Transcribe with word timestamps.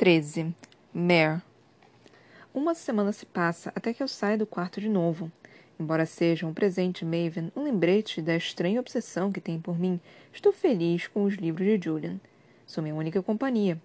13. 0.00 0.54
Mare. 0.94 1.42
Uma 2.54 2.74
semana 2.74 3.12
se 3.12 3.26
passa 3.26 3.70
até 3.76 3.92
que 3.92 4.02
eu 4.02 4.08
saia 4.08 4.38
do 4.38 4.46
quarto 4.46 4.80
de 4.80 4.88
novo. 4.88 5.30
Embora 5.78 6.06
seja 6.06 6.46
um 6.46 6.54
presente 6.54 7.04
Maven, 7.04 7.52
um 7.54 7.64
lembrete 7.64 8.22
da 8.22 8.34
estranha 8.34 8.80
obsessão 8.80 9.30
que 9.30 9.42
tem 9.42 9.60
por 9.60 9.78
mim, 9.78 10.00
estou 10.32 10.54
feliz 10.54 11.06
com 11.06 11.24
os 11.24 11.34
livros 11.34 11.66
de 11.66 11.84
Julian. 11.84 12.18
Sou 12.66 12.82
minha 12.82 12.94
única 12.94 13.22
companhia, 13.22 13.78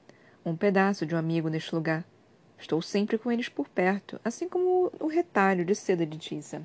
um 0.46 0.56
pedaço 0.56 1.06
de 1.06 1.14
um 1.14 1.18
amigo 1.18 1.50
neste 1.50 1.76
lugar. 1.76 2.06
Estou 2.58 2.82
sempre 2.82 3.18
com 3.18 3.30
eles 3.30 3.50
por 3.50 3.68
perto, 3.68 4.18
assim 4.24 4.48
como 4.48 4.94
o 4.98 5.08
retalho 5.08 5.66
de 5.66 5.76
seda 5.76 6.06
de 6.06 6.18
tiza. 6.18 6.62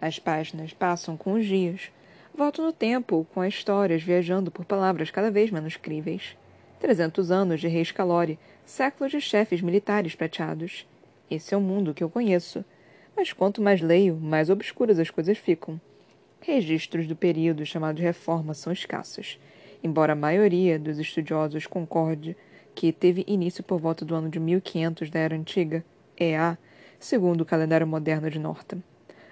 As 0.00 0.20
páginas 0.20 0.72
passam 0.72 1.16
com 1.16 1.32
os 1.32 1.44
dias. 1.44 1.90
Volto 2.32 2.62
no 2.62 2.72
tempo, 2.72 3.26
com 3.34 3.40
as 3.40 3.54
histórias 3.54 4.04
viajando 4.04 4.52
por 4.52 4.64
palavras 4.64 5.10
cada 5.10 5.32
vez 5.32 5.50
menos 5.50 5.76
críveis. 5.76 6.37
Trezentos 6.78 7.32
anos 7.32 7.60
de 7.60 7.66
reis 7.66 7.90
Calori, 7.90 8.38
séculos 8.64 9.10
de 9.10 9.20
chefes 9.20 9.60
militares 9.60 10.14
prateados. 10.14 10.86
Esse 11.28 11.52
é 11.52 11.56
o 11.56 11.60
mundo 11.60 11.92
que 11.92 12.04
eu 12.04 12.08
conheço. 12.08 12.64
Mas 13.16 13.32
quanto 13.32 13.60
mais 13.60 13.80
leio, 13.80 14.14
mais 14.14 14.48
obscuras 14.48 15.00
as 15.00 15.10
coisas 15.10 15.36
ficam. 15.36 15.80
Registros 16.40 17.08
do 17.08 17.16
período 17.16 17.66
chamado 17.66 17.98
Reforma 17.98 18.54
são 18.54 18.72
escassos, 18.72 19.40
embora 19.82 20.12
a 20.12 20.16
maioria 20.16 20.78
dos 20.78 21.00
estudiosos 21.00 21.66
concorde 21.66 22.36
que 22.76 22.92
teve 22.92 23.24
início 23.26 23.64
por 23.64 23.80
volta 23.80 24.04
do 24.04 24.14
ano 24.14 24.28
de 24.28 24.38
1500 24.38 25.10
da 25.10 25.18
Era 25.18 25.34
Antiga, 25.34 25.84
EA, 26.16 26.56
segundo 27.00 27.40
o 27.40 27.44
calendário 27.44 27.88
moderno 27.88 28.30
de 28.30 28.38
Norton. 28.38 28.80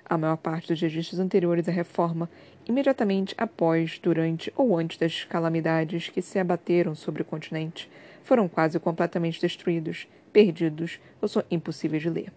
A 0.09 0.17
maior 0.17 0.37
parte 0.37 0.69
dos 0.69 0.81
registros 0.81 1.19
anteriores 1.19 1.69
à 1.69 1.73
Reforma, 1.73 2.31
imediatamente 2.65 3.35
após, 3.37 3.99
durante 3.99 4.53
ou 4.57 4.79
antes 4.79 4.97
das 4.97 5.25
calamidades 5.25 6.09
que 6.09 6.23
se 6.23 6.39
abateram 6.39 6.95
sobre 6.95 7.23
o 7.23 7.25
continente, 7.25 7.91
foram 8.23 8.47
quase 8.47 8.79
completamente 8.79 9.41
destruídos, 9.41 10.07
perdidos 10.33 11.01
ou 11.21 11.27
são 11.27 11.43
impossíveis 11.51 12.03
de 12.03 12.11
ler. 12.11 12.33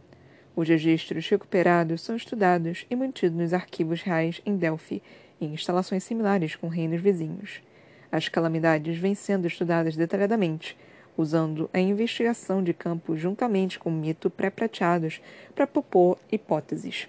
Os 0.56 0.68
registros 0.68 1.30
recuperados 1.30 2.02
são 2.02 2.16
estudados 2.16 2.88
e 2.90 2.96
mantidos 2.96 3.38
nos 3.38 3.54
arquivos 3.54 4.02
reais 4.02 4.42
em 4.48 4.58
Delphi 4.58 5.04
e 5.40 5.46
em 5.46 5.54
instalações 5.54 6.04
similares 6.04 6.56
com 6.56 6.68
reinos 6.70 7.00
vizinhos. 7.00 7.62
As 8.12 8.28
calamidades 8.28 8.98
vêm 8.98 9.14
sendo 9.14 9.46
estudadas 9.46 9.96
detalhadamente, 9.96 10.76
usando 11.16 11.70
a 11.72 11.80
investigação 11.80 12.64
de 12.64 12.74
campo 12.74 13.16
juntamente 13.16 13.78
com 13.78 13.92
mito 13.92 14.28
pré-prateados 14.28 15.22
para 15.54 15.68
propor 15.68 16.18
hipóteses. 16.32 17.08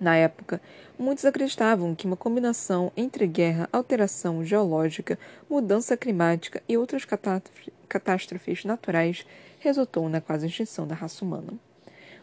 Na 0.00 0.14
época, 0.16 0.60
muitos 0.96 1.24
acreditavam 1.24 1.94
que 1.94 2.06
uma 2.06 2.16
combinação 2.16 2.92
entre 2.96 3.26
guerra, 3.26 3.68
alteração 3.72 4.44
geológica, 4.44 5.18
mudança 5.50 5.96
climática 5.96 6.62
e 6.68 6.76
outras 6.76 7.04
catástrofes 7.88 8.64
naturais 8.64 9.26
resultou 9.58 10.08
na 10.08 10.20
quase 10.20 10.46
extinção 10.46 10.86
da 10.86 10.94
raça 10.94 11.24
humana. 11.24 11.54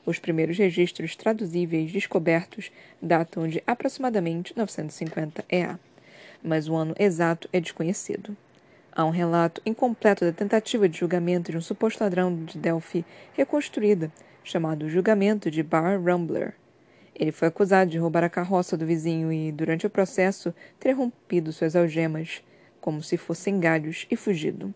Os 0.06 0.20
primeiros 0.20 0.58
registros 0.58 1.16
traduzíveis 1.16 1.92
descobertos 1.92 2.72
datam 3.02 3.48
de 3.48 3.62
aproximadamente 3.68 4.56
950 4.56 5.44
EA, 5.50 5.78
mas 6.42 6.70
o 6.70 6.76
ano 6.76 6.96
exato 6.98 7.50
é 7.52 7.60
desconhecido. 7.60 8.38
Há 8.92 9.04
um 9.04 9.10
relato 9.10 9.62
incompleto 9.66 10.24
da 10.24 10.32
tentativa 10.32 10.88
de 10.88 11.00
julgamento 11.00 11.52
de 11.52 11.58
um 11.58 11.62
suposto 11.62 12.02
ladrão 12.02 12.46
de 12.46 12.58
Delphi 12.58 13.04
reconstruída, 13.34 14.10
chamado 14.44 14.88
Julgamento 14.88 15.52
de 15.52 15.62
Bar 15.62 16.00
Rumbler. 16.00 16.54
Ele 17.18 17.32
foi 17.32 17.48
acusado 17.48 17.90
de 17.90 17.98
roubar 17.98 18.26
a 18.26 18.30
carroça 18.30 18.76
do 18.76 18.86
vizinho 18.86 19.32
e, 19.32 19.52
durante 19.52 19.88
o 19.88 19.90
processo, 19.90 20.54
ter 20.78 20.92
rompido 20.92 21.54
suas 21.54 21.76
algemas, 21.76 22.44
como 22.82 23.02
se 23.02 23.16
fossem 23.16 23.60
galhos, 23.60 24.06
e 24.12 24.18
fugido, 24.18 24.74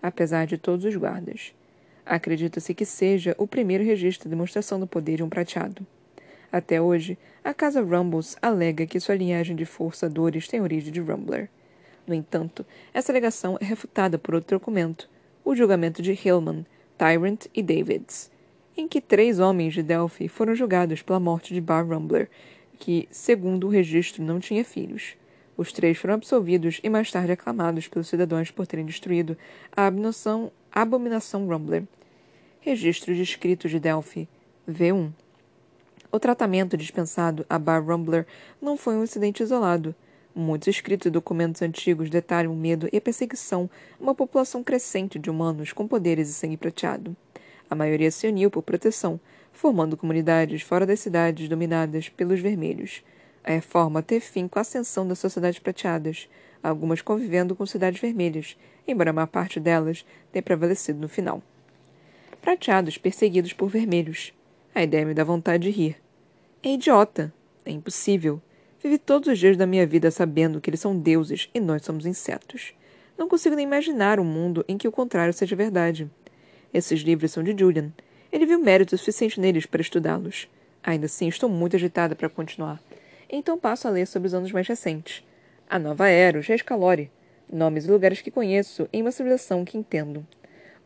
apesar 0.00 0.46
de 0.46 0.56
todos 0.56 0.84
os 0.84 0.94
guardas. 0.94 1.52
Acredita-se 2.06 2.74
que 2.74 2.84
seja 2.84 3.34
o 3.36 3.46
primeiro 3.46 3.82
registro 3.82 4.28
de 4.28 4.30
demonstração 4.30 4.78
do 4.78 4.86
poder 4.86 5.16
de 5.16 5.22
um 5.24 5.28
prateado. 5.28 5.84
Até 6.52 6.80
hoje, 6.80 7.18
a 7.42 7.52
casa 7.52 7.82
Rumbles 7.82 8.36
alega 8.40 8.86
que 8.86 8.98
sua 9.00 9.14
linhagem 9.14 9.56
de 9.56 9.64
forçadores 9.64 10.48
tem 10.48 10.60
origem 10.60 10.92
de 10.92 11.00
Rumbler. 11.00 11.48
No 12.06 12.14
entanto, 12.14 12.64
essa 12.94 13.12
alegação 13.12 13.58
é 13.60 13.64
refutada 13.64 14.18
por 14.18 14.34
outro 14.34 14.58
documento, 14.58 15.08
o 15.44 15.54
julgamento 15.54 16.02
de 16.02 16.12
Hillman, 16.12 16.66
Tyrant 16.98 17.46
e 17.54 17.62
Davids, 17.62 18.30
em 18.80 18.88
que 18.88 19.00
três 19.00 19.38
homens 19.38 19.74
de 19.74 19.82
Delphi 19.82 20.26
foram 20.26 20.54
julgados 20.54 21.02
pela 21.02 21.20
morte 21.20 21.52
de 21.52 21.60
Bar 21.60 21.86
Rumbler, 21.86 22.30
que, 22.78 23.06
segundo 23.10 23.66
o 23.66 23.70
registro, 23.70 24.24
não 24.24 24.40
tinha 24.40 24.64
filhos. 24.64 25.16
Os 25.54 25.70
três 25.70 25.98
foram 25.98 26.14
absolvidos 26.14 26.80
e 26.82 26.88
mais 26.88 27.10
tarde 27.10 27.32
aclamados 27.32 27.86
pelos 27.86 28.08
cidadãos 28.08 28.50
por 28.50 28.66
terem 28.66 28.86
destruído 28.86 29.36
a 29.76 29.86
abominação, 29.86 30.50
abominação 30.72 31.46
Rumbler, 31.46 31.84
Registro 32.62 33.14
de 33.14 33.22
escritos 33.22 33.70
de 33.70 33.78
Delphi. 33.78 34.28
V1. 34.68 35.10
O 36.12 36.18
tratamento 36.18 36.76
dispensado 36.76 37.44
a 37.48 37.58
Bar 37.58 37.84
Rumbler 37.84 38.26
não 38.60 38.76
foi 38.76 38.96
um 38.96 39.04
incidente 39.04 39.42
isolado. 39.42 39.94
Muitos 40.34 40.68
escritos 40.68 41.06
e 41.06 41.10
documentos 41.10 41.60
antigos 41.60 42.08
detalham 42.08 42.52
o 42.52 42.56
medo 42.56 42.88
e 42.92 42.96
a 42.96 43.00
perseguição 43.00 43.68
a 43.98 44.02
uma 44.02 44.14
população 44.14 44.64
crescente 44.64 45.18
de 45.18 45.30
humanos 45.30 45.72
com 45.72 45.86
poderes 45.86 46.28
e 46.28 46.32
sangue 46.32 46.56
prateado. 46.56 47.16
A 47.70 47.74
maioria 47.74 48.10
se 48.10 48.26
uniu 48.26 48.50
por 48.50 48.62
proteção, 48.62 49.20
formando 49.52 49.96
comunidades 49.96 50.60
fora 50.60 50.84
das 50.84 51.00
cidades 51.00 51.48
dominadas 51.48 52.08
pelos 52.08 52.40
vermelhos. 52.40 53.02
A 53.44 53.52
reforma 53.52 54.02
teve 54.02 54.24
fim 54.24 54.48
com 54.48 54.58
a 54.58 54.62
ascensão 54.62 55.06
das 55.06 55.20
sociedades 55.20 55.60
prateadas, 55.60 56.28
algumas 56.62 57.00
convivendo 57.00 57.54
com 57.54 57.64
cidades 57.64 58.00
vermelhas, 58.00 58.56
embora 58.86 59.10
a 59.10 59.12
maior 59.12 59.28
parte 59.28 59.60
delas 59.60 60.04
tenha 60.32 60.42
prevalecido 60.42 60.98
no 60.98 61.08
final 61.08 61.42
prateados 62.40 62.98
perseguidos 62.98 63.52
por 63.52 63.68
vermelhos. 63.68 64.32
A 64.74 64.82
ideia 64.82 65.04
me 65.04 65.14
dá 65.14 65.22
vontade 65.22 65.64
de 65.64 65.70
rir. 65.70 65.96
É 66.62 66.72
idiota. 66.72 67.32
É 67.64 67.70
impossível. 67.70 68.40
Vivi 68.82 68.98
todos 68.98 69.28
os 69.28 69.38
dias 69.38 69.56
da 69.56 69.66
minha 69.66 69.86
vida 69.86 70.10
sabendo 70.10 70.60
que 70.60 70.70
eles 70.70 70.80
são 70.80 70.98
deuses 70.98 71.50
e 71.52 71.60
nós 71.60 71.84
somos 71.84 72.06
insetos. 72.06 72.72
Não 73.18 73.28
consigo 73.28 73.54
nem 73.54 73.66
imaginar 73.66 74.18
um 74.18 74.24
mundo 74.24 74.64
em 74.66 74.78
que 74.78 74.88
o 74.88 74.92
contrário 74.92 75.34
seja 75.34 75.54
verdade. 75.54 76.10
Esses 76.72 77.00
livros 77.00 77.32
são 77.32 77.42
de 77.42 77.54
Julian. 77.58 77.92
Ele 78.30 78.46
viu 78.46 78.58
mérito 78.58 78.96
suficiente 78.96 79.40
neles 79.40 79.66
para 79.66 79.80
estudá-los. 79.80 80.48
Ainda 80.82 81.06
assim, 81.06 81.28
estou 81.28 81.48
muito 81.48 81.76
agitada 81.76 82.14
para 82.14 82.28
continuar. 82.28 82.80
Então 83.28 83.58
passo 83.58 83.88
a 83.88 83.90
ler 83.90 84.06
sobre 84.06 84.28
os 84.28 84.34
anos 84.34 84.52
mais 84.52 84.66
recentes. 84.66 85.24
A 85.68 85.78
Nova 85.78 86.08
Era, 86.08 86.38
os 86.38 86.46
Reis 86.46 86.62
Calori. 86.62 87.10
Nomes 87.52 87.84
e 87.84 87.90
lugares 87.90 88.20
que 88.20 88.30
conheço 88.30 88.88
em 88.92 89.02
uma 89.02 89.10
civilização 89.10 89.64
que 89.64 89.76
entendo. 89.76 90.24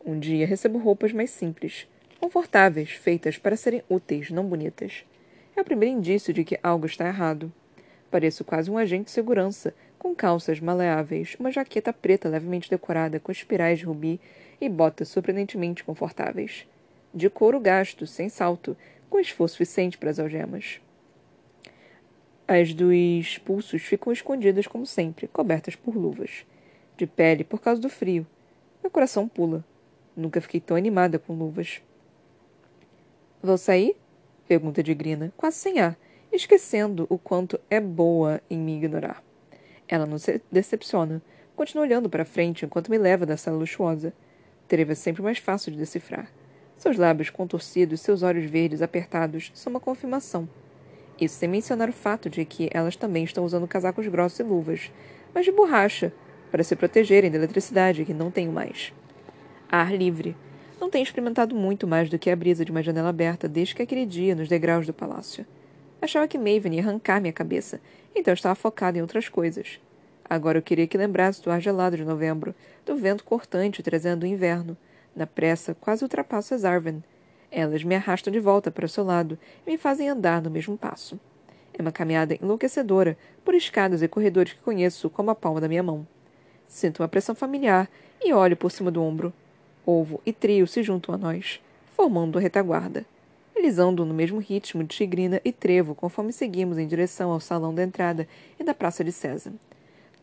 Um 0.03 0.19
dia 0.19 0.47
recebo 0.47 0.79
roupas 0.79 1.13
mais 1.13 1.29
simples, 1.29 1.87
confortáveis, 2.19 2.91
feitas 2.91 3.37
para 3.37 3.55
serem 3.55 3.83
úteis, 3.87 4.31
não 4.31 4.45
bonitas. 4.45 5.03
É 5.55 5.61
o 5.61 5.65
primeiro 5.65 5.95
indício 5.95 6.33
de 6.33 6.43
que 6.43 6.59
algo 6.61 6.87
está 6.87 7.07
errado. 7.07 7.51
Pareço 8.09 8.43
quase 8.43 8.69
um 8.69 8.77
agente 8.77 9.05
de 9.05 9.11
segurança, 9.11 9.73
com 9.99 10.15
calças 10.15 10.59
maleáveis, 10.59 11.35
uma 11.39 11.51
jaqueta 11.51 11.91
preta 11.93 12.29
levemente 12.29 12.69
decorada 12.69 13.19
com 13.19 13.31
espirais 13.31 13.79
de 13.79 13.85
rubi 13.85 14.19
e 14.59 14.69
botas 14.69 15.09
surpreendentemente 15.09 15.83
confortáveis. 15.83 16.67
De 17.13 17.29
couro 17.29 17.59
gasto, 17.59 18.05
sem 18.05 18.29
salto, 18.29 18.75
com 19.09 19.19
esforço 19.19 19.55
suficiente 19.55 19.97
para 19.97 20.09
as 20.09 20.19
algemas. 20.19 20.81
As 22.47 22.73
dos 22.73 23.37
pulsos 23.39 23.81
ficam 23.81 24.13
escondidas 24.13 24.67
como 24.67 24.85
sempre, 24.85 25.27
cobertas 25.27 25.75
por 25.75 25.95
luvas. 25.95 26.45
De 26.95 27.07
pele 27.07 27.43
por 27.43 27.59
causa 27.59 27.81
do 27.81 27.89
frio. 27.89 28.25
Meu 28.83 28.91
coração 28.91 29.27
pula. 29.27 29.65
Nunca 30.15 30.39
fiquei 30.39 30.59
tão 30.59 30.77
animada 30.77 31.17
com 31.17 31.33
luvas. 31.33 31.81
Vou 33.41 33.57
sair? 33.57 33.95
Pergunta 34.47 34.83
de 34.83 34.93
Grina, 34.93 35.33
quase 35.35 35.57
sem 35.57 35.79
ar, 35.79 35.97
esquecendo 36.31 37.07
o 37.09 37.17
quanto 37.17 37.59
é 37.69 37.79
boa 37.79 38.39
em 38.49 38.59
me 38.59 38.77
ignorar. 38.77 39.23
Ela 39.87 40.05
não 40.05 40.17
se 40.17 40.41
decepciona. 40.51 41.21
Continua 41.55 41.85
olhando 41.85 42.09
para 42.09 42.25
frente 42.25 42.65
enquanto 42.65 42.91
me 42.91 42.97
leva 42.97 43.25
da 43.25 43.37
sala 43.37 43.57
luxuosa. 43.57 44.13
Treva 44.67 44.93
é 44.93 44.95
sempre 44.95 45.21
mais 45.21 45.37
fácil 45.37 45.71
de 45.71 45.77
decifrar. 45.77 46.27
Seus 46.77 46.97
lábios 46.97 47.29
contorcidos 47.29 48.01
seus 48.01 48.23
olhos 48.23 48.49
verdes 48.49 48.81
apertados 48.81 49.51
são 49.53 49.71
uma 49.71 49.79
confirmação. 49.79 50.47
Isso 51.19 51.35
sem 51.35 51.47
mencionar 51.47 51.89
o 51.89 51.93
fato 51.93 52.29
de 52.29 52.43
que 52.43 52.69
elas 52.73 52.95
também 52.95 53.23
estão 53.23 53.45
usando 53.45 53.67
casacos 53.67 54.07
grossos 54.07 54.39
e 54.39 54.43
luvas, 54.43 54.91
mas 55.33 55.45
de 55.45 55.51
borracha, 55.51 56.11
para 56.51 56.63
se 56.63 56.75
protegerem 56.75 57.31
da 57.31 57.37
eletricidade 57.37 58.05
que 58.05 58.13
não 58.13 58.31
tenho 58.31 58.51
mais 58.51 58.93
ar 59.69 59.93
livre. 59.93 60.35
Não 60.79 60.89
tenho 60.89 61.03
experimentado 61.03 61.55
muito 61.55 61.87
mais 61.87 62.09
do 62.09 62.19
que 62.19 62.29
a 62.29 62.35
brisa 62.35 62.65
de 62.65 62.71
uma 62.71 62.83
janela 62.83 63.09
aberta 63.09 63.47
desde 63.47 63.75
que 63.75 63.81
aquele 63.81 64.05
dia 64.05 64.35
nos 64.35 64.47
degraus 64.47 64.85
do 64.85 64.93
palácio. 64.93 65.45
Achava 66.01 66.27
que 66.27 66.37
Maven 66.37 66.75
ia 66.75 66.81
arrancar 66.81 67.21
minha 67.21 67.33
cabeça, 67.33 67.79
então 68.15 68.33
estava 68.33 68.55
focada 68.55 68.97
em 68.97 69.01
outras 69.01 69.29
coisas. 69.29 69.79
Agora 70.27 70.57
eu 70.57 70.61
queria 70.61 70.87
que 70.87 70.97
lembrasse 70.97 71.41
do 71.41 71.51
ar 71.51 71.61
gelado 71.61 71.95
de 71.95 72.03
novembro, 72.03 72.55
do 72.85 72.95
vento 72.95 73.23
cortante 73.23 73.83
trazendo 73.83 74.23
o 74.23 74.27
inverno. 74.27 74.75
Na 75.15 75.27
pressa, 75.27 75.75
quase 75.75 76.03
ultrapasso 76.03 76.53
as 76.53 76.65
Arven. 76.65 77.03
Elas 77.51 77.83
me 77.83 77.95
arrastam 77.95 78.33
de 78.33 78.39
volta 78.39 78.71
para 78.71 78.85
o 78.85 78.89
seu 78.89 79.03
lado 79.03 79.37
e 79.65 79.71
me 79.71 79.77
fazem 79.77 80.09
andar 80.09 80.41
no 80.41 80.49
mesmo 80.49 80.77
passo. 80.77 81.19
É 81.73 81.81
uma 81.81 81.91
caminhada 81.91 82.35
enlouquecedora 82.41 83.17
por 83.43 83.53
escadas 83.53 84.01
e 84.01 84.07
corredores 84.07 84.53
que 84.53 84.61
conheço 84.61 85.09
como 85.09 85.29
a 85.29 85.35
palma 85.35 85.61
da 85.61 85.67
minha 85.67 85.83
mão. 85.83 86.07
Sinto 86.67 87.01
uma 87.01 87.07
pressão 87.07 87.35
familiar 87.35 87.89
e 88.23 88.33
olho 88.33 88.57
por 88.57 88.71
cima 88.71 88.89
do 88.89 89.03
ombro. 89.03 89.31
Ovo 89.85 90.19
e 90.25 90.33
trio 90.33 90.65
se 90.65 90.81
juntam 90.81 91.13
a 91.13 91.17
nós, 91.17 91.61
formando 91.95 92.39
a 92.39 92.41
retaguarda. 92.41 93.05
Eles 93.55 93.77
andam 93.77 94.05
no 94.05 94.13
mesmo 94.13 94.39
ritmo 94.39 94.83
de 94.83 94.95
tigrina 94.95 95.39
e 95.45 95.51
trevo 95.51 95.93
conforme 95.93 96.33
seguimos 96.33 96.77
em 96.77 96.87
direção 96.87 97.31
ao 97.31 97.39
salão 97.39 97.73
da 97.73 97.83
entrada 97.83 98.27
e 98.59 98.63
da 98.63 98.73
Praça 98.73 99.03
de 99.03 99.11
César. 99.11 99.53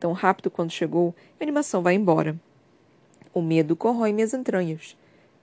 Tão 0.03 0.11
rápido 0.11 0.51
quanto 0.51 0.73
chegou, 0.73 1.15
a 1.39 1.45
animação 1.45 1.81
vai 1.81 1.95
embora. 1.95 2.35
O 3.33 3.41
medo 3.41 3.77
corrói 3.77 4.13
minhas 4.13 4.35
entranhas. 4.35 4.97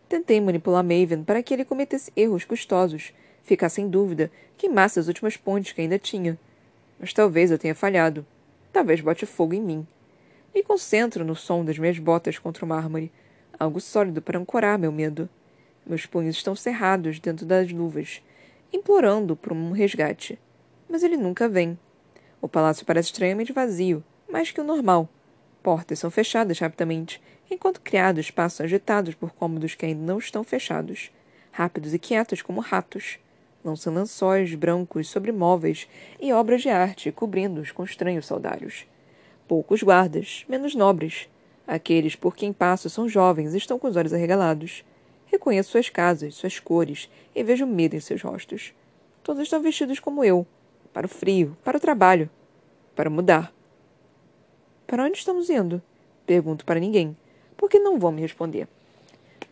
Tentei 0.10 0.42
manipular 0.42 0.84
Maven 0.84 1.24
para 1.24 1.42
que 1.42 1.54
ele 1.54 1.64
cometesse 1.64 2.12
erros 2.14 2.44
custosos, 2.44 3.14
ficasse 3.42 3.80
em 3.80 3.88
dúvida, 3.88 4.30
queimasse 4.58 5.00
as 5.00 5.08
últimas 5.08 5.38
pontes 5.38 5.72
que 5.72 5.80
ainda 5.80 5.98
tinha. 5.98 6.38
Mas 7.00 7.14
talvez 7.14 7.52
eu 7.52 7.58
tenha 7.58 7.74
falhado. 7.74 8.26
Talvez 8.74 9.00
bote 9.00 9.26
fogo 9.26 9.54
em 9.54 9.62
mim. 9.62 9.88
Me 10.54 10.62
concentro 10.62 11.24
no 11.24 11.38
som 11.38 11.64
das 11.64 11.80
minhas 11.80 11.98
botas 11.98 12.38
contra 12.38 12.66
o 12.66 12.68
mármore, 12.68 13.14
algo 13.58 13.80
sólido 13.80 14.22
para 14.22 14.38
ancorar 14.38 14.78
meu 14.78 14.92
medo. 14.92 15.30
Meus 15.86 16.06
punhos 16.06 16.36
estão 16.36 16.54
cerrados 16.54 17.18
dentro 17.18 17.46
das 17.46 17.72
luvas, 17.72 18.22
implorando 18.74 19.38
por 19.38 19.54
um 19.54 19.72
resgate. 19.72 20.38
Mas 20.90 21.02
ele 21.02 21.16
nunca 21.16 21.48
vem. 21.48 21.80
O 22.42 22.50
palácio 22.50 22.86
parece 22.86 23.08
estranhamente 23.08 23.54
vazio, 23.54 24.04
mais 24.30 24.52
que 24.52 24.62
o 24.62 24.64
normal. 24.64 25.10
Portas 25.62 26.00
são 26.00 26.10
fechadas 26.10 26.60
rapidamente, 26.60 27.22
enquanto 27.50 27.82
criados 27.82 28.32
passam 28.32 28.66
agitados 28.66 29.16
por 29.16 29.32
cômodos 29.32 29.76
que 29.76 29.86
ainda 29.86 30.02
não 30.02 30.20
estão 30.20 30.44
fechados, 30.44 31.12
rápidos 31.52 31.94
e 31.94 32.00
quietos 32.00 32.42
como 32.42 32.62
ratos. 32.62 33.20
Lançam 33.64 33.94
lençóis 33.94 34.56
brancos 34.56 35.10
sobre 35.10 35.32
móveis 35.32 35.88
e 36.20 36.32
obras 36.32 36.62
de 36.62 36.70
arte, 36.70 37.12
cobrindo-os 37.12 37.72
com 37.72 37.84
estranhos 37.84 38.26
saudários. 38.26 38.86
Poucos 39.48 39.84
guardas, 39.84 40.46
menos 40.48 40.76
nobres. 40.76 41.28
Aqueles 41.68 42.16
por 42.16 42.36
quem 42.36 42.54
passo 42.54 42.90
são 42.90 43.10
jovens 43.10 43.54
e 43.54 43.58
estão 43.58 43.78
com 43.78 43.88
os 43.88 43.96
olhos 43.96 44.14
arregalados. 44.14 44.86
Reconheço 45.26 45.72
suas 45.72 45.90
casas, 45.90 46.36
suas 46.36 46.60
cores, 46.60 47.10
e 47.36 47.44
vejo 47.44 47.68
medo 47.68 47.96
em 47.96 48.00
seus 48.00 48.22
rostos. 48.22 48.74
Todos 49.22 49.44
estão 49.44 49.62
vestidos 49.62 50.00
como 50.00 50.24
eu, 50.24 50.48
para 50.94 51.06
o 51.06 51.10
frio, 51.10 51.58
para 51.64 51.78
o 51.78 51.80
trabalho, 51.80 52.30
para 52.96 53.10
mudar. 53.10 53.54
Para 54.90 55.04
onde 55.04 55.20
estamos 55.20 55.52
indo? 55.52 55.80
Pergunto 56.26 56.66
para 56.66 56.80
ninguém, 56.80 57.16
porque 57.56 57.78
não 57.78 58.00
vão 58.00 58.12
me 58.12 58.24
responder. 58.24 58.68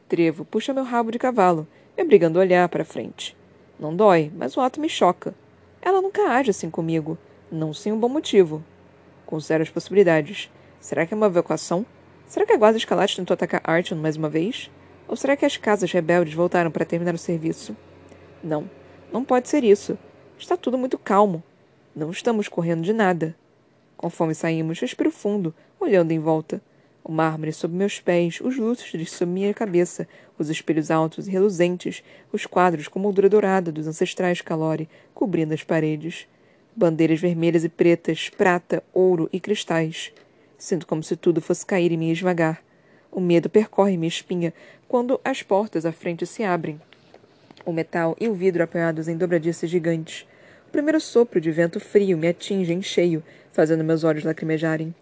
Trevo 0.09 0.43
puxa 0.43 0.73
meu 0.73 0.83
rabo 0.83 1.11
de 1.11 1.19
cavalo, 1.19 1.67
me 1.95 2.01
obrigando 2.01 2.39
a 2.39 2.41
olhar 2.41 2.67
para 2.69 2.83
frente. 2.83 3.37
Não 3.79 3.95
dói, 3.95 4.31
mas 4.35 4.57
o 4.57 4.61
ato 4.61 4.81
me 4.81 4.89
choca. 4.89 5.35
Ela 5.79 6.01
nunca 6.01 6.23
age 6.23 6.49
assim 6.49 6.71
comigo, 6.71 7.19
não 7.51 7.71
sem 7.71 7.93
um 7.93 7.99
bom 7.99 8.09
motivo. 8.09 8.63
Considero 9.27 9.61
as 9.61 9.69
possibilidades. 9.69 10.49
Será 10.79 11.05
que 11.05 11.13
é 11.13 11.17
uma 11.17 11.27
evacuação? 11.27 11.85
Será 12.25 12.43
que 12.43 12.53
a 12.53 12.57
Guarda 12.57 12.79
Escalate 12.79 13.15
tentou 13.15 13.35
atacar 13.35 13.61
Artyom 13.63 13.99
mais 13.99 14.17
uma 14.17 14.29
vez? 14.29 14.71
Ou 15.07 15.15
será 15.15 15.37
que 15.37 15.45
as 15.45 15.55
casas 15.55 15.91
rebeldes 15.91 16.33
voltaram 16.33 16.71
para 16.71 16.83
terminar 16.83 17.13
o 17.13 17.19
serviço? 17.19 17.77
Não, 18.43 18.67
não 19.13 19.23
pode 19.23 19.49
ser 19.49 19.63
isso. 19.63 19.99
Está 20.35 20.57
tudo 20.57 20.79
muito 20.79 20.97
calmo. 20.97 21.43
Não 21.95 22.09
estamos 22.09 22.47
correndo 22.47 22.81
de 22.81 22.91
nada. 22.91 23.35
Conforme 23.97 24.35
saímos, 24.35 24.79
respiro 24.79 25.11
fundo, 25.11 25.53
olhando 25.79 26.11
em 26.11 26.19
volta. 26.19 26.61
O 27.03 27.11
mármore 27.11 27.51
sob 27.51 27.73
meus 27.73 27.99
pés, 27.99 28.39
os 28.41 28.57
lustres 28.57 29.11
sob 29.11 29.31
minha 29.31 29.53
cabeça, 29.53 30.07
os 30.37 30.49
espelhos 30.49 30.91
altos 30.91 31.27
e 31.27 31.31
reluzentes, 31.31 32.03
os 32.31 32.45
quadros 32.45 32.87
com 32.87 32.99
moldura 32.99 33.27
dourada 33.27 33.71
dos 33.71 33.87
ancestrais 33.87 34.41
Calori 34.41 34.87
cobrindo 35.13 35.53
as 35.53 35.63
paredes. 35.63 36.27
Bandeiras 36.75 37.19
vermelhas 37.19 37.63
e 37.63 37.69
pretas, 37.69 38.29
prata, 38.29 38.83
ouro 38.93 39.27
e 39.33 39.39
cristais. 39.39 40.13
Sinto 40.57 40.85
como 40.85 41.01
se 41.01 41.15
tudo 41.15 41.41
fosse 41.41 41.65
cair 41.65 41.91
e 41.91 41.97
me 41.97 42.11
esmagar. 42.11 42.61
O 43.11 43.19
medo 43.19 43.49
percorre 43.49 43.97
minha 43.97 44.07
espinha 44.07 44.53
quando 44.87 45.19
as 45.23 45.41
portas 45.41 45.85
à 45.85 45.91
frente 45.91 46.25
se 46.25 46.43
abrem. 46.43 46.79
O 47.65 47.71
metal 47.71 48.15
e 48.19 48.27
o 48.27 48.33
vidro 48.33 48.63
apoiados 48.63 49.07
em 49.07 49.17
dobradiças 49.17 49.69
gigantes. 49.69 50.27
O 50.67 50.71
primeiro 50.71 50.99
sopro 50.99 51.39
de 51.39 51.51
vento 51.51 51.79
frio 51.79 52.17
me 52.17 52.27
atinge 52.27 52.73
em 52.73 52.81
cheio, 52.81 53.23
fazendo 53.57 53.83
meus 53.83 54.03
olhos 54.03 54.23
lacrimejarem. 54.23 54.93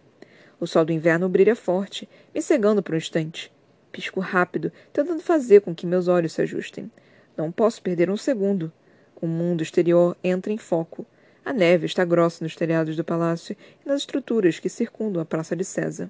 O 0.62 0.66
sol 0.66 0.86
do 0.86 0.94
inverno 0.94 1.28
brilha 1.28 1.58
forte, 1.58 2.08
me 2.34 2.42
cegando 2.42 2.82
por 2.82 2.96
um 2.96 2.98
instante. 2.98 3.52
Pisco 3.92 4.22
rápido, 4.22 4.72
tentando 4.94 5.22
fazer 5.22 5.60
com 5.60 5.76
que 5.76 5.86
meus 5.86 6.08
olhos 6.08 6.32
se 6.32 6.42
ajustem. 6.42 6.90
Não 7.36 7.52
posso 7.52 7.82
perder 7.82 8.10
um 8.10 8.16
segundo. 8.16 8.72
O 9.22 9.28
mundo 9.28 9.62
exterior 9.62 10.16
entra 10.24 10.54
em 10.54 10.58
foco. 10.58 11.06
A 11.44 11.52
neve 11.52 11.86
está 11.86 12.06
grossa 12.06 12.46
nos 12.46 12.56
telhados 12.56 12.96
do 12.96 13.04
palácio 13.04 13.58
e 13.86 13.90
nas 13.90 14.00
estruturas 14.00 14.58
que 14.58 14.70
circundam 14.70 15.22
a 15.22 15.26
Praça 15.26 15.54
de 15.54 15.66
César. 15.66 16.10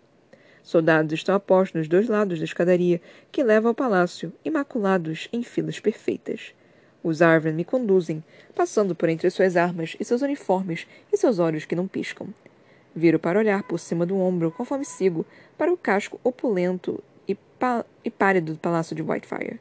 Soldados 0.61 1.13
estão 1.13 1.33
apostos 1.33 1.79
nos 1.79 1.87
dois 1.87 2.07
lados 2.07 2.37
da 2.37 2.45
escadaria 2.45 3.01
que 3.31 3.43
leva 3.43 3.69
ao 3.69 3.73
palácio, 3.73 4.31
imaculados 4.45 5.27
em 5.33 5.41
filas 5.41 5.79
perfeitas. 5.79 6.53
Os 7.05 7.21
Arven 7.21 7.53
me 7.53 7.63
conduzem, 7.63 8.23
passando 8.55 8.95
por 8.95 9.09
entre 9.09 9.29
suas 9.29 9.55
armas 9.55 9.95
e 9.99 10.03
seus 10.03 10.23
uniformes 10.23 10.87
e 11.13 11.17
seus 11.17 11.37
olhos 11.37 11.63
que 11.63 11.75
não 11.75 11.87
piscam. 11.87 12.29
Viro 12.95 13.19
para 13.19 13.37
olhar 13.37 13.61
por 13.61 13.77
cima 13.77 14.07
do 14.07 14.17
ombro, 14.17 14.49
conforme 14.49 14.83
sigo, 14.83 15.23
para 15.55 15.71
o 15.71 15.77
casco 15.77 16.19
opulento 16.23 17.03
e, 17.27 17.37
e 18.03 18.09
pálido 18.09 18.53
do 18.53 18.59
palácio 18.59 18.95
de 18.95 19.03
Whitefire. 19.03 19.59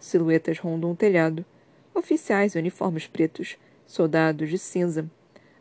Silhuetas 0.00 0.58
rondam 0.58 0.90
o 0.90 0.96
telhado. 0.96 1.44
Oficiais 1.94 2.56
em 2.56 2.60
uniformes 2.60 3.06
pretos, 3.06 3.58
soldados 3.86 4.48
de 4.48 4.56
cinza. 4.56 5.04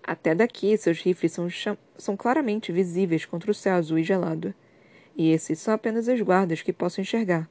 Até 0.02 0.34
daqui, 0.34 0.78
seus 0.78 1.02
rifles 1.02 1.34
são, 1.34 1.50
são 1.98 2.16
claramente 2.16 2.72
visíveis 2.72 3.26
contra 3.26 3.52
o 3.52 3.54
céu 3.54 3.76
azul 3.76 4.00
e 4.00 4.04
gelado. 4.04 4.54
E 5.18 5.34
esses 5.34 5.60
são 5.60 5.74
apenas 5.74 6.08
as 6.08 6.22
guardas 6.22 6.62
que 6.62 6.72
posso 6.72 7.02
enxergar. 7.02 7.50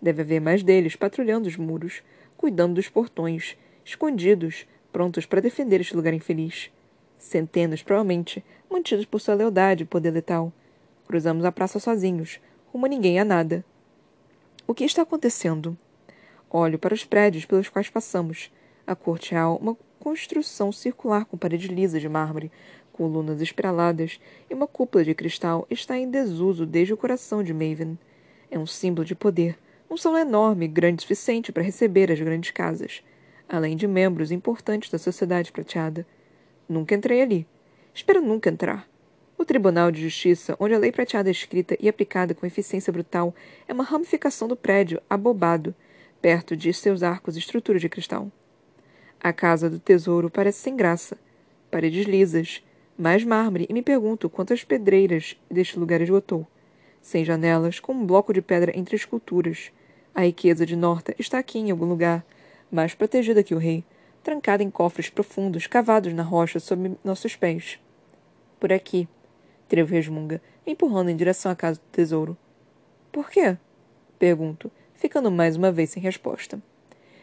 Deve 0.00 0.22
haver 0.22 0.40
mais 0.40 0.62
deles 0.62 0.94
patrulhando 0.94 1.48
os 1.48 1.56
muros, 1.56 2.02
cuidando 2.46 2.74
dos 2.74 2.88
portões, 2.88 3.56
escondidos, 3.84 4.68
prontos 4.92 5.26
para 5.26 5.40
defender 5.40 5.80
este 5.80 5.96
lugar 5.96 6.14
infeliz. 6.14 6.70
Centenas, 7.18 7.82
provavelmente, 7.82 8.44
mantidos 8.70 9.04
por 9.04 9.20
sua 9.20 9.34
lealdade 9.34 9.82
e 9.82 9.84
poder 9.84 10.12
letal. 10.12 10.52
Cruzamos 11.08 11.44
a 11.44 11.50
praça 11.50 11.80
sozinhos, 11.80 12.38
rumo 12.72 12.86
a 12.86 12.88
ninguém 12.88 13.18
a 13.18 13.24
nada. 13.24 13.64
O 14.64 14.72
que 14.72 14.84
está 14.84 15.02
acontecendo? 15.02 15.76
Olho 16.48 16.78
para 16.78 16.94
os 16.94 17.04
prédios 17.04 17.44
pelos 17.44 17.68
quais 17.68 17.90
passamos. 17.90 18.52
A 18.86 18.94
corte 18.94 19.32
real, 19.32 19.56
uma 19.60 19.76
construção 19.98 20.70
circular 20.70 21.24
com 21.24 21.36
paredes 21.36 21.68
lisas 21.68 22.00
de 22.00 22.08
mármore, 22.08 22.52
colunas 22.92 23.40
espiraladas 23.40 24.20
e 24.48 24.54
uma 24.54 24.68
cúpula 24.68 25.02
de 25.02 25.16
cristal, 25.16 25.66
está 25.68 25.98
em 25.98 26.08
desuso 26.08 26.64
desde 26.64 26.94
o 26.94 26.96
coração 26.96 27.42
de 27.42 27.52
Maven. 27.52 27.98
É 28.48 28.56
um 28.56 28.66
símbolo 28.66 29.04
de 29.04 29.16
poder, 29.16 29.58
um 29.88 29.96
salão 29.96 30.18
enorme, 30.18 30.66
grande 30.66 30.98
o 30.98 31.02
suficiente 31.02 31.52
para 31.52 31.62
receber 31.62 32.10
as 32.10 32.20
grandes 32.20 32.50
casas, 32.50 33.02
além 33.48 33.76
de 33.76 33.86
membros 33.86 34.32
importantes 34.32 34.90
da 34.90 34.98
sociedade 34.98 35.52
prateada. 35.52 36.06
Nunca 36.68 36.94
entrei 36.94 37.22
ali. 37.22 37.46
Espero 37.94 38.20
nunca 38.20 38.50
entrar. 38.50 38.88
O 39.38 39.44
Tribunal 39.44 39.92
de 39.92 40.02
Justiça, 40.02 40.56
onde 40.58 40.74
a 40.74 40.78
lei 40.78 40.90
prateada 40.90 41.28
é 41.28 41.30
escrita 41.30 41.76
e 41.78 41.88
aplicada 41.88 42.34
com 42.34 42.46
eficiência 42.46 42.92
brutal, 42.92 43.34
é 43.68 43.72
uma 43.72 43.84
ramificação 43.84 44.48
do 44.48 44.56
prédio 44.56 45.00
abobado, 45.08 45.74
perto 46.20 46.56
de 46.56 46.72
seus 46.72 47.02
arcos 47.02 47.36
e 47.36 47.38
estrutura 47.38 47.78
de 47.78 47.88
cristal. 47.88 48.30
A 49.20 49.32
casa 49.32 49.70
do 49.70 49.78
tesouro 49.78 50.28
parece 50.28 50.58
sem 50.58 50.74
graça. 50.74 51.16
Paredes 51.70 52.06
lisas, 52.06 52.62
mais 52.98 53.24
mármore, 53.24 53.66
e 53.68 53.72
me 53.72 53.82
pergunto 53.82 54.28
quantas 54.28 54.64
pedreiras 54.64 55.36
deste 55.48 55.78
lugar 55.78 56.00
esgotou 56.00 56.46
sem 57.06 57.24
janelas, 57.24 57.78
com 57.78 57.92
um 57.92 58.04
bloco 58.04 58.32
de 58.34 58.42
pedra 58.42 58.76
entre 58.76 58.96
esculturas. 58.96 59.70
A 60.12 60.22
riqueza 60.22 60.66
de 60.66 60.74
Norta 60.74 61.14
está 61.20 61.38
aqui 61.38 61.56
em 61.56 61.70
algum 61.70 61.84
lugar, 61.84 62.26
mais 62.68 62.94
protegida 62.94 63.44
que 63.44 63.54
o 63.54 63.58
rei, 63.58 63.84
trancada 64.24 64.60
em 64.60 64.68
cofres 64.68 65.08
profundos 65.08 65.68
cavados 65.68 66.12
na 66.12 66.24
rocha 66.24 66.58
sob 66.58 66.96
nossos 67.04 67.36
pés. 67.36 67.78
Por 68.58 68.72
aqui, 68.72 69.08
Trevo 69.68 69.92
resmunga, 69.92 70.42
empurrando 70.66 71.08
em 71.08 71.16
direção 71.16 71.52
à 71.52 71.54
casa 71.54 71.78
do 71.78 71.92
tesouro. 71.92 72.36
Por 73.12 73.30
quê? 73.30 73.56
Pergunto, 74.18 74.68
ficando 74.96 75.30
mais 75.30 75.54
uma 75.54 75.70
vez 75.70 75.90
sem 75.90 76.02
resposta. 76.02 76.60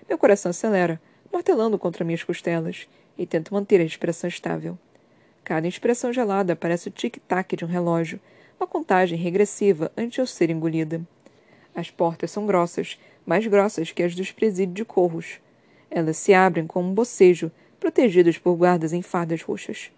Meu 0.07 0.17
coração 0.17 0.51
acelera, 0.51 1.01
martelando 1.29 1.77
contra 1.77 2.05
minhas 2.05 2.23
costelas, 2.23 2.87
e 3.17 3.25
tento 3.25 3.53
manter 3.53 3.81
a 3.81 3.83
respiração 3.83 4.29
estável. 4.29 4.79
Cada 5.43 5.67
inspiração 5.67 6.13
gelada 6.13 6.55
parece 6.55 6.87
o 6.87 6.91
tic-tac 6.91 7.57
de 7.57 7.65
um 7.65 7.67
relógio, 7.67 8.17
uma 8.63 8.67
contagem 8.67 9.17
regressiva 9.17 9.91
antes 9.97 10.15
de 10.15 10.21
eu 10.21 10.25
ser 10.25 10.49
engolida. 10.49 11.01
As 11.75 11.91
portas 11.91 12.31
são 12.31 12.45
grossas, 12.45 12.97
mais 13.25 13.45
grossas 13.45 13.91
que 13.91 14.01
as 14.01 14.15
dos 14.15 14.31
presídios 14.31 14.73
de 14.73 14.85
Corros. 14.85 15.41
Elas 15.91 16.15
se 16.15 16.33
abrem 16.33 16.65
com 16.65 16.81
um 16.81 16.93
bocejo, 16.93 17.51
protegidas 17.77 18.37
por 18.37 18.55
guardas 18.55 18.93
em 18.93 19.01
fardas 19.01 19.41
roxas. 19.41 19.91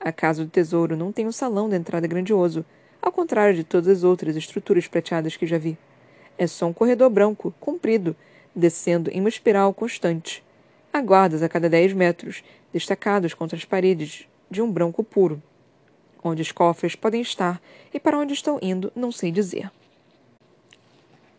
A 0.00 0.10
Casa 0.10 0.44
do 0.44 0.50
Tesouro 0.50 0.96
não 0.96 1.12
tem 1.12 1.28
um 1.28 1.32
salão 1.32 1.68
de 1.68 1.76
entrada 1.76 2.08
grandioso, 2.08 2.64
ao 3.00 3.12
contrário 3.12 3.54
de 3.54 3.62
todas 3.62 3.98
as 3.98 4.02
outras 4.02 4.34
estruturas 4.34 4.88
prateadas 4.88 5.36
que 5.36 5.46
já 5.46 5.56
vi. 5.56 5.78
É 6.36 6.46
só 6.48 6.66
um 6.66 6.72
corredor 6.72 7.10
branco, 7.10 7.54
comprido, 7.60 8.16
descendo 8.54 9.10
em 9.12 9.20
uma 9.20 9.28
espiral 9.28 9.72
constante. 9.72 10.42
Há 10.92 11.00
guardas 11.00 11.40
a 11.40 11.48
cada 11.48 11.68
dez 11.68 11.92
metros, 11.92 12.42
destacados 12.72 13.32
contra 13.32 13.56
as 13.56 13.64
paredes 13.64 14.26
de 14.50 14.60
um 14.60 14.70
branco 14.70 15.04
puro. 15.04 15.40
Onde 16.28 16.42
os 16.42 16.52
cofres 16.52 16.94
podem 16.94 17.22
estar 17.22 17.58
e 17.92 17.98
para 17.98 18.18
onde 18.18 18.34
estão 18.34 18.58
indo, 18.60 18.92
não 18.94 19.10
sei 19.10 19.32
dizer. 19.32 19.70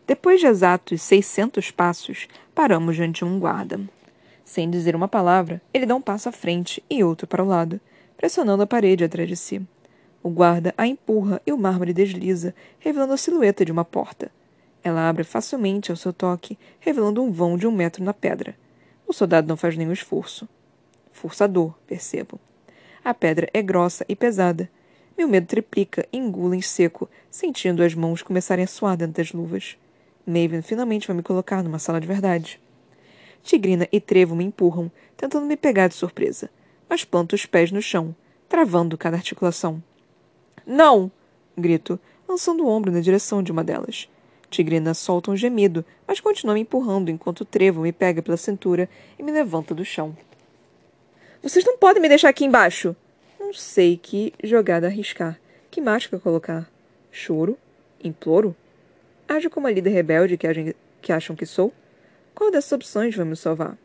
Depois 0.04 0.40
de 0.40 0.48
exatos 0.48 1.00
seiscentos 1.00 1.70
passos, 1.70 2.26
paramos 2.52 2.96
diante 2.96 3.18
de 3.18 3.24
um 3.24 3.38
guarda. 3.38 3.80
Sem 4.44 4.68
dizer 4.68 4.96
uma 4.96 5.06
palavra, 5.06 5.62
ele 5.72 5.86
dá 5.86 5.94
um 5.94 6.00
passo 6.00 6.28
à 6.28 6.32
frente 6.32 6.82
e 6.90 7.04
outro 7.04 7.28
para 7.28 7.44
o 7.44 7.46
lado, 7.46 7.80
pressionando 8.16 8.64
a 8.64 8.66
parede 8.66 9.04
atrás 9.04 9.28
de 9.28 9.36
si. 9.36 9.62
O 10.24 10.28
guarda 10.28 10.74
a 10.76 10.88
empurra 10.88 11.40
e 11.46 11.52
o 11.52 11.56
mármore 11.56 11.92
desliza, 11.92 12.52
revelando 12.80 13.12
a 13.12 13.16
silhueta 13.16 13.64
de 13.64 13.70
uma 13.70 13.84
porta. 13.84 14.28
Ela 14.82 15.08
abre 15.08 15.22
facilmente 15.22 15.92
ao 15.92 15.96
seu 15.96 16.12
toque, 16.12 16.58
revelando 16.80 17.22
um 17.22 17.30
vão 17.30 17.56
de 17.56 17.68
um 17.68 17.70
metro 17.70 18.02
na 18.02 18.12
pedra. 18.12 18.56
O 19.06 19.12
soldado 19.12 19.46
não 19.46 19.56
faz 19.56 19.76
nenhum 19.76 19.92
esforço. 19.92 20.48
Forçador, 21.12 21.74
percebo. 21.86 22.40
A 23.04 23.14
pedra 23.14 23.48
é 23.54 23.62
grossa 23.62 24.04
e 24.08 24.16
pesada. 24.16 24.68
Meu 25.20 25.28
medo 25.28 25.46
triplica 25.46 26.08
engulo 26.10 26.54
em 26.54 26.62
seco, 26.62 27.06
sentindo 27.30 27.82
as 27.82 27.94
mãos 27.94 28.22
começarem 28.22 28.64
a 28.64 28.66
suar 28.66 28.96
dentro 28.96 29.22
das 29.22 29.34
luvas. 29.34 29.76
Maven 30.26 30.62
finalmente 30.62 31.06
vai 31.06 31.14
me 31.14 31.22
colocar 31.22 31.62
numa 31.62 31.78
sala 31.78 32.00
de 32.00 32.06
verdade. 32.06 32.58
Tigrina 33.42 33.86
e 33.92 34.00
Trevo 34.00 34.34
me 34.34 34.44
empurram, 34.44 34.90
tentando 35.18 35.44
me 35.44 35.58
pegar 35.58 35.88
de 35.88 35.94
surpresa, 35.94 36.48
mas 36.88 37.04
planto 37.04 37.34
os 37.34 37.44
pés 37.44 37.70
no 37.70 37.82
chão, 37.82 38.16
travando 38.48 38.96
cada 38.96 39.18
articulação. 39.18 39.82
Não! 40.66 41.12
grito, 41.54 42.00
lançando 42.26 42.64
o 42.64 42.68
ombro 42.68 42.90
na 42.90 43.00
direção 43.00 43.42
de 43.42 43.52
uma 43.52 43.62
delas. 43.62 44.08
Tigrina 44.48 44.94
solta 44.94 45.30
um 45.30 45.36
gemido, 45.36 45.84
mas 46.08 46.18
continua 46.18 46.54
me 46.54 46.62
empurrando 46.62 47.10
enquanto 47.10 47.44
Trevo 47.44 47.82
me 47.82 47.92
pega 47.92 48.22
pela 48.22 48.38
cintura 48.38 48.88
e 49.18 49.22
me 49.22 49.32
levanta 49.32 49.74
do 49.74 49.84
chão. 49.84 50.16
Vocês 51.42 51.62
não 51.62 51.76
podem 51.76 52.00
me 52.00 52.08
deixar 52.08 52.30
aqui 52.30 52.46
embaixo! 52.46 52.96
Não 53.40 53.54
sei 53.54 53.96
que 53.96 54.34
jogada 54.44 54.86
arriscar, 54.86 55.40
que 55.70 55.80
máscara 55.80 56.22
colocar. 56.22 56.70
Choro? 57.10 57.56
Imploro? 58.04 58.54
Ajo 59.26 59.48
como 59.48 59.66
a 59.66 59.70
líder 59.70 59.88
rebelde 59.88 60.36
que, 60.36 60.76
que 61.00 61.10
acham 61.10 61.34
que 61.34 61.46
sou? 61.46 61.72
Qual 62.34 62.50
dessas 62.50 62.70
opções 62.70 63.16
vai 63.16 63.24
me 63.24 63.34
salvar? 63.34 63.78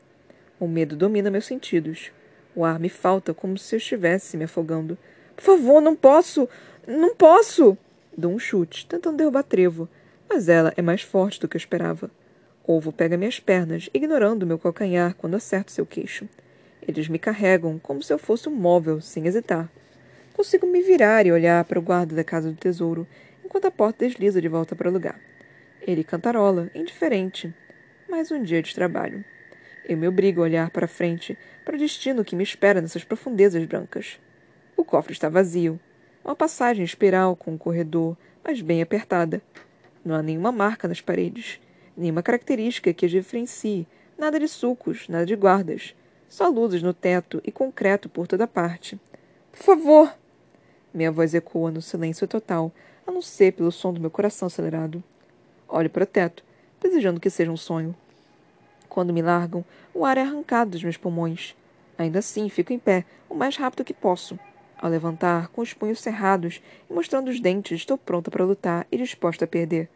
O 0.59 0.67
medo 0.67 0.97
domina 0.97 1.31
meus 1.31 1.45
sentidos. 1.45 2.11
O 2.53 2.65
ar 2.65 2.77
me 2.77 2.89
falta 2.89 3.33
como 3.33 3.57
se 3.57 3.73
eu 3.73 3.77
estivesse 3.77 4.35
me 4.35 4.43
afogando. 4.43 4.97
Por 5.37 5.43
favor, 5.43 5.81
não 5.81 5.95
posso! 5.95 6.49
Não 6.85 7.15
posso! 7.15 7.77
Dou 8.15 8.33
um 8.33 8.39
chute, 8.39 8.85
tentando 8.85 9.17
derrubar 9.17 9.43
Trevo, 9.43 9.87
mas 10.29 10.49
ela 10.49 10.73
é 10.75 10.81
mais 10.81 11.01
forte 11.01 11.39
do 11.39 11.47
que 11.47 11.55
eu 11.55 11.59
esperava. 11.59 12.11
Ovo 12.67 12.91
pega 12.91 13.15
minhas 13.15 13.39
pernas, 13.39 13.89
ignorando 13.93 14.45
meu 14.45 14.59
calcanhar 14.59 15.15
quando 15.15 15.35
acerto 15.35 15.71
seu 15.71 15.85
queixo. 15.85 16.27
Eles 16.87 17.07
me 17.07 17.17
carregam 17.17 17.79
como 17.79 18.03
se 18.03 18.13
eu 18.13 18.19
fosse 18.19 18.47
um 18.47 18.53
móvel, 18.53 19.01
sem 19.01 19.25
hesitar. 19.25 19.69
Consigo 20.33 20.67
me 20.67 20.81
virar 20.81 21.25
e 21.25 21.31
olhar 21.31 21.63
para 21.65 21.79
o 21.79 21.81
guarda 21.81 22.15
da 22.15 22.23
casa 22.23 22.51
do 22.51 22.57
tesouro, 22.57 23.07
enquanto 23.43 23.65
a 23.65 23.71
porta 23.71 24.05
desliza 24.05 24.41
de 24.41 24.47
volta 24.47 24.75
para 24.75 24.89
o 24.89 24.93
lugar. 24.93 25.19
Ele 25.81 26.03
cantarola, 26.03 26.69
indiferente. 26.75 27.53
Mais 28.09 28.31
um 28.31 28.43
dia 28.43 28.61
de 28.61 28.73
trabalho. 28.75 29.25
Eu 29.87 29.97
me 29.97 30.07
obrigo 30.07 30.41
a 30.41 30.43
olhar 30.43 30.69
para 30.69 30.87
frente, 30.87 31.37
para 31.63 31.75
o 31.75 31.79
destino 31.79 32.23
que 32.23 32.35
me 32.35 32.43
espera 32.43 32.81
nessas 32.81 33.03
profundezas 33.03 33.65
brancas. 33.65 34.19
O 34.77 34.83
cofre 34.83 35.13
está 35.13 35.29
vazio. 35.29 35.79
Uma 36.23 36.35
passagem 36.35 36.83
espiral 36.83 37.35
com 37.35 37.53
um 37.53 37.57
corredor, 37.57 38.17
mas 38.43 38.61
bem 38.61 38.81
apertada. 38.81 39.41
Não 40.03 40.13
há 40.13 40.21
nenhuma 40.21 40.51
marca 40.51 40.87
nas 40.87 41.01
paredes, 41.01 41.59
nenhuma 41.95 42.21
característica 42.21 42.93
que 42.93 43.05
as 43.05 43.11
diferencie, 43.11 43.87
nada 44.17 44.39
de 44.39 44.47
sulcos, 44.47 45.07
nada 45.07 45.25
de 45.25 45.35
guardas. 45.35 45.95
Só 46.29 46.47
luzes 46.49 46.81
no 46.81 46.93
teto 46.93 47.41
e 47.43 47.51
concreto 47.51 48.09
por 48.09 48.27
toda 48.27 48.47
parte. 48.47 48.99
Por 49.51 49.63
favor! 49.63 50.13
Minha 50.93 51.11
voz 51.11 51.33
ecoa 51.33 51.71
no 51.71 51.81
silêncio 51.81 52.27
total, 52.27 52.71
a 53.05 53.11
não 53.11 53.21
ser 53.21 53.53
pelo 53.53 53.71
som 53.71 53.93
do 53.93 53.99
meu 53.99 54.09
coração 54.09 54.47
acelerado. 54.47 55.03
Olho 55.67 55.89
para 55.89 56.03
o 56.03 56.07
teto, 56.07 56.43
desejando 56.81 57.19
que 57.19 57.29
seja 57.29 57.51
um 57.51 57.57
sonho. 57.57 57.95
Quando 58.87 59.13
me 59.13 59.21
largam, 59.21 59.63
o 59.93 60.05
ar 60.05 60.17
é 60.17 60.21
arrancado 60.21 60.71
dos 60.71 60.83
meus 60.83 60.97
pulmões. 60.97 61.55
Ainda 61.97 62.19
assim, 62.19 62.49
fico 62.49 62.73
em 62.73 62.79
pé, 62.79 63.05
o 63.29 63.35
mais 63.35 63.57
rápido 63.57 63.83
que 63.83 63.93
posso. 63.93 64.39
Ao 64.77 64.89
levantar, 64.89 65.47
com 65.49 65.61
os 65.61 65.73
punhos 65.73 66.01
cerrados 66.01 66.61
e 66.89 66.93
mostrando 66.93 67.29
os 67.29 67.39
dentes, 67.39 67.79
estou 67.79 67.97
pronta 67.97 68.29
para 68.29 68.43
lutar 68.43 68.85
e 68.91 68.97
disposta 68.97 69.45
a 69.45 69.47
perder. 69.47 69.89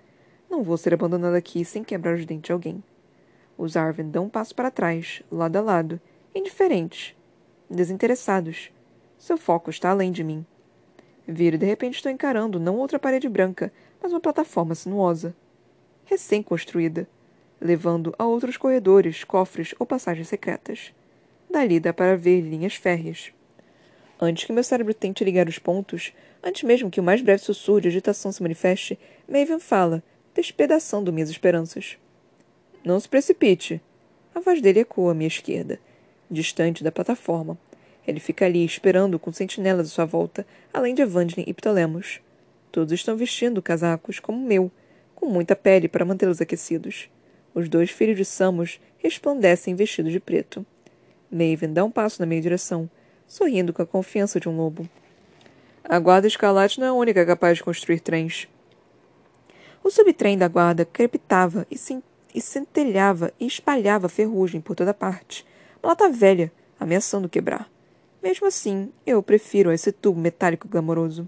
Não 0.50 0.64
vou 0.64 0.78
ser 0.78 0.94
abandonada 0.94 1.38
aqui 1.38 1.64
sem 1.64 1.84
quebrar 1.84 2.16
os 2.16 2.26
dentes 2.26 2.48
de 2.48 2.52
alguém. 2.52 2.84
Os 3.58 3.76
Arvin 3.76 4.10
dão 4.10 4.26
um 4.26 4.30
passo 4.30 4.56
para 4.56 4.72
trás, 4.72 5.22
lado 5.30 5.58
a 5.58 5.62
lado, 5.62 6.00
indiferentes, 6.34 7.16
desinteressados. 7.70 8.72
Seu 9.18 9.38
foco 9.38 9.70
está 9.70 9.90
além 9.90 10.12
de 10.12 10.24
mim. 10.24 10.46
Viro 11.28 11.56
e 11.56 11.60
de 11.60 11.66
repente 11.66 11.96
estou 11.96 12.12
encarando 12.12 12.60
não 12.60 12.78
outra 12.78 12.98
parede 12.98 13.30
branca, 13.30 13.72
mas 14.02 14.12
uma 14.12 14.20
plataforma 14.20 14.74
sinuosa, 14.74 15.36
recém-construída, 16.06 17.08
levando 17.62 18.16
a 18.18 18.26
outros 18.26 18.58
corredores, 18.58 19.24
cofres 19.24 19.76
ou 19.78 19.86
passagens 19.86 20.28
secretas. 20.28 20.94
Dali 21.50 21.80
dá 21.80 21.94
para 21.94 22.16
ver 22.16 22.42
linhas 22.42 22.76
férreas. 22.76 23.32
Antes 24.20 24.44
que 24.44 24.54
meu 24.54 24.64
cérebro 24.64 24.94
tente 24.94 25.24
ligar 25.24 25.48
os 25.48 25.60
pontos, 25.60 26.14
antes 26.44 26.64
mesmo 26.64 26.90
que 26.90 27.00
o 27.00 27.04
mais 27.04 27.22
breve 27.22 27.42
sussurro 27.42 27.82
de 27.82 27.88
agitação 27.88 28.32
se 28.32 28.42
manifeste, 28.42 29.00
Maven 29.28 29.60
fala, 29.60 30.04
despedaçando 30.34 31.12
minhas 31.14 31.30
esperanças. 31.30 31.98
Não 32.84 33.00
se 33.00 33.08
precipite. 33.08 33.82
A 34.34 34.40
voz 34.40 34.62
dele 34.62 34.82
ecoa 34.82 35.12
à 35.12 35.16
minha 35.16 35.28
esquerda, 35.28 35.80
distante 36.30 36.84
da 36.84 36.92
plataforma. 36.92 37.58
Ele 38.08 38.20
fica 38.20 38.46
ali, 38.46 38.66
esperando 38.66 39.20
com 39.20 39.32
sentinelas 39.32 39.88
à 39.88 39.90
sua 39.90 40.06
volta, 40.06 40.46
além 40.74 40.96
de 40.96 41.02
Evangeline 41.02 41.50
e 41.50 41.54
Ptolemos. 41.54 42.22
Todos 42.72 42.94
estão 42.94 43.16
vestindo 43.16 43.62
casacos 43.62 44.20
como 44.20 44.38
o 44.38 44.48
meu, 44.48 44.72
com 45.16 45.26
muita 45.26 45.56
pele 45.56 45.88
para 45.88 46.06
mantê-los 46.06 46.42
aquecidos. 46.42 47.10
Os 47.54 47.68
dois 47.68 47.90
filhos 47.90 48.18
de 48.18 48.26
Samos 48.26 48.80
resplandecem 48.98 49.76
vestidos 49.76 50.12
de 50.12 50.20
preto. 50.20 50.66
Maven 51.32 51.74
dá 51.74 51.84
um 51.84 51.92
passo 51.92 52.22
na 52.22 52.26
minha 52.26 52.42
direção, 52.42 52.90
sorrindo 53.28 53.74
com 53.74 53.82
a 53.82 53.86
confiança 53.86 54.40
de 54.40 54.48
um 54.48 54.56
lobo. 54.56 54.90
A 55.84 56.00
guarda 56.00 56.28
escarlate 56.28 56.80
não 56.80 56.88
é 56.88 56.90
a 56.90 56.94
única 56.94 57.26
capaz 57.26 57.58
de 57.58 57.64
construir 57.64 58.00
trens. 58.00 58.48
O 59.84 59.90
subtrem 59.90 60.38
da 60.38 60.48
guarda 60.48 60.86
crepitava 60.86 61.66
e, 61.72 61.76
e 62.34 62.42
centelhava 62.42 63.34
e 63.40 63.48
espalhava 63.48 64.10
ferrugem 64.10 64.62
por 64.62 64.76
toda 64.76 64.94
parte, 64.94 65.46
lata 65.82 66.10
velha, 66.10 66.52
ameaçando 66.80 67.30
quebrar. 67.30 67.70
Mesmo 68.22 68.48
assim, 68.48 68.92
eu 69.06 69.24
prefiro 69.24 69.72
esse 69.72 69.92
tubo 69.92 70.20
metálico 70.20 70.68
glamouroso. 70.68 71.28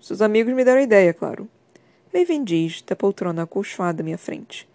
Seus 0.00 0.22
amigos 0.22 0.54
me 0.54 0.64
deram 0.64 0.80
a 0.80 0.84
ideia, 0.84 1.12
claro. 1.12 1.48
Maven 2.12 2.42
diz 2.42 2.80
da 2.82 2.96
poltrona 2.96 3.42
acolchoada 3.42 4.02
à 4.02 4.04
minha 4.04 4.16
frente. 4.16 4.66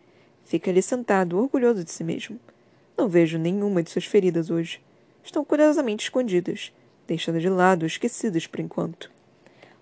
Fica 0.46 0.70
ali 0.70 0.82
sentado, 0.82 1.40
orgulhoso 1.40 1.84
de 1.84 1.92
si 1.92 2.04
mesmo. 2.04 2.40
Não 2.96 3.10
vejo 3.10 3.40
nenhuma 3.40 3.82
de 3.82 3.90
suas 3.90 4.06
feridas 4.06 4.52
hoje. 4.52 4.80
Estão 5.24 5.44
curiosamente 5.44 6.04
escondidas, 6.04 6.72
deixadas 7.08 7.42
de 7.42 7.50
lado, 7.50 7.86
esquecidas 7.86 8.46
por 8.46 8.60
enquanto. 8.60 9.10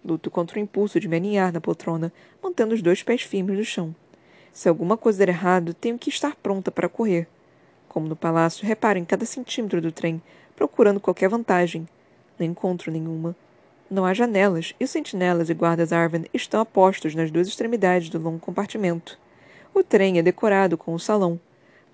Luto 0.05 0.31
contra 0.31 0.57
o 0.57 0.61
impulso 0.61 0.99
de 0.99 1.07
me 1.07 1.17
aninhar 1.17 1.51
na 1.51 1.59
poltrona, 1.59 2.13
mantendo 2.41 2.73
os 2.73 2.81
dois 2.81 3.03
pés 3.03 3.23
firmes 3.23 3.57
no 3.57 3.65
chão. 3.65 3.93
Se 4.53 4.69
alguma 4.69 4.95
coisa 4.95 5.19
der 5.19 5.29
errado, 5.29 5.73
tenho 5.73 5.99
que 5.99 6.09
estar 6.09 6.35
pronta 6.35 6.71
para 6.71 6.87
correr. 6.87 7.27
Como 7.91 8.07
no 8.07 8.15
palácio, 8.15 8.65
reparo 8.65 8.97
em 8.97 9.03
cada 9.03 9.25
centímetro 9.25 9.81
do 9.81 9.91
trem, 9.91 10.21
procurando 10.55 10.97
qualquer 10.97 11.27
vantagem. 11.27 11.85
Não 12.39 12.47
encontro 12.47 12.89
nenhuma. 12.89 13.35
Não 13.89 14.05
há 14.05 14.13
janelas, 14.13 14.73
e 14.79 14.85
os 14.85 14.89
sentinelas 14.89 15.49
e 15.49 15.53
guardas 15.53 15.91
Arven 15.91 16.23
estão 16.33 16.61
apostos 16.61 17.13
nas 17.13 17.29
duas 17.29 17.49
extremidades 17.49 18.07
do 18.07 18.17
longo 18.17 18.39
compartimento. 18.39 19.19
O 19.73 19.83
trem 19.83 20.17
é 20.17 20.21
decorado 20.21 20.77
com 20.77 20.93
o 20.93 20.99
salão, 20.99 21.37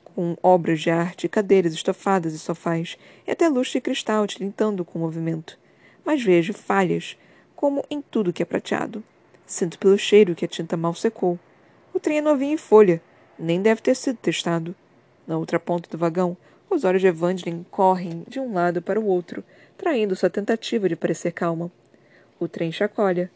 com 0.03 0.37
obras 0.43 0.81
de 0.81 0.91
arte, 0.91 1.27
cadeiras 1.27 1.73
estofadas 1.73 2.35
e 2.35 2.37
sofás, 2.37 2.95
e 3.25 3.31
até 3.31 3.49
luxo 3.49 3.71
de 3.71 3.81
cristal 3.81 4.27
tilintando 4.27 4.85
com 4.85 4.99
o 4.99 5.01
movimento. 5.01 5.57
Mas 6.05 6.21
vejo 6.21 6.53
falhas, 6.53 7.17
como 7.55 7.83
em 7.89 8.03
tudo 8.03 8.31
que 8.31 8.43
é 8.43 8.45
prateado. 8.45 9.03
Sinto 9.47 9.79
pelo 9.79 9.97
cheiro 9.97 10.35
que 10.35 10.45
a 10.45 10.47
tinta 10.47 10.77
mal 10.77 10.93
secou. 10.93 11.39
O 11.91 11.99
trem 11.99 12.19
é 12.19 12.21
novinho 12.21 12.53
em 12.53 12.57
folha, 12.57 13.01
nem 13.39 13.63
deve 13.63 13.81
ter 13.81 13.95
sido 13.95 14.17
testado. 14.17 14.75
Na 15.27 15.37
outra 15.37 15.59
ponta 15.59 15.89
do 15.89 15.97
vagão, 15.97 16.37
os 16.69 16.85
olhos 16.85 17.01
de 17.01 17.07
Evangeline 17.07 17.65
correm 17.69 18.23
de 18.27 18.39
um 18.39 18.53
lado 18.53 18.81
para 18.81 18.99
o 18.99 19.05
outro, 19.05 19.43
traindo 19.77 20.15
sua 20.15 20.29
tentativa 20.29 20.87
de 20.87 20.95
parecer 20.95 21.33
calma. 21.33 21.69
O 22.39 22.47
trem 22.47 22.71
chacoalha. 22.71 23.29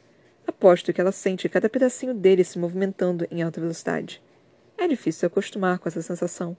Aposto 0.48 0.94
que 0.94 1.02
ela 1.02 1.12
sente 1.12 1.50
cada 1.50 1.70
pedacinho 1.70 2.14
dele 2.14 2.44
se 2.44 2.58
movimentando 2.58 3.28
em 3.30 3.44
alta 3.44 3.60
velocidade. 3.60 4.22
É 4.78 4.88
difícil 4.88 5.20
se 5.20 5.26
acostumar 5.26 5.80
com 5.80 5.90
essa 5.90 6.02
sensação. 6.02 6.56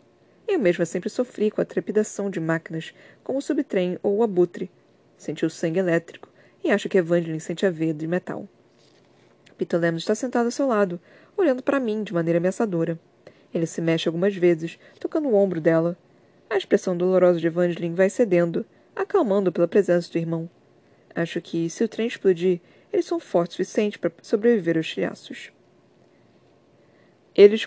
Eu 0.46 0.58
mesma 0.58 0.84
sempre 0.84 1.08
sofri 1.08 1.50
com 1.50 1.60
a 1.60 1.64
trepidação 1.64 2.28
de 2.28 2.38
máquinas, 2.38 2.92
como 3.24 3.38
o 3.38 3.42
subtrem 3.42 3.98
ou 4.02 4.18
o 4.18 4.22
abutre. 4.22 4.70
Senti 5.16 5.46
o 5.46 5.50
sangue 5.50 5.78
elétrico 5.78 6.28
e 6.62 6.70
acho 6.70 6.88
que 6.88 6.98
Evangeline 6.98 7.40
sente 7.40 7.64
a 7.64 7.70
veia 7.70 7.94
de 7.94 8.06
metal. 8.06 8.46
Pitolemos 9.56 10.02
está 10.02 10.14
sentado 10.14 10.46
ao 10.46 10.50
seu 10.50 10.66
lado, 10.66 11.00
olhando 11.36 11.62
para 11.62 11.80
mim 11.80 12.02
de 12.02 12.12
maneira 12.12 12.38
ameaçadora. 12.38 12.98
Ele 13.54 13.66
se 13.66 13.80
mexe 13.80 14.08
algumas 14.08 14.34
vezes, 14.34 14.78
tocando 14.98 15.28
o 15.28 15.34
ombro 15.34 15.60
dela. 15.60 15.96
A 16.48 16.56
expressão 16.56 16.96
dolorosa 16.96 17.38
de 17.38 17.46
Evangeline 17.46 17.94
vai 17.94 18.08
cedendo, 18.08 18.64
acalmando 18.94 19.52
pela 19.52 19.68
presença 19.68 20.10
do 20.10 20.18
irmão. 20.18 20.48
Acho 21.14 21.40
que, 21.40 21.68
se 21.68 21.84
o 21.84 21.88
trem 21.88 22.06
explodir, 22.06 22.60
eles 22.92 23.06
são 23.06 23.20
fortes 23.20 23.54
o 23.54 23.56
suficiente 23.58 23.98
para 23.98 24.12
sobreviver 24.22 24.76
aos 24.76 24.86
estilhaços. 24.86 25.52
Eles 27.34 27.66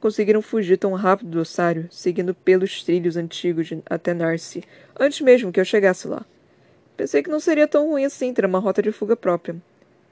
conseguiram 0.00 0.40
fugir 0.40 0.78
tão 0.78 0.94
rápido 0.94 1.30
do 1.30 1.40
ossário, 1.40 1.88
seguindo 1.90 2.34
pelos 2.34 2.82
trilhos 2.82 3.16
antigos 3.16 3.70
até 3.84 4.14
Narcy, 4.14 4.64
antes 4.98 5.20
mesmo 5.20 5.52
que 5.52 5.60
eu 5.60 5.64
chegasse 5.64 6.08
lá. 6.08 6.24
Pensei 6.96 7.22
que 7.22 7.28
não 7.28 7.40
seria 7.40 7.68
tão 7.68 7.90
ruim 7.90 8.04
assim 8.04 8.32
ter 8.32 8.46
uma 8.46 8.58
rota 8.58 8.80
de 8.80 8.92
fuga 8.92 9.14
própria. 9.14 9.56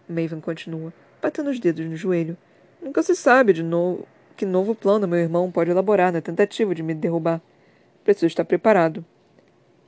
Maven 0.07 0.41
continua, 0.41 0.93
batendo 1.23 1.49
os 1.49 1.59
dedos 1.59 1.87
no 1.87 1.97
joelho. 1.97 2.37
Nunca 2.83 3.03
se 3.03 3.15
sabe 3.15 3.55
de 3.55 3.63
novo 3.63 4.07
que 4.33 4.47
novo 4.47 4.75
plano 4.75 5.07
meu 5.07 5.19
irmão 5.19 5.51
pode 5.51 5.71
elaborar 5.71 6.13
na 6.13 6.21
tentativa 6.21 6.75
de 6.75 6.83
me 6.83 6.95
derrubar. 6.95 7.41
Preciso 8.05 8.27
estar 8.27 8.45
preparado. 8.45 9.05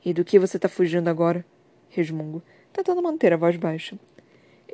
E 0.04 0.12
do 0.12 0.24
que 0.24 0.38
você 0.38 0.56
está 0.56 0.68
fugindo 0.68 1.08
agora? 1.08 1.44
Resmungo, 1.88 2.42
tentando 2.72 3.02
manter 3.02 3.32
a 3.32 3.36
voz 3.36 3.56
baixa. 3.56 3.98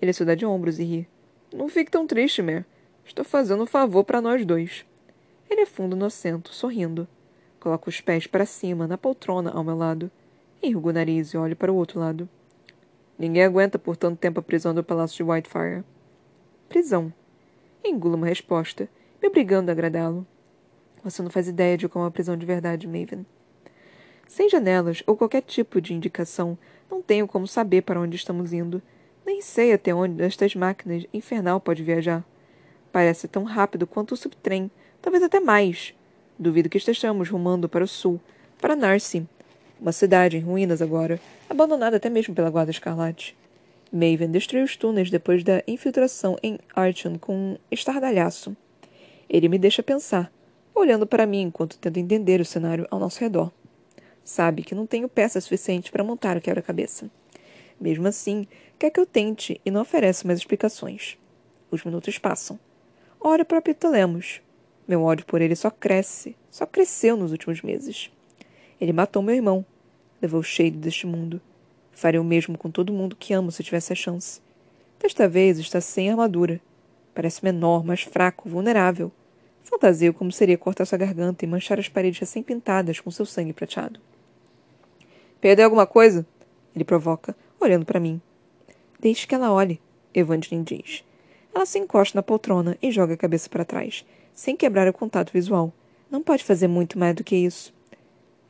Ele 0.01 0.13
se 0.13 0.25
dá 0.25 0.35
de 0.35 0.45
ombros 0.45 0.79
e 0.79 0.85
ri. 0.85 1.09
Não 1.53 1.69
fique 1.69 1.91
tão 1.91 2.07
triste, 2.07 2.43
Mer. 2.43 2.65
Estou 3.05 3.25
fazendo 3.25 3.63
um 3.63 3.67
favor 3.67 4.05
para 4.05 4.21
nós 4.21 4.45
dois. 4.45 4.85
Ele 5.49 5.63
afunda 5.63 5.97
no 5.97 6.05
assento, 6.05 6.55
sorrindo. 6.55 7.09
Coloco 7.59 7.91
os 7.91 8.01
pés 8.01 8.27
para 8.27 8.47
cima, 8.47 8.87
na 8.87 8.97
poltrona 8.97 9.51
ao 9.51 9.65
meu 9.65 9.77
lado. 9.77 10.11
Enrugo 10.63 10.91
o 10.91 10.93
nariz 10.93 11.31
e 11.31 11.37
olho 11.37 11.57
para 11.57 11.73
o 11.73 11.77
outro 11.77 11.99
lado. 11.99 12.29
Ninguém 13.19 13.45
aguenta 13.45 13.79
por 13.79 13.97
tanto 13.97 14.19
tempo 14.19 14.41
a 14.41 14.43
prisão 14.43 14.75
do 14.75 14.83
Palácio 14.83 15.17
de 15.17 15.31
Whitefire. 15.31 15.85
Prisão. 16.69 17.13
Engulo 17.85 18.17
uma 18.17 18.27
resposta, 18.27 18.89
me 19.21 19.29
obrigando 19.29 19.71
a 19.71 19.73
agradá-lo. 19.73 20.27
Você 21.03 21.23
não 21.23 21.31
faz 21.31 21.49
ideia 21.49 21.77
de 21.77 21.89
como 21.89 22.05
é 22.05 22.07
uma 22.07 22.11
prisão 22.11 22.37
de 22.37 22.47
verdade, 22.47 22.87
Maven. 22.87 23.25
Sem 24.29 24.49
janelas 24.49 25.03
ou 25.07 25.17
qualquer 25.17 25.43
tipo 25.43 25.81
de 25.81 25.95
indicação, 25.95 26.57
não 26.91 27.03
tenho 27.03 27.27
como 27.27 27.47
saber 27.47 27.83
para 27.83 28.01
onde 28.01 28.17
estamos 28.17 28.53
indo. 28.53 28.83
Nem 29.25 29.41
sei 29.41 29.73
até 29.73 29.95
onde 29.95 30.23
estas 30.23 30.55
máquinas 30.55 31.07
infernal 31.13 31.61
pode 31.61 31.83
viajar. 31.83 32.25
Parece 32.93 33.29
tão 33.29 33.45
rápido 33.45 33.87
quanto 33.87 34.13
o 34.13 34.17
subtrem, 34.17 34.71
talvez 35.01 35.23
até 35.23 35.41
mais. 35.41 35.95
Duvido 36.39 36.69
que 36.69 36.79
estejamos 36.79 37.29
rumando 37.29 37.69
para 37.69 37.85
o 37.85 37.89
sul, 37.89 38.21
para 38.61 38.77
Narcy, 38.77 39.27
uma 39.81 39.93
cidade 39.93 40.37
em 40.37 40.41
ruínas 40.41 40.83
agora, 40.83 41.21
abandonada 41.49 41.97
até 41.97 42.11
mesmo 42.11 42.35
pela 42.35 42.51
Guarda 42.51 42.71
Escarlate. 42.71 43.37
Maven 43.93 44.31
destruiu 44.31 44.65
os 44.65 44.77
túneis 44.77 45.11
depois 45.11 45.43
da 45.43 45.63
infiltração 45.67 46.37
em 46.43 46.59
Archon 46.75 47.19
com 47.19 47.35
um 47.35 47.57
estardalhaço. 47.71 48.57
Ele 49.33 49.49
me 49.49 49.61
deixa 49.61 49.81
pensar, 49.81 50.33
olhando 50.75 51.07
para 51.07 51.25
mim 51.25 51.43
enquanto 51.43 51.79
tento 51.79 51.99
entender 51.99 52.41
o 52.41 52.45
cenário 52.45 52.85
ao 52.91 52.99
nosso 52.99 53.21
redor. 53.21 53.53
Sabe 54.25 54.65
que 54.65 54.75
não 54.75 54.89
tenho 54.89 55.09
peça 55.09 55.41
suficiente 55.41 55.93
para 55.93 56.03
montar 56.03 56.37
o 56.37 56.41
quebra-cabeça. 56.41 57.09
Mesmo 57.81 58.09
assim, 58.09 58.45
quer 58.77 58.91
que 58.91 58.99
eu 58.99 59.07
tente 59.07 59.61
e 59.65 59.71
não 59.71 59.83
oferece 59.83 60.27
mais 60.27 60.41
explicações. 60.41 61.17
Os 61.71 61.85
minutos 61.85 62.19
passam. 62.19 62.59
Olho 63.21 63.45
para 63.45 63.63
Ptolemos. 63.63 64.43
Meu 64.87 65.05
ódio 65.05 65.25
por 65.25 65.41
ele 65.41 65.55
só 65.55 65.71
cresce, 65.71 66.37
só 66.51 66.67
cresceu 66.67 67.17
nos 67.17 67.31
últimos 67.31 67.63
meses. 67.63 68.11
Ele 68.81 68.93
matou 68.93 69.23
meu 69.23 69.37
irmão, 69.37 69.65
levou 70.21 70.41
o 70.41 70.45
cheiro 70.45 70.77
deste 70.77 71.07
mundo. 71.07 71.41
Faria 71.93 72.21
o 72.21 72.25
mesmo 72.25 72.59
com 72.59 72.69
todo 72.69 72.93
mundo 72.93 73.15
que 73.15 73.33
amo 73.33 73.53
se 73.53 73.63
tivesse 73.63 73.93
a 73.93 73.97
chance. 73.97 74.41
Desta 74.99 75.29
vez 75.29 75.61
está 75.61 75.81
sem 75.81 76.11
armadura. 76.11 76.61
Parece 77.15 77.45
menor, 77.45 77.85
mais 77.85 78.03
fraco, 78.03 78.49
vulnerável. 78.49 79.13
Fantasio 79.71 80.13
como 80.13 80.33
seria 80.33 80.59
cortar 80.59 80.85
sua 80.85 80.99
garganta 80.99 81.45
e 81.45 81.49
manchar 81.49 81.79
as 81.79 81.89
paredes 81.89 82.19
recém-pintadas 82.19 82.99
com 82.99 83.11
seu 83.11 83.25
sangue 83.25 83.53
prateado. 83.53 84.01
Perdeu 85.41 85.65
alguma 85.65 85.87
coisa? 85.87 86.27
Ele 86.75 86.85
provoca, 86.85 87.37
olhando 87.59 87.87
para 87.87 88.01
mim. 88.01 88.21
Deixe 88.99 89.27
que 89.27 89.35
ela 89.35 89.53
olhe, 89.53 89.81
Evangeline 90.13 90.65
diz. 90.65 91.05
Ela 91.55 91.65
se 91.65 91.79
encosta 91.79 92.19
na 92.19 92.23
poltrona 92.23 92.77
e 92.83 92.91
joga 92.91 93.15
a 93.15 93.17
cabeça 93.17 93.49
para 93.49 93.65
trás, 93.65 94.05
sem 94.35 94.57
quebrar 94.57 94.89
o 94.89 94.93
contato 94.93 95.33
visual. 95.33 95.73
Não 96.11 96.23
pode 96.23 96.45
fazer 96.45 96.69
muito 96.69 96.99
mais 96.99 97.15
do 97.15 97.25
que 97.25 97.37
isso. 97.37 97.73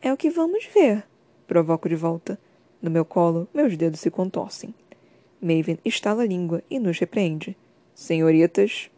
É 0.01 0.13
o 0.13 0.17
que 0.17 0.31
vamos 0.31 0.67
ver, 0.75 1.05
provoco 1.47 1.89
de 1.89 1.95
volta. 1.95 2.39
No 2.81 2.91
meu 2.91 3.05
colo, 3.05 3.47
meus 3.53 3.77
dedos 3.77 4.01
se 4.01 4.11
contorcem. 4.11 4.75
Maven 5.41 5.79
estala 5.85 6.23
a 6.23 6.27
língua 6.27 6.63
e 6.71 6.79
nos 6.79 6.99
repreende. 6.99 7.57
Senhoritas. 7.95 8.91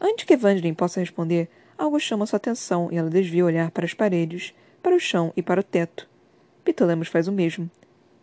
Antes 0.00 0.24
que 0.24 0.34
Evangeline 0.34 0.74
possa 0.74 1.00
responder, 1.00 1.48
algo 1.76 1.98
chama 1.98 2.26
sua 2.26 2.36
atenção 2.36 2.88
e 2.92 2.96
ela 2.96 3.10
desvia 3.10 3.44
o 3.44 3.46
olhar 3.46 3.70
para 3.70 3.84
as 3.84 3.94
paredes, 3.94 4.54
para 4.82 4.94
o 4.94 5.00
chão 5.00 5.32
e 5.36 5.42
para 5.42 5.60
o 5.60 5.64
teto. 5.64 6.08
Pitolemos 6.64 7.08
faz 7.08 7.28
o 7.28 7.32
mesmo. 7.32 7.70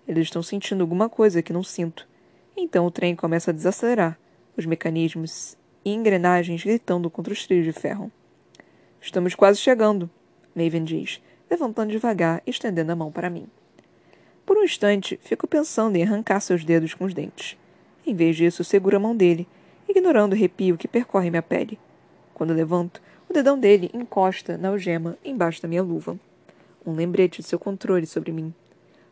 Eles 0.07 0.23
estão 0.23 0.43
sentindo 0.43 0.81
alguma 0.81 1.09
coisa 1.09 1.41
que 1.41 1.53
não 1.53 1.63
sinto. 1.63 2.07
Então 2.55 2.85
o 2.85 2.91
trem 2.91 3.15
começa 3.15 3.51
a 3.51 3.53
desacelerar, 3.53 4.19
os 4.55 4.65
mecanismos 4.65 5.57
e 5.83 5.91
engrenagens 5.91 6.63
gritando 6.63 7.09
contra 7.09 7.33
os 7.33 7.45
trilhos 7.45 7.65
de 7.65 7.71
ferro. 7.71 8.11
Estamos 9.01 9.35
quase 9.35 9.59
chegando, 9.59 10.09
Maven 10.55 10.83
diz, 10.83 11.21
levantando 11.49 11.91
devagar 11.91 12.41
e 12.45 12.51
estendendo 12.51 12.91
a 12.91 12.95
mão 12.95 13.11
para 13.11 13.29
mim. 13.29 13.47
Por 14.45 14.57
um 14.57 14.63
instante, 14.63 15.19
fico 15.21 15.47
pensando 15.47 15.95
em 15.95 16.03
arrancar 16.03 16.39
seus 16.41 16.63
dedos 16.63 16.93
com 16.93 17.05
os 17.05 17.13
dentes. 17.13 17.57
Em 18.05 18.13
vez 18.13 18.35
disso, 18.35 18.63
seguro 18.63 18.97
a 18.97 18.99
mão 18.99 19.15
dele, 19.15 19.47
ignorando 19.87 20.33
o 20.33 20.35
arrepio 20.35 20.77
que 20.77 20.87
percorre 20.87 21.29
minha 21.29 21.41
pele. 21.41 21.79
Quando 22.33 22.53
levanto, 22.53 23.01
o 23.29 23.33
dedão 23.33 23.59
dele 23.59 23.89
encosta 23.93 24.57
na 24.57 24.69
algema 24.69 25.17
embaixo 25.23 25.61
da 25.61 25.67
minha 25.67 25.83
luva. 25.83 26.19
Um 26.85 26.93
lembrete 26.93 27.41
de 27.41 27.47
seu 27.47 27.57
controle 27.57 28.05
sobre 28.05 28.31
mim. 28.31 28.53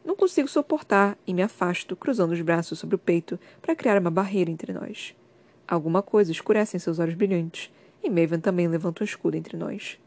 Não 0.04 0.16
consigo 0.16 0.48
suportar 0.48 1.18
e 1.28 1.34
me 1.34 1.44
afasto, 1.44 1.96
cruzando 1.96 2.32
os 2.32 2.42
braços 2.42 2.80
sobre 2.80 2.96
o 2.96 3.00
peito 3.00 3.40
para 3.62 3.76
criar 3.76 4.00
uma 4.00 4.10
barreira 4.10 4.50
entre 4.50 4.74
nós. 4.74 5.16
Alguma 5.68 6.02
coisa 6.02 6.32
escurece 6.32 6.76
em 6.76 6.80
seus 6.80 7.00
olhos 7.00 7.14
brilhantes, 7.14 7.72
e 8.04 8.10
Maven 8.10 8.40
também 8.40 8.68
levanta 8.68 9.04
um 9.04 9.06
escudo 9.06 9.38
entre 9.38 9.56
nós. 9.56 10.00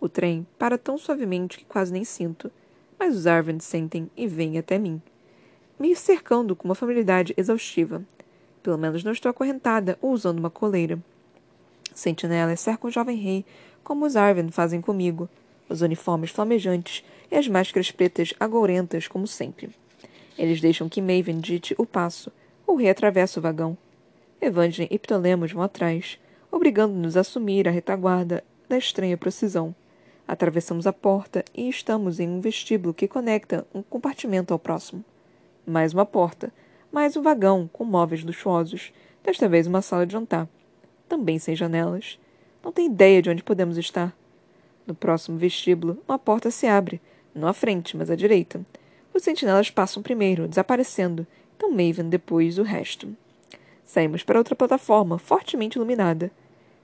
O 0.00 0.08
trem 0.08 0.46
para 0.58 0.76
tão 0.76 0.98
suavemente 0.98 1.58
que 1.58 1.64
quase 1.64 1.92
nem 1.92 2.04
sinto, 2.04 2.50
mas 2.98 3.16
os 3.16 3.26
Arvens 3.26 3.64
sentem 3.64 4.10
e 4.16 4.26
vêm 4.26 4.58
até 4.58 4.78
mim, 4.78 5.00
me 5.78 5.94
cercando 5.94 6.56
com 6.56 6.66
uma 6.66 6.74
familiaridade 6.74 7.32
exaustiva. 7.36 8.02
Pelo 8.62 8.78
menos 8.78 9.04
não 9.04 9.12
estou 9.12 9.30
acorrentada 9.30 9.98
ou 10.00 10.12
usando 10.12 10.38
uma 10.38 10.50
coleira. 10.50 10.98
Sentinelas 11.94 12.60
cercam 12.60 12.88
o 12.88 12.92
jovem 12.92 13.16
rei, 13.16 13.44
como 13.82 14.04
os 14.04 14.16
Arven 14.16 14.50
fazem 14.50 14.80
comigo, 14.80 15.28
os 15.68 15.82
uniformes 15.82 16.30
flamejantes 16.30 17.04
e 17.30 17.36
as 17.36 17.48
máscaras 17.48 17.90
pretas 17.90 18.32
agourentas, 18.38 19.08
como 19.08 19.26
sempre. 19.26 19.70
Eles 20.36 20.60
deixam 20.60 20.88
que 20.88 21.00
Maven 21.00 21.40
dite 21.40 21.74
o 21.78 21.84
passo, 21.84 22.30
o 22.66 22.76
rei 22.76 22.90
atravessa 22.90 23.40
o 23.40 23.42
vagão, 23.42 23.76
Evangeline 24.40 24.88
e 24.92 24.98
Ptolemos 24.98 25.52
vão 25.52 25.64
atrás, 25.64 26.18
obrigando-nos 26.50 27.16
a 27.16 27.20
assumir 27.20 27.66
a 27.66 27.72
retaguarda 27.72 28.44
da 28.68 28.78
estranha 28.78 29.16
procissão. 29.16 29.74
Atravessamos 30.28 30.86
a 30.86 30.92
porta 30.92 31.44
e 31.52 31.68
estamos 31.68 32.20
em 32.20 32.28
um 32.28 32.40
vestíbulo 32.40 32.94
que 32.94 33.08
conecta 33.08 33.66
um 33.74 33.82
compartimento 33.82 34.52
ao 34.52 34.58
próximo. 34.58 35.04
Mais 35.66 35.92
uma 35.92 36.06
porta, 36.06 36.52
mais 36.90 37.16
um 37.16 37.22
vagão 37.22 37.68
com 37.72 37.84
móveis 37.84 38.24
luxuosos, 38.24 38.92
desta 39.22 39.48
vez 39.48 39.66
uma 39.66 39.82
sala 39.82 40.06
de 40.06 40.12
jantar. 40.12 40.48
Também 41.08 41.38
sem 41.38 41.54
janelas. 41.54 42.18
Não 42.64 42.72
tenho 42.72 42.90
ideia 42.90 43.20
de 43.20 43.28
onde 43.28 43.42
podemos 43.42 43.76
estar. 43.76 44.16
No 44.86 44.94
próximo 44.94 45.36
vestíbulo, 45.36 45.98
uma 46.08 46.18
porta 46.18 46.50
se 46.50 46.66
abre, 46.66 47.00
não 47.34 47.46
à 47.46 47.52
frente, 47.52 47.96
mas 47.96 48.10
à 48.10 48.16
direita. 48.16 48.64
Os 49.12 49.22
sentinelas 49.22 49.70
passam 49.70 50.02
primeiro, 50.02 50.48
desaparecendo, 50.48 51.26
então 51.56 51.70
Maven 51.70 52.08
depois 52.08 52.58
o 52.58 52.62
resto. 52.62 53.14
Saímos 53.84 54.22
para 54.22 54.38
outra 54.38 54.56
plataforma, 54.56 55.18
fortemente 55.18 55.76
iluminada. 55.76 56.30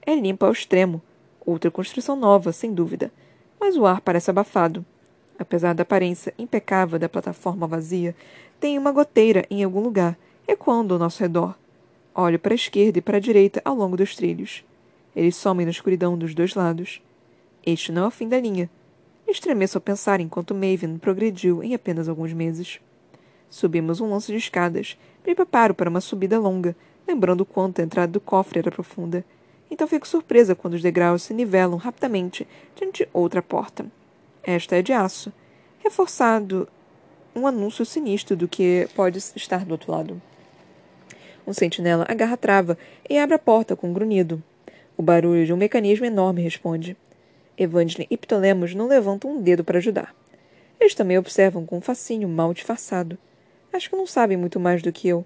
É 0.05 0.13
limpa 0.13 0.45
ao 0.45 0.51
extremo. 0.51 1.01
Outra 1.45 1.71
construção 1.71 2.15
nova, 2.15 2.51
sem 2.51 2.73
dúvida. 2.73 3.11
Mas 3.59 3.75
o 3.75 3.85
ar 3.85 4.01
parece 4.01 4.29
abafado. 4.29 4.85
Apesar 5.37 5.73
da 5.73 5.83
aparência 5.83 6.33
impecável 6.37 6.97
da 6.97 7.09
plataforma 7.09 7.67
vazia, 7.67 8.15
tem 8.59 8.77
uma 8.77 8.91
goteira 8.91 9.45
em 9.49 9.63
algum 9.63 9.81
lugar, 9.81 10.17
ecoando 10.47 10.93
ao 10.93 10.99
nosso 10.99 11.21
redor. 11.21 11.55
Olho 12.13 12.39
para 12.39 12.53
a 12.53 12.55
esquerda 12.55 12.99
e 12.99 13.01
para 13.01 13.17
a 13.17 13.19
direita 13.19 13.61
ao 13.65 13.75
longo 13.75 13.97
dos 13.97 14.15
trilhos. 14.15 14.63
Eles 15.15 15.35
somem 15.35 15.65
na 15.65 15.71
escuridão 15.71 16.17
dos 16.17 16.33
dois 16.33 16.55
lados. 16.55 17.01
Este 17.65 17.91
não 17.91 18.05
é 18.05 18.07
o 18.07 18.11
fim 18.11 18.27
da 18.27 18.39
linha. 18.39 18.69
Estremeço 19.27 19.77
ao 19.77 19.81
pensar 19.81 20.19
enquanto 20.19 20.53
Maven 20.53 20.97
progrediu 20.97 21.63
em 21.63 21.73
apenas 21.73 22.07
alguns 22.07 22.31
meses. 22.31 22.79
Subimos 23.49 23.99
um 23.99 24.09
lance 24.09 24.31
de 24.31 24.37
escadas. 24.37 24.97
Me 25.25 25.33
preparo 25.33 25.73
para 25.73 25.89
uma 25.89 26.01
subida 26.01 26.39
longa, 26.39 26.75
lembrando 27.07 27.45
quanto 27.45 27.81
a 27.81 27.83
entrada 27.83 28.11
do 28.11 28.19
cofre 28.19 28.59
era 28.59 28.71
profunda. 28.71 29.25
Então 29.69 29.87
fico 29.87 30.07
surpresa 30.07 30.55
quando 30.55 30.75
os 30.75 30.81
degraus 30.81 31.23
se 31.23 31.33
nivelam 31.33 31.77
rapidamente 31.77 32.47
diante 32.75 33.03
de 33.03 33.09
outra 33.11 33.41
porta. 33.41 33.85
Esta 34.43 34.75
é 34.75 34.81
de 34.81 34.93
aço, 34.93 35.33
reforçado 35.79 36.67
um 37.35 37.45
anúncio 37.45 37.85
sinistro 37.85 38.35
do 38.35 38.47
que 38.47 38.87
pode 38.95 39.19
estar 39.35 39.65
do 39.65 39.71
outro 39.71 39.91
lado. 39.91 40.21
Um 41.45 41.53
sentinela 41.53 42.05
agarra 42.07 42.33
a 42.33 42.37
trava 42.37 42.77
e 43.09 43.17
abre 43.17 43.35
a 43.35 43.39
porta 43.39 43.75
com 43.75 43.89
um 43.89 43.93
grunhido. 43.93 44.41
O 44.97 45.03
barulho 45.03 45.45
de 45.45 45.53
um 45.53 45.57
mecanismo 45.57 46.05
enorme 46.05 46.41
responde. 46.41 46.95
Evangeline 47.57 48.07
e 48.09 48.17
Ptolemos 48.17 48.73
não 48.73 48.87
levantam 48.87 49.31
um 49.31 49.41
dedo 49.41 49.63
para 49.63 49.77
ajudar. 49.77 50.15
Eles 50.79 50.95
também 50.95 51.17
observam 51.17 51.65
com 51.65 51.77
um 51.77 51.81
fascínio 51.81 52.27
mal 52.27 52.53
disfarçado. 52.53 53.17
Acho 53.71 53.89
que 53.89 53.95
não 53.95 54.07
sabem 54.07 54.37
muito 54.37 54.59
mais 54.59 54.81
do 54.81 54.91
que 54.91 55.07
eu. 55.07 55.25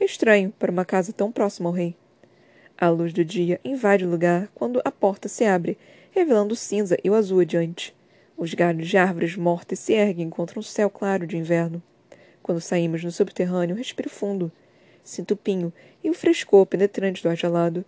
Estranho 0.00 0.52
para 0.58 0.70
uma 0.70 0.84
casa 0.84 1.12
tão 1.12 1.32
próxima 1.32 1.68
ao 1.68 1.74
rei. 1.74 1.96
A 2.76 2.88
luz 2.88 3.12
do 3.12 3.24
dia 3.24 3.60
invade 3.64 4.04
o 4.04 4.10
lugar 4.10 4.48
quando 4.54 4.80
a 4.84 4.90
porta 4.90 5.28
se 5.28 5.44
abre, 5.44 5.76
revelando 6.10 6.54
o 6.54 6.56
cinza 6.56 6.96
e 7.02 7.10
o 7.10 7.14
azul 7.14 7.40
adiante. 7.40 7.94
Os 8.40 8.54
galhos 8.54 8.86
de 8.86 8.96
árvores 8.96 9.34
mortas 9.34 9.80
se 9.80 9.94
erguem 9.94 10.30
contra 10.30 10.60
um 10.60 10.62
céu 10.62 10.88
claro 10.88 11.26
de 11.26 11.36
inverno. 11.36 11.82
Quando 12.40 12.60
saímos 12.60 13.02
no 13.02 13.10
subterrâneo, 13.10 13.74
respiro 13.74 14.08
fundo. 14.08 14.52
Sinto 15.02 15.32
o 15.32 15.36
pinho 15.36 15.72
e 16.04 16.08
o 16.08 16.14
frescor 16.14 16.64
penetrante 16.64 17.20
do 17.20 17.28
ar 17.28 17.36
gelado. 17.36 17.84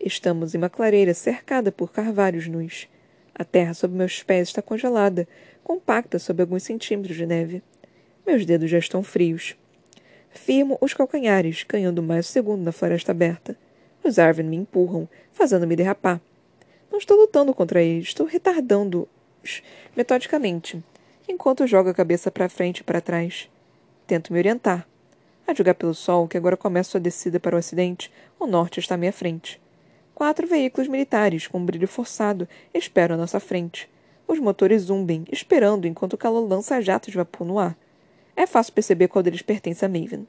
Estamos 0.00 0.54
em 0.54 0.56
uma 0.56 0.70
clareira 0.70 1.12
cercada 1.12 1.70
por 1.70 1.92
carvalhos 1.92 2.48
nus. 2.48 2.88
A 3.34 3.44
terra 3.44 3.74
sob 3.74 3.94
meus 3.94 4.22
pés 4.22 4.48
está 4.48 4.62
congelada, 4.62 5.28
compacta 5.62 6.18
sob 6.18 6.40
alguns 6.40 6.62
centímetros 6.62 7.18
de 7.18 7.26
neve. 7.26 7.62
Meus 8.26 8.46
dedos 8.46 8.70
já 8.70 8.78
estão 8.78 9.02
frios. 9.02 9.54
Firmo 10.30 10.78
os 10.80 10.94
calcanhares, 10.94 11.62
ganhando 11.68 12.02
mais 12.02 12.26
um 12.26 12.32
segundo 12.32 12.62
na 12.62 12.72
floresta 12.72 13.12
aberta. 13.12 13.54
Os 14.02 14.18
Arvin 14.18 14.44
me 14.44 14.56
empurram, 14.56 15.06
fazendo-me 15.30 15.76
derrapar. 15.76 16.22
Não 16.90 16.98
estou 16.98 17.18
lutando 17.18 17.52
contra 17.52 17.82
eles, 17.82 18.08
estou 18.08 18.24
retardando-os 18.26 19.19
metodicamente, 19.96 20.82
enquanto 21.28 21.66
jogo 21.66 21.90
a 21.90 21.94
cabeça 21.94 22.30
para 22.30 22.48
frente 22.48 22.78
e 22.78 22.84
para 22.84 23.00
trás. 23.00 23.48
Tento 24.06 24.32
me 24.32 24.38
orientar. 24.38 24.86
A 25.46 25.54
julgar 25.54 25.74
pelo 25.74 25.94
sol, 25.94 26.28
que 26.28 26.36
agora 26.36 26.56
começa 26.56 26.90
sua 26.90 27.00
descida 27.00 27.40
para 27.40 27.56
o 27.56 27.58
ocidente, 27.58 28.10
o 28.38 28.46
norte 28.46 28.80
está 28.80 28.94
à 28.94 28.98
minha 28.98 29.12
frente. 29.12 29.60
Quatro 30.14 30.46
veículos 30.46 30.88
militares, 30.88 31.46
com 31.46 31.58
um 31.58 31.64
brilho 31.64 31.88
forçado, 31.88 32.46
esperam 32.74 33.14
à 33.14 33.18
nossa 33.18 33.40
frente. 33.40 33.88
Os 34.28 34.38
motores 34.38 34.82
zumbem, 34.82 35.24
esperando 35.32 35.86
enquanto 35.86 36.12
o 36.12 36.18
calor 36.18 36.46
lança 36.46 36.80
jatos 36.80 37.10
de 37.10 37.16
vapor 37.16 37.46
no 37.46 37.58
ar. 37.58 37.76
É 38.36 38.46
fácil 38.46 38.72
perceber 38.72 39.08
qual 39.08 39.22
deles 39.22 39.42
pertence 39.42 39.84
a 39.84 39.88
Maven. 39.88 40.26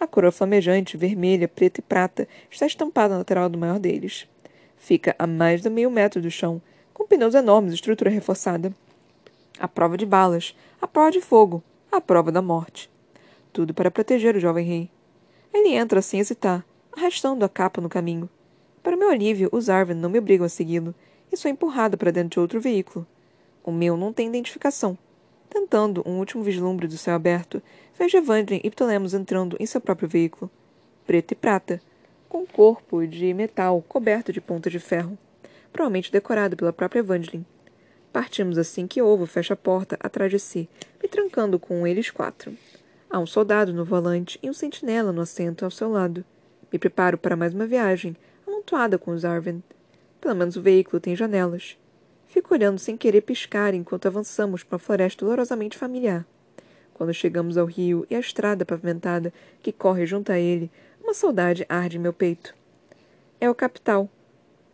A 0.00 0.06
coroa 0.06 0.32
flamejante, 0.32 0.96
vermelha, 0.96 1.46
preta 1.46 1.80
e 1.80 1.82
prata, 1.82 2.26
está 2.50 2.66
estampada 2.66 3.14
na 3.14 3.18
lateral 3.18 3.48
do 3.48 3.58
maior 3.58 3.78
deles. 3.78 4.26
Fica 4.76 5.14
a 5.18 5.26
mais 5.26 5.60
de 5.60 5.70
meio 5.70 5.90
metro 5.90 6.20
do 6.20 6.30
chão, 6.30 6.60
com 7.02 7.08
pneus 7.08 7.34
enormes 7.34 7.74
estrutura 7.74 8.08
reforçada. 8.08 8.72
A 9.58 9.66
prova 9.66 9.96
de 9.96 10.06
balas, 10.06 10.54
a 10.80 10.86
prova 10.86 11.10
de 11.10 11.20
fogo, 11.20 11.60
a 11.90 12.00
prova 12.00 12.30
da 12.30 12.40
morte. 12.40 12.88
Tudo 13.52 13.74
para 13.74 13.90
proteger 13.90 14.36
o 14.36 14.40
jovem 14.40 14.64
rei. 14.64 14.90
Ele 15.52 15.74
entra 15.74 16.00
sem 16.00 16.20
hesitar, 16.20 16.64
arrastando 16.96 17.44
a 17.44 17.48
capa 17.48 17.80
no 17.80 17.88
caminho. 17.88 18.30
Para 18.84 18.96
meu 18.96 19.10
alívio, 19.10 19.48
os 19.50 19.68
Arven 19.68 19.96
não 19.96 20.08
me 20.08 20.20
obrigam 20.20 20.46
a 20.46 20.48
segui-lo, 20.48 20.94
e 21.32 21.36
sou 21.36 21.50
empurrado 21.50 21.98
para 21.98 22.12
dentro 22.12 22.30
de 22.30 22.40
outro 22.40 22.60
veículo. 22.60 23.04
O 23.64 23.72
meu 23.72 23.96
não 23.96 24.12
tem 24.12 24.28
identificação. 24.28 24.96
Tentando 25.50 26.04
um 26.06 26.18
último 26.20 26.44
vislumbre 26.44 26.86
do 26.86 26.96
céu 26.96 27.16
aberto, 27.16 27.60
vejo 27.98 28.16
Evandrin 28.16 28.60
e 28.62 28.70
Ptolemos 28.70 29.12
entrando 29.12 29.56
em 29.58 29.66
seu 29.66 29.80
próprio 29.80 30.08
veículo, 30.08 30.48
preto 31.04 31.32
e 31.32 31.34
prata, 31.34 31.82
com 32.28 32.42
um 32.42 32.46
corpo 32.46 33.04
de 33.04 33.34
metal 33.34 33.82
coberto 33.88 34.32
de 34.32 34.40
pontas 34.40 34.72
de 34.72 34.78
ferro, 34.78 35.18
provavelmente 35.72 36.12
decorado 36.12 36.56
pela 36.56 36.72
própria 36.72 37.00
Evandrin. 37.00 37.44
Partimos 38.12 38.58
assim 38.58 38.86
que 38.86 39.00
Ovo 39.00 39.26
fecha 39.26 39.54
a 39.54 39.56
porta 39.56 39.96
atrás 39.98 40.30
de 40.30 40.38
si, 40.38 40.68
me 41.02 41.08
trancando 41.08 41.58
com 41.58 41.86
eles 41.86 42.10
quatro. 42.10 42.54
Há 43.08 43.18
um 43.18 43.26
soldado 43.26 43.72
no 43.72 43.84
volante 43.84 44.38
e 44.42 44.50
um 44.50 44.52
sentinela 44.52 45.12
no 45.12 45.22
assento 45.22 45.64
ao 45.64 45.70
seu 45.70 45.90
lado. 45.90 46.24
Me 46.72 46.78
preparo 46.78 47.16
para 47.16 47.36
mais 47.36 47.54
uma 47.54 47.66
viagem, 47.66 48.16
amontoada 48.46 48.98
com 48.98 49.10
os 49.10 49.24
Arven. 49.24 49.62
Pelo 50.20 50.34
menos 50.34 50.56
o 50.56 50.62
veículo 50.62 51.00
tem 51.00 51.16
janelas. 51.16 51.76
Fico 52.26 52.54
olhando 52.54 52.78
sem 52.78 52.96
querer 52.96 53.20
piscar 53.22 53.74
enquanto 53.74 54.06
avançamos 54.06 54.62
para 54.62 54.76
uma 54.76 54.78
floresta 54.78 55.24
dolorosamente 55.24 55.76
familiar. 55.76 56.26
Quando 56.94 57.12
chegamos 57.12 57.58
ao 57.58 57.66
rio 57.66 58.06
e 58.08 58.14
à 58.14 58.20
estrada 58.20 58.64
pavimentada 58.64 59.32
que 59.62 59.72
corre 59.72 60.06
junto 60.06 60.32
a 60.32 60.38
ele, 60.38 60.70
uma 61.02 61.12
saudade 61.12 61.66
arde 61.68 61.96
em 61.96 62.00
meu 62.00 62.12
peito. 62.12 62.54
É 63.40 63.50
o 63.50 63.54
capital, 63.54 64.08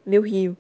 meu 0.05 0.23
rio. 0.23 0.57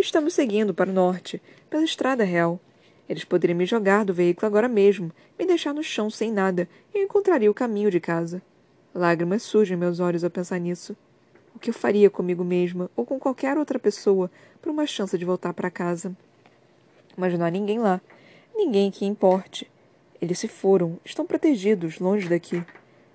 Estamos 0.00 0.32
seguindo 0.32 0.72
para 0.72 0.88
o 0.88 0.94
norte, 0.94 1.42
pela 1.68 1.84
estrada 1.84 2.24
real. 2.24 2.58
Eles 3.06 3.22
poderiam 3.22 3.58
me 3.58 3.66
jogar 3.66 4.02
do 4.02 4.14
veículo 4.14 4.46
agora 4.46 4.66
mesmo, 4.66 5.12
me 5.38 5.44
deixar 5.44 5.74
no 5.74 5.82
chão 5.82 6.08
sem 6.08 6.32
nada, 6.32 6.66
e 6.94 6.98
eu 6.98 7.04
encontraria 7.04 7.50
o 7.50 7.54
caminho 7.54 7.90
de 7.90 8.00
casa. 8.00 8.40
Lágrimas 8.94 9.42
surgem 9.42 9.76
meus 9.76 10.00
olhos 10.00 10.24
ao 10.24 10.30
pensar 10.30 10.58
nisso. 10.58 10.96
O 11.54 11.58
que 11.58 11.68
eu 11.68 11.74
faria 11.74 12.08
comigo 12.08 12.42
mesma 12.42 12.90
ou 12.96 13.04
com 13.04 13.20
qualquer 13.20 13.58
outra 13.58 13.78
pessoa 13.78 14.30
por 14.62 14.70
uma 14.70 14.86
chance 14.86 15.18
de 15.18 15.24
voltar 15.26 15.52
para 15.52 15.70
casa? 15.70 16.16
Mas 17.14 17.38
não 17.38 17.44
há 17.44 17.50
ninguém 17.50 17.78
lá. 17.78 18.00
Ninguém 18.56 18.90
que 18.90 19.04
importe. 19.04 19.70
Eles 20.18 20.38
se 20.38 20.48
foram, 20.48 20.98
estão 21.04 21.26
protegidos, 21.26 21.98
longe 21.98 22.26
daqui. 22.26 22.64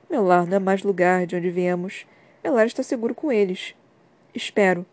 Meu 0.07 0.23
lar 0.23 0.45
não 0.45 0.57
é 0.57 0.59
mais 0.59 0.83
lugar 0.83 1.25
de 1.25 1.35
onde 1.35 1.49
viemos. 1.49 2.05
Meu 2.43 2.53
lar 2.53 2.67
está 2.67 2.83
seguro 2.83 3.15
com 3.15 3.31
eles. 3.31 3.73
Espero. 4.35 4.85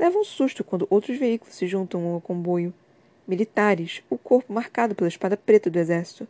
Levo 0.00 0.20
um 0.20 0.24
susto 0.24 0.64
quando 0.64 0.86
outros 0.88 1.18
veículos 1.18 1.54
se 1.54 1.66
juntam 1.66 2.06
ao 2.06 2.22
comboio 2.22 2.72
militares, 3.28 4.02
o 4.08 4.16
corpo 4.16 4.50
marcado 4.50 4.94
pela 4.94 5.06
espada 5.06 5.36
preta 5.36 5.68
do 5.68 5.78
exército. 5.78 6.26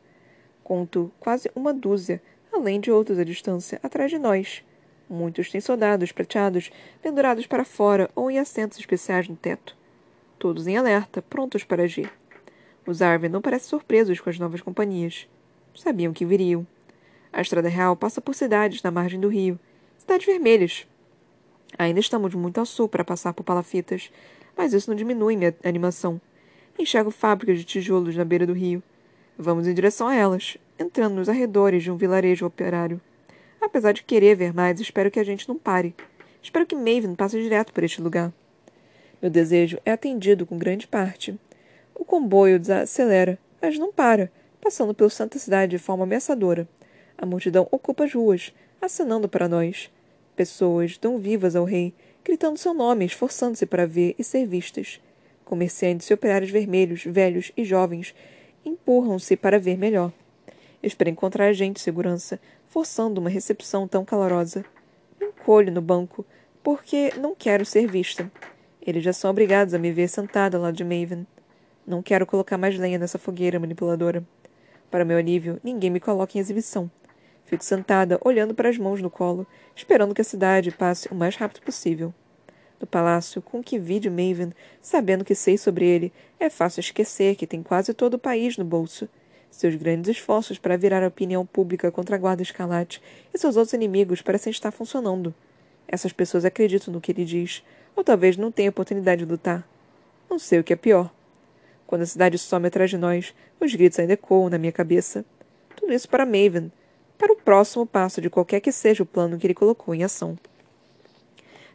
Conto 0.64 1.12
quase 1.20 1.48
uma 1.54 1.72
dúzia, 1.72 2.20
além 2.52 2.80
de 2.80 2.90
outros 2.90 3.16
à 3.16 3.22
distância, 3.22 3.78
atrás 3.80 4.10
de 4.10 4.18
nós. 4.18 4.64
Muitos 5.08 5.50
têm 5.52 5.60
soldados 5.60 6.10
prateados 6.10 6.72
pendurados 7.00 7.46
para 7.46 7.64
fora 7.64 8.10
ou 8.12 8.28
em 8.28 8.40
assentos 8.40 8.76
especiais 8.76 9.28
no 9.28 9.36
teto. 9.36 9.76
Todos 10.36 10.66
em 10.66 10.76
alerta, 10.76 11.22
prontos 11.22 11.62
para 11.62 11.84
agir. 11.84 12.12
Os 12.84 13.00
Arven 13.00 13.30
não 13.30 13.40
parecem 13.40 13.68
surpresos 13.68 14.18
com 14.18 14.28
as 14.28 14.38
novas 14.38 14.60
companhias. 14.60 15.28
Sabiam 15.76 16.12
que 16.12 16.26
viriam. 16.26 16.66
A 17.32 17.40
estrada 17.40 17.68
real 17.68 17.94
passa 17.94 18.20
por 18.20 18.34
cidades 18.34 18.82
na 18.82 18.90
margem 18.90 19.20
do 19.20 19.28
rio, 19.28 19.60
cidades 19.96 20.26
vermelhas. 20.26 20.88
Ainda 21.78 22.00
estamos 22.00 22.34
muito 22.34 22.58
ao 22.58 22.66
sul 22.66 22.88
para 22.88 23.04
passar 23.04 23.32
por 23.32 23.44
palafitas, 23.44 24.10
mas 24.56 24.72
isso 24.72 24.90
não 24.90 24.96
diminui 24.96 25.36
minha 25.36 25.54
animação. 25.64 26.20
Enxergo 26.78 27.10
fábricas 27.10 27.58
de 27.58 27.64
tijolos 27.64 28.16
na 28.16 28.24
beira 28.24 28.46
do 28.46 28.52
rio. 28.52 28.82
Vamos 29.38 29.66
em 29.66 29.74
direção 29.74 30.08
a 30.08 30.14
elas, 30.14 30.56
entrando 30.78 31.14
nos 31.14 31.28
arredores 31.28 31.82
de 31.82 31.90
um 31.90 31.96
vilarejo 31.96 32.46
operário. 32.46 33.00
Apesar 33.60 33.92
de 33.92 34.02
querer 34.02 34.34
ver 34.34 34.54
mais, 34.54 34.80
espero 34.80 35.10
que 35.10 35.20
a 35.20 35.24
gente 35.24 35.48
não 35.48 35.56
pare. 35.56 35.94
Espero 36.42 36.66
que 36.66 36.74
Maven 36.74 37.14
passe 37.14 37.40
direto 37.40 37.72
por 37.72 37.84
este 37.84 38.00
lugar. 38.00 38.32
Meu 39.20 39.30
desejo 39.30 39.78
é 39.84 39.92
atendido 39.92 40.46
com 40.46 40.56
grande 40.56 40.86
parte. 40.86 41.38
O 41.94 42.04
comboio 42.04 42.58
desacelera, 42.58 43.38
mas 43.60 43.78
não 43.78 43.92
para, 43.92 44.32
passando 44.60 44.94
pelo 44.94 45.10
Santa 45.10 45.38
Cidade 45.38 45.72
de 45.72 45.78
forma 45.78 46.04
ameaçadora. 46.04 46.66
A 47.18 47.26
multidão 47.26 47.68
ocupa 47.70 48.04
as 48.04 48.14
ruas, 48.14 48.54
acenando 48.80 49.28
para 49.28 49.48
nós. 49.48 49.90
Pessoas 50.40 50.96
dão 50.96 51.18
vivas 51.18 51.54
ao 51.54 51.66
rei, 51.66 51.92
gritando 52.24 52.58
seu 52.58 52.72
nome, 52.72 53.04
esforçando-se 53.04 53.66
para 53.66 53.86
ver 53.86 54.14
e 54.18 54.24
ser 54.24 54.46
vistas. 54.46 54.98
Comerciantes 55.44 56.08
e 56.08 56.14
operários 56.14 56.50
vermelhos, 56.50 57.04
velhos 57.04 57.52
e 57.54 57.62
jovens 57.62 58.14
empurram-se 58.64 59.36
para 59.36 59.58
ver 59.58 59.76
melhor. 59.76 60.10
Espero 60.82 61.10
encontrar 61.10 61.48
a 61.48 61.52
gente 61.52 61.78
segurança, 61.78 62.40
forçando 62.70 63.20
uma 63.20 63.28
recepção 63.28 63.86
tão 63.86 64.02
calorosa. 64.02 64.64
Me 65.20 65.26
encolho 65.26 65.70
no 65.70 65.82
banco, 65.82 66.24
porque 66.62 67.12
não 67.20 67.34
quero 67.34 67.66
ser 67.66 67.86
vista. 67.86 68.32
Eles 68.80 69.04
já 69.04 69.12
são 69.12 69.30
obrigados 69.30 69.74
a 69.74 69.78
me 69.78 69.92
ver 69.92 70.08
sentada 70.08 70.58
lá 70.58 70.70
de 70.70 70.82
Maven. 70.82 71.26
Não 71.86 72.02
quero 72.02 72.24
colocar 72.24 72.56
mais 72.56 72.78
lenha 72.78 72.98
nessa 72.98 73.18
fogueira 73.18 73.60
manipuladora. 73.60 74.26
Para 74.90 75.04
meu 75.04 75.18
alívio, 75.18 75.60
ninguém 75.62 75.90
me 75.90 76.00
coloca 76.00 76.38
em 76.38 76.40
exibição. 76.40 76.90
Fico 77.50 77.64
sentada, 77.64 78.16
olhando 78.24 78.54
para 78.54 78.68
as 78.68 78.78
mãos 78.78 79.02
no 79.02 79.10
colo, 79.10 79.44
esperando 79.74 80.14
que 80.14 80.20
a 80.20 80.24
cidade 80.24 80.70
passe 80.70 81.08
o 81.08 81.16
mais 81.16 81.34
rápido 81.34 81.62
possível 81.62 82.14
do 82.78 82.86
palácio 82.86 83.42
com 83.42 83.60
que 83.60 83.76
vi 83.76 83.98
de 83.98 84.08
Maven, 84.08 84.52
sabendo 84.80 85.24
que 85.24 85.34
sei 85.34 85.58
sobre 85.58 85.84
ele, 85.84 86.12
é 86.38 86.48
fácil 86.48 86.78
esquecer 86.78 87.34
que 87.34 87.48
tem 87.48 87.60
quase 87.60 87.92
todo 87.92 88.14
o 88.14 88.18
país 88.20 88.56
no 88.56 88.64
bolso. 88.64 89.08
Seus 89.50 89.74
grandes 89.74 90.16
esforços 90.16 90.60
para 90.60 90.76
virar 90.76 91.02
a 91.02 91.08
opinião 91.08 91.44
pública 91.44 91.90
contra 91.90 92.14
a 92.14 92.18
Guarda 92.20 92.40
Escarlate 92.40 93.02
e 93.34 93.38
seus 93.38 93.56
outros 93.56 93.74
inimigos 93.74 94.22
parecem 94.22 94.52
estar 94.52 94.70
funcionando. 94.70 95.34
Essas 95.88 96.12
pessoas 96.12 96.44
acreditam 96.44 96.94
no 96.94 97.00
que 97.00 97.10
ele 97.10 97.24
diz, 97.24 97.64
ou 97.96 98.04
talvez 98.04 98.36
não 98.36 98.52
tenham 98.52 98.70
oportunidade 98.70 99.24
de 99.24 99.30
lutar. 99.30 99.68
Não 100.30 100.38
sei 100.38 100.60
o 100.60 100.64
que 100.64 100.72
é 100.72 100.76
pior. 100.76 101.12
Quando 101.84 102.02
a 102.02 102.06
cidade 102.06 102.38
some 102.38 102.68
atrás 102.68 102.90
de 102.90 102.96
nós, 102.96 103.34
os 103.58 103.74
gritos 103.74 103.98
ainda 103.98 104.12
ecoam 104.12 104.48
na 104.48 104.56
minha 104.56 104.70
cabeça. 104.70 105.24
Tudo 105.76 105.92
isso 105.92 106.08
para 106.08 106.24
Maven, 106.24 106.70
para 107.20 107.34
o 107.34 107.36
próximo 107.36 107.84
passo 107.84 108.18
de 108.18 108.30
qualquer 108.30 108.60
que 108.60 108.72
seja 108.72 109.02
o 109.02 109.06
plano 109.06 109.36
que 109.36 109.46
ele 109.46 109.52
colocou 109.52 109.94
em 109.94 110.02
ação. 110.02 110.38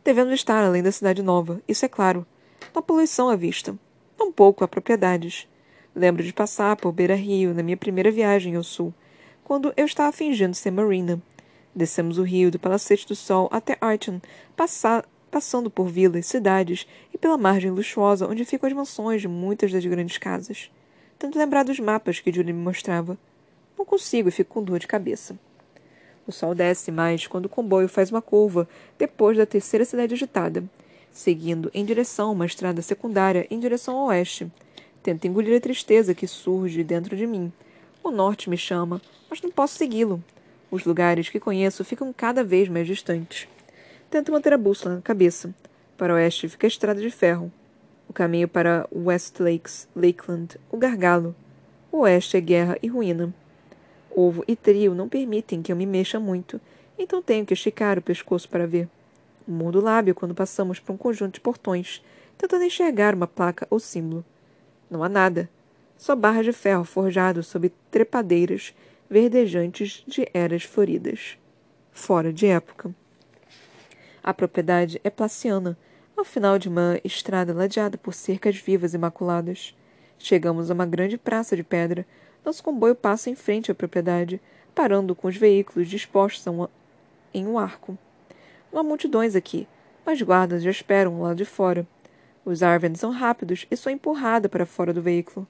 Devemos 0.03 0.33
estar 0.33 0.65
além 0.65 0.81
da 0.81 0.91
cidade 0.91 1.21
nova, 1.21 1.61
isso 1.67 1.85
é 1.85 1.87
claro. 1.87 2.25
Não 2.73 2.79
há 2.79 2.81
poluição 2.81 3.29
à 3.29 3.35
vista. 3.35 3.77
Tampouco 4.17 4.63
há 4.63 4.67
propriedades. 4.67 5.47
Lembro 5.95 6.23
de 6.23 6.33
passar 6.33 6.75
por 6.75 6.91
Beira 6.91 7.13
Rio 7.13 7.53
na 7.53 7.61
minha 7.61 7.77
primeira 7.77 8.09
viagem 8.09 8.55
ao 8.55 8.63
sul, 8.63 8.91
quando 9.43 9.71
eu 9.77 9.85
estava 9.85 10.11
fingindo 10.11 10.55
ser 10.55 10.71
Marina. 10.71 11.21
Descemos 11.75 12.17
o 12.17 12.23
rio 12.23 12.49
do 12.49 12.57
Palacete 12.57 13.07
do 13.07 13.15
Sol 13.15 13.47
até 13.51 13.77
Archon, 13.79 14.19
passando 15.29 15.69
por 15.69 15.87
vilas, 15.87 16.25
cidades 16.25 16.87
e 17.13 17.19
pela 17.19 17.37
margem 17.37 17.69
luxuosa 17.69 18.27
onde 18.27 18.45
ficam 18.45 18.67
as 18.67 18.73
mansões 18.73 19.21
de 19.21 19.27
muitas 19.27 19.71
das 19.71 19.85
grandes 19.85 20.17
casas. 20.17 20.71
Tento 21.19 21.37
lembrar 21.37 21.63
dos 21.63 21.79
mapas 21.79 22.19
que 22.19 22.33
Julie 22.33 22.51
me 22.51 22.63
mostrava. 22.63 23.15
Não 23.77 23.85
consigo 23.85 24.29
e 24.29 24.31
fico 24.31 24.53
com 24.53 24.63
dor 24.63 24.79
de 24.79 24.87
cabeça. 24.87 25.37
O 26.27 26.31
sol 26.31 26.55
desce 26.55 26.91
mais 26.91 27.27
quando 27.27 27.45
o 27.45 27.49
comboio 27.49 27.87
faz 27.87 28.09
uma 28.09 28.21
curva 28.21 28.67
depois 28.97 29.37
da 29.37 29.45
terceira 29.45 29.85
cidade 29.85 30.13
agitada, 30.13 30.63
seguindo 31.11 31.69
em 31.73 31.85
direção 31.85 32.29
a 32.29 32.31
uma 32.31 32.45
estrada 32.45 32.81
secundária 32.81 33.45
em 33.49 33.59
direção 33.59 33.95
ao 33.97 34.07
oeste. 34.07 34.51
Tento 35.03 35.25
engolir 35.25 35.55
a 35.55 35.61
tristeza 35.61 36.15
que 36.15 36.25
surge 36.25 36.83
dentro 36.83 37.15
de 37.15 37.27
mim. 37.27 37.53
O 38.03 38.09
norte 38.09 38.49
me 38.49 38.57
chama, 38.57 38.99
mas 39.29 39.39
não 39.41 39.51
posso 39.51 39.75
segui-lo. 39.75 40.23
Os 40.71 40.83
lugares 40.83 41.29
que 41.29 41.39
conheço 41.39 41.83
ficam 41.83 42.11
cada 42.11 42.43
vez 42.43 42.67
mais 42.67 42.87
distantes. 42.87 43.47
Tento 44.09 44.31
manter 44.31 44.53
a 44.53 44.57
bússola 44.57 44.95
na 44.95 45.01
cabeça. 45.01 45.53
Para 45.95 46.13
o 46.13 46.15
oeste 46.15 46.49
fica 46.49 46.65
a 46.65 46.69
estrada 46.69 46.99
de 46.99 47.11
ferro. 47.11 47.51
O 48.09 48.13
caminho 48.13 48.47
para 48.47 48.87
West 48.91 49.39
Lakes, 49.39 49.87
Lakeland, 49.95 50.57
o 50.71 50.77
gargalo. 50.77 51.35
O 51.91 51.99
oeste 51.99 52.35
é 52.35 52.41
guerra 52.41 52.77
e 52.81 52.87
ruína. 52.87 53.31
Ovo 54.15 54.45
e 54.47 54.55
trio 54.55 54.95
não 54.95 55.09
permitem 55.09 55.61
que 55.61 55.71
eu 55.71 55.75
me 55.75 55.85
mexa 55.85 56.21
muito, 56.21 56.61
então 56.97 57.21
tenho 57.21 57.45
que 57.45 57.53
esticar 57.53 57.99
o 57.99 58.01
pescoço 58.01 58.47
para 58.47 58.65
ver. 58.65 58.87
Mudo 59.45 59.79
o 59.79 59.81
lábio 59.81 60.15
quando 60.15 60.33
passamos 60.33 60.79
por 60.79 60.93
um 60.93 60.97
conjunto 60.97 61.33
de 61.33 61.41
portões, 61.41 62.01
tentando 62.37 62.63
enxergar 62.63 63.13
uma 63.13 63.27
placa 63.27 63.67
ou 63.69 63.77
símbolo. 63.77 64.23
Não 64.89 65.03
há 65.03 65.09
nada. 65.09 65.49
Só 65.97 66.15
barras 66.15 66.45
de 66.45 66.53
ferro 66.53 66.85
forjado 66.85 67.43
sob 67.43 67.69
trepadeiras 67.91 68.73
verdejantes 69.09 70.03
de 70.07 70.27
eras 70.33 70.63
floridas. 70.63 71.37
Fora 71.91 72.31
de 72.31 72.47
época. 72.47 72.95
A 74.23 74.33
propriedade 74.33 74.99
é 75.03 75.09
placiana, 75.09 75.77
ao 76.15 76.23
final 76.23 76.57
de 76.57 76.69
uma 76.69 76.99
estrada 77.03 77.53
ladeada 77.53 77.97
por 77.97 78.13
cercas 78.13 78.55
vivas 78.55 78.93
imaculadas. 78.93 79.75
Chegamos 80.17 80.71
a 80.71 80.73
uma 80.73 80.85
grande 80.85 81.17
praça 81.17 81.55
de 81.55 81.63
pedra, 81.63 82.05
nosso 82.45 82.63
comboio 82.63 82.93
passa 82.93 83.29
em 83.29 83.35
frente 83.35 83.71
à 83.71 83.75
propriedade, 83.75 84.39
parando 84.75 85.15
com 85.15 85.27
os 85.27 85.35
veículos 85.35 85.89
dispostos 85.89 86.45
em 87.33 87.47
um 87.47 87.57
arco. 87.57 87.97
Não 88.71 88.81
há 88.81 88.83
multidões 88.83 89.35
aqui, 89.35 89.67
mas 90.05 90.21
guardas 90.21 90.61
já 90.61 90.69
esperam 90.69 91.21
lá 91.21 91.33
de 91.33 91.43
fora. 91.43 91.87
Os 92.45 92.61
Arvens 92.61 92.99
são 92.99 93.09
rápidos 93.09 93.65
e 93.71 93.75
sou 93.75 93.91
empurrada 93.91 94.47
para 94.47 94.65
fora 94.65 94.93
do 94.93 95.01
veículo. 95.01 95.47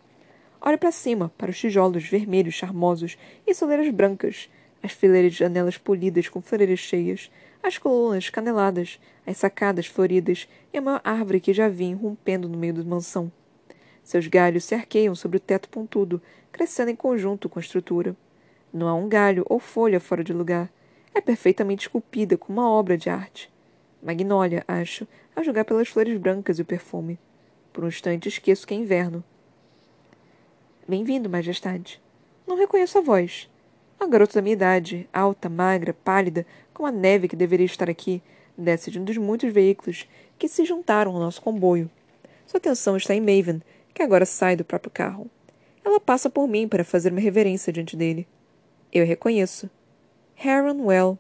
Olho 0.62 0.78
para 0.78 0.92
cima, 0.92 1.32
para 1.38 1.52
os 1.52 1.60
tijolos 1.60 2.08
vermelhos 2.08 2.54
charmosos 2.54 3.18
e 3.46 3.54
soleiras 3.54 3.94
brancas, 3.94 4.50
as 4.82 4.94
fileiras 4.94 5.34
de 5.34 5.40
janelas 5.40 5.78
polidas 5.78 6.30
com 6.30 6.42
floreiras 6.42 6.80
cheias, 6.80 7.30
as 7.62 7.78
colunas 7.78 8.30
caneladas, 8.30 9.00
as 9.28 9.38
sacadas 9.38 9.88
floridas 9.88 10.48
e 10.74 10.78
a 10.78 10.82
maior 10.82 11.02
árvore 11.04 11.42
que 11.42 11.54
já 11.54 11.68
vi 11.68 11.94
rompendo 11.94 12.48
no 12.48 12.58
meio 12.58 12.74
da 12.74 12.84
mansão. 12.84 13.32
Seus 14.06 14.28
galhos 14.28 14.64
se 14.64 14.76
arqueiam 14.76 15.16
sobre 15.16 15.38
o 15.38 15.40
teto 15.40 15.68
pontudo, 15.68 16.22
crescendo 16.52 16.92
em 16.92 16.96
conjunto 16.96 17.50
com 17.50 17.58
a 17.58 17.62
estrutura. 17.62 18.16
Não 18.72 18.88
há 18.88 18.94
um 18.94 19.10
galho 19.10 19.44
ou 19.50 19.60
folha 19.60 20.00
fora 20.00 20.24
de 20.24 20.32
lugar. 20.32 20.72
É 21.12 21.20
perfeitamente 21.20 21.88
esculpida 21.88 22.38
como 22.38 22.62
uma 22.62 22.70
obra 22.70 22.96
de 23.00 23.10
arte. 23.10 23.52
Magnólia, 24.04 24.64
acho, 24.68 25.08
a 25.36 25.42
julgar 25.42 25.66
pelas 25.66 25.88
flores 25.88 26.16
brancas 26.20 26.60
e 26.60 26.62
o 26.62 26.66
perfume. 26.66 27.18
Por 27.74 27.84
um 27.84 27.88
instante 27.88 28.30
esqueço 28.30 28.68
que 28.68 28.76
é 28.76 28.78
inverno. 28.78 29.24
Bem-vindo, 30.88 31.28
Majestade. 31.28 32.00
Não 32.46 32.56
reconheço 32.56 33.00
a 33.00 33.02
voz. 33.02 33.50
A 34.00 34.06
garota 34.06 34.36
da 34.36 34.42
minha 34.44 34.54
idade, 34.54 35.10
alta, 35.12 35.50
magra, 35.50 35.96
pálida, 35.96 36.46
como 36.76 36.88
a 36.88 36.92
neve 36.92 37.28
que 37.28 37.36
deveria 37.36 37.66
estar 37.66 37.90
aqui, 37.90 38.22
desce 38.56 38.92
de 38.92 39.00
um 39.00 39.04
dos 39.04 39.18
muitos 39.18 39.52
veículos 39.52 40.08
que 40.38 40.48
se 40.48 40.64
juntaram 40.64 41.12
ao 41.12 41.20
nosso 41.20 41.42
comboio. 41.42 41.90
Sua 42.46 42.60
atenção 42.60 42.96
está 42.96 43.16
em 43.16 43.20
Maven, 43.20 43.64
que 43.96 44.04
agora 44.04 44.26
sai 44.26 44.58
do 44.58 44.66
próprio 44.66 44.92
carro. 44.92 45.32
Ela 45.84 46.02
passa 46.02 46.30
por 46.30 46.48
mim 46.48 46.68
para 46.68 46.84
fazer 46.84 47.12
uma 47.12 47.22
reverência 47.22 47.72
diante 47.72 47.96
dele. 47.96 48.28
Eu 48.92 49.06
reconheço. 49.06 49.70
Heron 50.38 50.84
Well. 50.84 51.18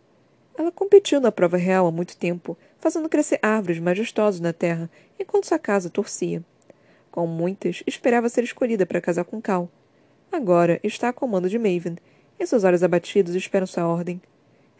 Ela 0.57 0.71
competiu 0.71 1.21
na 1.21 1.31
prova 1.31 1.55
real 1.55 1.87
há 1.87 1.91
muito 1.91 2.17
tempo, 2.17 2.57
fazendo 2.77 3.07
crescer 3.07 3.39
árvores 3.41 3.79
majestosas 3.79 4.41
na 4.41 4.51
terra, 4.51 4.89
enquanto 5.17 5.45
sua 5.45 5.57
casa 5.57 5.89
torcia. 5.89 6.43
Com 7.09 7.25
muitas, 7.25 7.81
esperava 7.87 8.27
ser 8.27 8.43
escolhida 8.43 8.85
para 8.85 9.01
casar 9.01 9.23
com 9.23 9.41
Cal. 9.41 9.69
Agora 10.29 10.79
está 10.83 11.09
a 11.09 11.13
comando 11.13 11.49
de 11.49 11.57
Maven, 11.57 11.95
e 12.37 12.45
seus 12.45 12.65
olhos 12.65 12.83
abatidos 12.83 13.35
esperam 13.35 13.65
sua 13.65 13.87
ordem. 13.87 14.21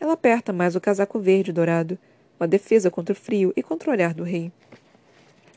Ela 0.01 0.13
aperta 0.13 0.51
mais 0.51 0.75
o 0.75 0.81
casaco 0.81 1.17
verde 1.17 1.53
dourado, 1.53 1.97
uma 2.37 2.47
defesa 2.47 2.91
contra 2.91 3.13
o 3.13 3.15
frio 3.15 3.53
e 3.55 3.63
contra 3.63 3.89
o 3.89 3.93
olhar 3.93 4.13
do 4.13 4.23
rei. 4.23 4.51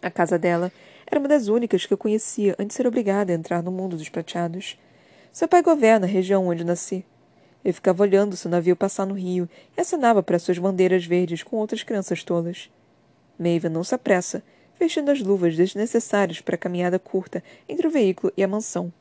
A 0.00 0.10
casa 0.10 0.38
dela 0.38 0.70
era 1.10 1.18
uma 1.18 1.28
das 1.28 1.48
únicas 1.48 1.86
que 1.86 1.92
eu 1.92 1.96
conhecia 1.96 2.54
antes 2.58 2.68
de 2.68 2.74
ser 2.74 2.86
obrigada 2.86 3.32
a 3.32 3.34
entrar 3.34 3.62
no 3.62 3.72
mundo 3.72 3.96
dos 3.96 4.10
prateados. 4.10 4.78
Seu 5.32 5.48
pai 5.48 5.62
governa 5.62 6.06
a 6.06 6.08
região 6.08 6.46
onde 6.46 6.62
nasci. 6.62 7.02
Eu 7.64 7.72
ficava 7.72 8.02
olhando 8.02 8.36
seu 8.36 8.50
navio 8.50 8.76
passar 8.76 9.06
no 9.06 9.14
rio 9.14 9.48
e 9.74 9.80
acenava 9.80 10.22
para 10.22 10.38
suas 10.38 10.58
bandeiras 10.58 11.06
verdes 11.06 11.42
com 11.42 11.56
outras 11.56 11.82
crianças 11.82 12.22
tolas. 12.22 12.70
Maven 13.38 13.70
não 13.70 13.82
se 13.82 13.94
apressa, 13.94 14.42
vestindo 14.78 15.10
as 15.10 15.20
luvas 15.20 15.56
desnecessárias 15.56 16.42
para 16.42 16.56
a 16.56 16.58
caminhada 16.58 16.98
curta 16.98 17.42
entre 17.66 17.86
o 17.86 17.90
veículo 17.90 18.30
e 18.36 18.44
a 18.44 18.48
mansão. 18.48 18.92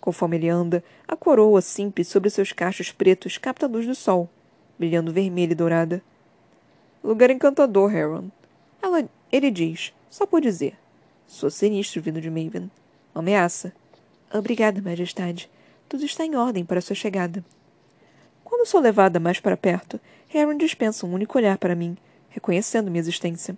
Conforme 0.00 0.38
ele 0.38 0.48
anda, 0.48 0.82
a 1.06 1.14
coroa 1.14 1.60
simples 1.60 2.08
sobre 2.08 2.30
seus 2.30 2.50
cachos 2.50 2.90
pretos 2.90 3.36
capta 3.36 3.66
a 3.66 3.68
luz 3.68 3.86
do 3.86 3.94
sol, 3.94 4.28
brilhando 4.78 5.12
vermelha 5.12 5.52
e 5.52 5.54
dourada. 5.54 6.02
Lugar 7.04 7.30
encantador, 7.30 7.94
Heron. 7.94 8.30
Ela, 8.80 9.06
ele 9.30 9.50
diz, 9.50 9.92
só 10.08 10.26
por 10.26 10.40
dizer. 10.40 10.81
Sou 11.32 11.48
sinistro 11.48 12.02
vindo 12.02 12.20
de 12.20 12.28
Maven. 12.28 12.70
Ameaça. 13.14 13.72
Obrigada, 14.30 14.82
Majestade. 14.82 15.48
Tudo 15.88 16.04
está 16.04 16.26
em 16.26 16.36
ordem 16.36 16.62
para 16.62 16.82
sua 16.82 16.94
chegada. 16.94 17.42
Quando 18.44 18.68
sou 18.68 18.78
levada 18.78 19.18
mais 19.18 19.40
para 19.40 19.56
perto, 19.56 19.98
Heron 20.32 20.58
dispensa 20.58 21.06
um 21.06 21.14
único 21.14 21.38
olhar 21.38 21.56
para 21.56 21.74
mim, 21.74 21.96
reconhecendo 22.28 22.90
minha 22.90 23.00
existência. 23.00 23.56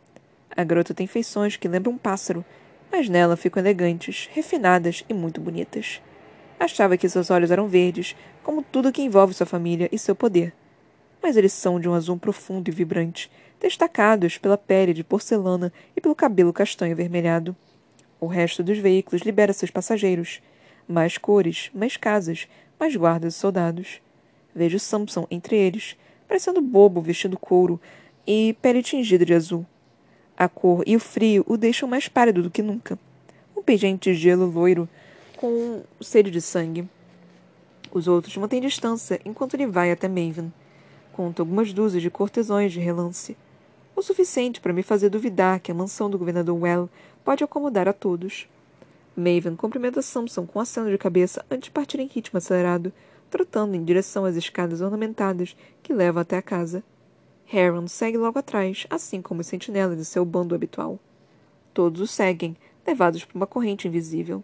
A 0.56 0.62
garota 0.62 0.94
tem 0.94 1.08
feições 1.08 1.56
que 1.56 1.66
lembram 1.66 1.94
um 1.94 1.98
pássaro, 1.98 2.44
mas 2.92 3.08
nela 3.08 3.36
ficam 3.36 3.60
elegantes, 3.60 4.30
refinadas 4.32 5.04
e 5.08 5.12
muito 5.12 5.40
bonitas. 5.40 6.00
Achava 6.60 6.96
que 6.96 7.08
seus 7.08 7.28
olhos 7.28 7.50
eram 7.50 7.66
verdes, 7.66 8.14
como 8.44 8.62
tudo 8.62 8.92
que 8.92 9.02
envolve 9.02 9.34
sua 9.34 9.46
família 9.46 9.88
e 9.90 9.98
seu 9.98 10.14
poder. 10.14 10.54
Mas 11.20 11.36
eles 11.36 11.52
são 11.52 11.80
de 11.80 11.88
um 11.88 11.94
azul 11.94 12.16
profundo 12.16 12.68
e 12.68 12.72
vibrante, 12.72 13.28
destacados 13.60 14.38
pela 14.38 14.58
pele 14.58 14.92
de 14.92 15.02
porcelana 15.02 15.72
e 15.96 16.00
pelo 16.00 16.14
cabelo 16.14 16.52
castanho 16.52 16.92
avermelhado. 16.92 17.56
O 18.20 18.26
resto 18.26 18.62
dos 18.62 18.78
veículos 18.78 19.22
libera 19.22 19.52
seus 19.52 19.70
passageiros. 19.70 20.40
Mais 20.88 21.18
cores, 21.18 21.70
mais 21.74 21.96
casas, 21.96 22.48
mais 22.78 22.94
guardas 22.94 23.34
e 23.34 23.38
soldados. 23.38 24.00
Vejo 24.54 24.78
Samson 24.78 25.26
entre 25.30 25.56
eles, 25.56 25.96
parecendo 26.28 26.60
bobo 26.60 27.00
vestindo 27.00 27.38
couro 27.38 27.80
e 28.26 28.56
pele 28.62 28.82
tingida 28.82 29.24
de 29.24 29.34
azul. 29.34 29.66
A 30.36 30.48
cor 30.48 30.82
e 30.86 30.96
o 30.96 31.00
frio 31.00 31.44
o 31.46 31.56
deixam 31.56 31.88
mais 31.88 32.08
pálido 32.08 32.42
do 32.42 32.50
que 32.50 32.62
nunca. 32.62 32.98
Um 33.56 33.62
pingente 33.62 34.12
de 34.12 34.16
gelo 34.16 34.46
loiro 34.46 34.88
com 35.36 35.82
sede 36.00 36.30
de 36.30 36.40
sangue. 36.40 36.88
Os 37.92 38.08
outros 38.08 38.36
mantêm 38.36 38.60
distância 38.60 39.20
enquanto 39.24 39.54
ele 39.54 39.66
vai 39.66 39.90
até 39.90 40.08
Maven. 40.08 40.52
Conta 41.12 41.42
algumas 41.42 41.72
dúzias 41.72 42.02
de 42.02 42.10
cortesões 42.10 42.72
de 42.72 42.80
relance 42.80 43.36
o 43.96 44.02
suficiente 44.02 44.60
para 44.60 44.72
me 44.72 44.82
fazer 44.82 45.08
duvidar 45.08 45.60
que 45.60 45.70
a 45.70 45.74
mansão 45.74 46.10
do 46.10 46.18
governador 46.18 46.60
Well 46.60 46.90
pode 47.24 47.44
acomodar 47.44 47.88
a 47.88 47.92
todos. 47.92 48.48
Maven 49.16 49.56
cumprimenta 49.56 50.02
Samson 50.02 50.46
com 50.46 50.58
aceno 50.58 50.90
de 50.90 50.98
cabeça 50.98 51.44
antes 51.50 51.66
de 51.66 51.70
partir 51.70 52.00
em 52.00 52.06
ritmo 52.06 52.38
acelerado, 52.38 52.92
trotando 53.30 53.76
em 53.76 53.84
direção 53.84 54.24
às 54.24 54.36
escadas 54.36 54.80
ornamentadas 54.80 55.56
que 55.82 55.92
levam 55.92 56.20
até 56.22 56.36
a 56.36 56.42
casa. 56.42 56.82
Heron 57.52 57.86
segue 57.86 58.16
logo 58.16 58.38
atrás, 58.38 58.86
assim 58.90 59.22
como 59.22 59.40
os 59.40 59.46
sentinelas 59.46 59.96
de 59.96 60.04
seu 60.04 60.24
bando 60.24 60.54
habitual. 60.54 60.98
Todos 61.72 62.00
o 62.00 62.06
seguem, 62.06 62.56
levados 62.86 63.24
por 63.24 63.36
uma 63.36 63.46
corrente 63.46 63.86
invisível. 63.86 64.42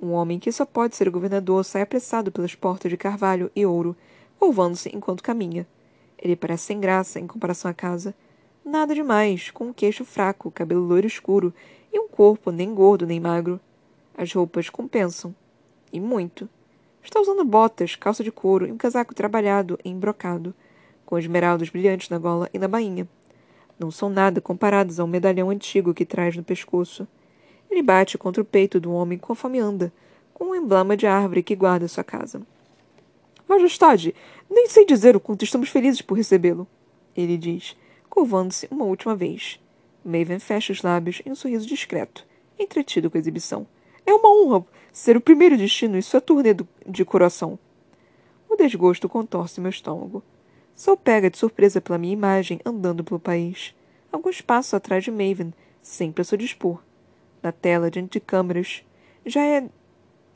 Um 0.00 0.12
homem 0.12 0.38
que 0.38 0.50
só 0.50 0.64
pode 0.64 0.96
ser 0.96 1.08
o 1.08 1.12
governador 1.12 1.64
sai 1.64 1.82
apressado 1.82 2.32
pelas 2.32 2.54
portas 2.54 2.90
de 2.90 2.96
carvalho 2.96 3.50
e 3.54 3.64
ouro, 3.64 3.96
curvando-se 4.38 4.94
enquanto 4.94 5.22
caminha. 5.22 5.66
Ele 6.18 6.36
parece 6.36 6.64
sem 6.64 6.80
graça 6.80 7.20
em 7.20 7.26
comparação 7.26 7.70
à 7.70 7.74
casa, 7.74 8.14
Nada 8.64 8.94
demais, 8.94 9.50
com 9.50 9.66
um 9.66 9.72
queixo 9.74 10.06
fraco, 10.06 10.50
cabelo 10.50 10.80
loiro 10.80 11.06
escuro 11.06 11.52
e 11.92 12.00
um 12.00 12.08
corpo 12.08 12.50
nem 12.50 12.74
gordo 12.74 13.06
nem 13.06 13.20
magro. 13.20 13.60
As 14.16 14.32
roupas 14.32 14.70
compensam. 14.70 15.34
E 15.92 16.00
muito. 16.00 16.48
Está 17.02 17.20
usando 17.20 17.44
botas, 17.44 17.94
calça 17.94 18.24
de 18.24 18.32
couro 18.32 18.66
e 18.66 18.72
um 18.72 18.78
casaco 18.78 19.14
trabalhado 19.14 19.78
em 19.84 19.94
brocado, 19.98 20.54
com 21.04 21.18
esmeraldas 21.18 21.68
brilhantes 21.68 22.08
na 22.08 22.16
gola 22.16 22.48
e 22.54 22.58
na 22.58 22.66
bainha. 22.66 23.06
Não 23.78 23.90
são 23.90 24.08
nada 24.08 24.40
comparados 24.40 24.98
ao 24.98 25.06
medalhão 25.06 25.50
antigo 25.50 25.92
que 25.92 26.06
traz 26.06 26.34
no 26.34 26.42
pescoço. 26.42 27.06
Ele 27.70 27.82
bate 27.82 28.16
contra 28.16 28.40
o 28.40 28.46
peito 28.46 28.80
do 28.80 28.92
homem 28.92 29.18
conforme 29.18 29.58
anda, 29.58 29.92
com 30.32 30.44
um 30.46 30.54
emblema 30.54 30.96
de 30.96 31.06
árvore 31.06 31.42
que 31.42 31.54
guarda 31.54 31.86
sua 31.86 32.02
casa. 32.02 32.40
Majestade, 33.46 34.14
nem 34.48 34.70
sei 34.70 34.86
dizer 34.86 35.14
o 35.14 35.20
quanto 35.20 35.44
estamos 35.44 35.68
felizes 35.68 36.00
por 36.00 36.14
recebê-lo, 36.14 36.66
ele 37.14 37.36
diz 37.36 37.76
curvando-se 38.14 38.68
uma 38.70 38.84
última 38.84 39.16
vez. 39.16 39.60
Maven 40.04 40.38
fecha 40.38 40.72
os 40.72 40.82
lábios 40.82 41.20
em 41.26 41.32
um 41.32 41.34
sorriso 41.34 41.66
discreto, 41.66 42.24
entretido 42.56 43.10
com 43.10 43.18
a 43.18 43.20
exibição. 43.20 43.66
É 44.06 44.14
uma 44.14 44.30
honra 44.30 44.64
ser 44.92 45.16
o 45.16 45.20
primeiro 45.20 45.56
destino 45.56 45.98
em 45.98 46.00
sua 46.00 46.20
turnê 46.20 46.54
de 46.86 47.04
coração. 47.04 47.58
O 48.48 48.54
desgosto 48.54 49.08
contorce 49.08 49.60
meu 49.60 49.70
estômago. 49.70 50.22
Sou 50.76 50.96
pega 50.96 51.28
de 51.28 51.36
surpresa 51.36 51.80
pela 51.80 51.98
minha 51.98 52.12
imagem 52.12 52.60
andando 52.64 53.02
pelo 53.02 53.18
país, 53.18 53.74
alguns 54.12 54.40
passos 54.40 54.74
atrás 54.74 55.02
de 55.02 55.10
Maven, 55.10 55.52
sempre 55.82 56.22
a 56.22 56.24
seu 56.24 56.38
dispor. 56.38 56.80
Na 57.42 57.50
tela, 57.50 57.90
diante 57.90 58.12
de 58.12 58.20
câmeras, 58.20 58.84
já 59.26 59.42
é 59.42 59.68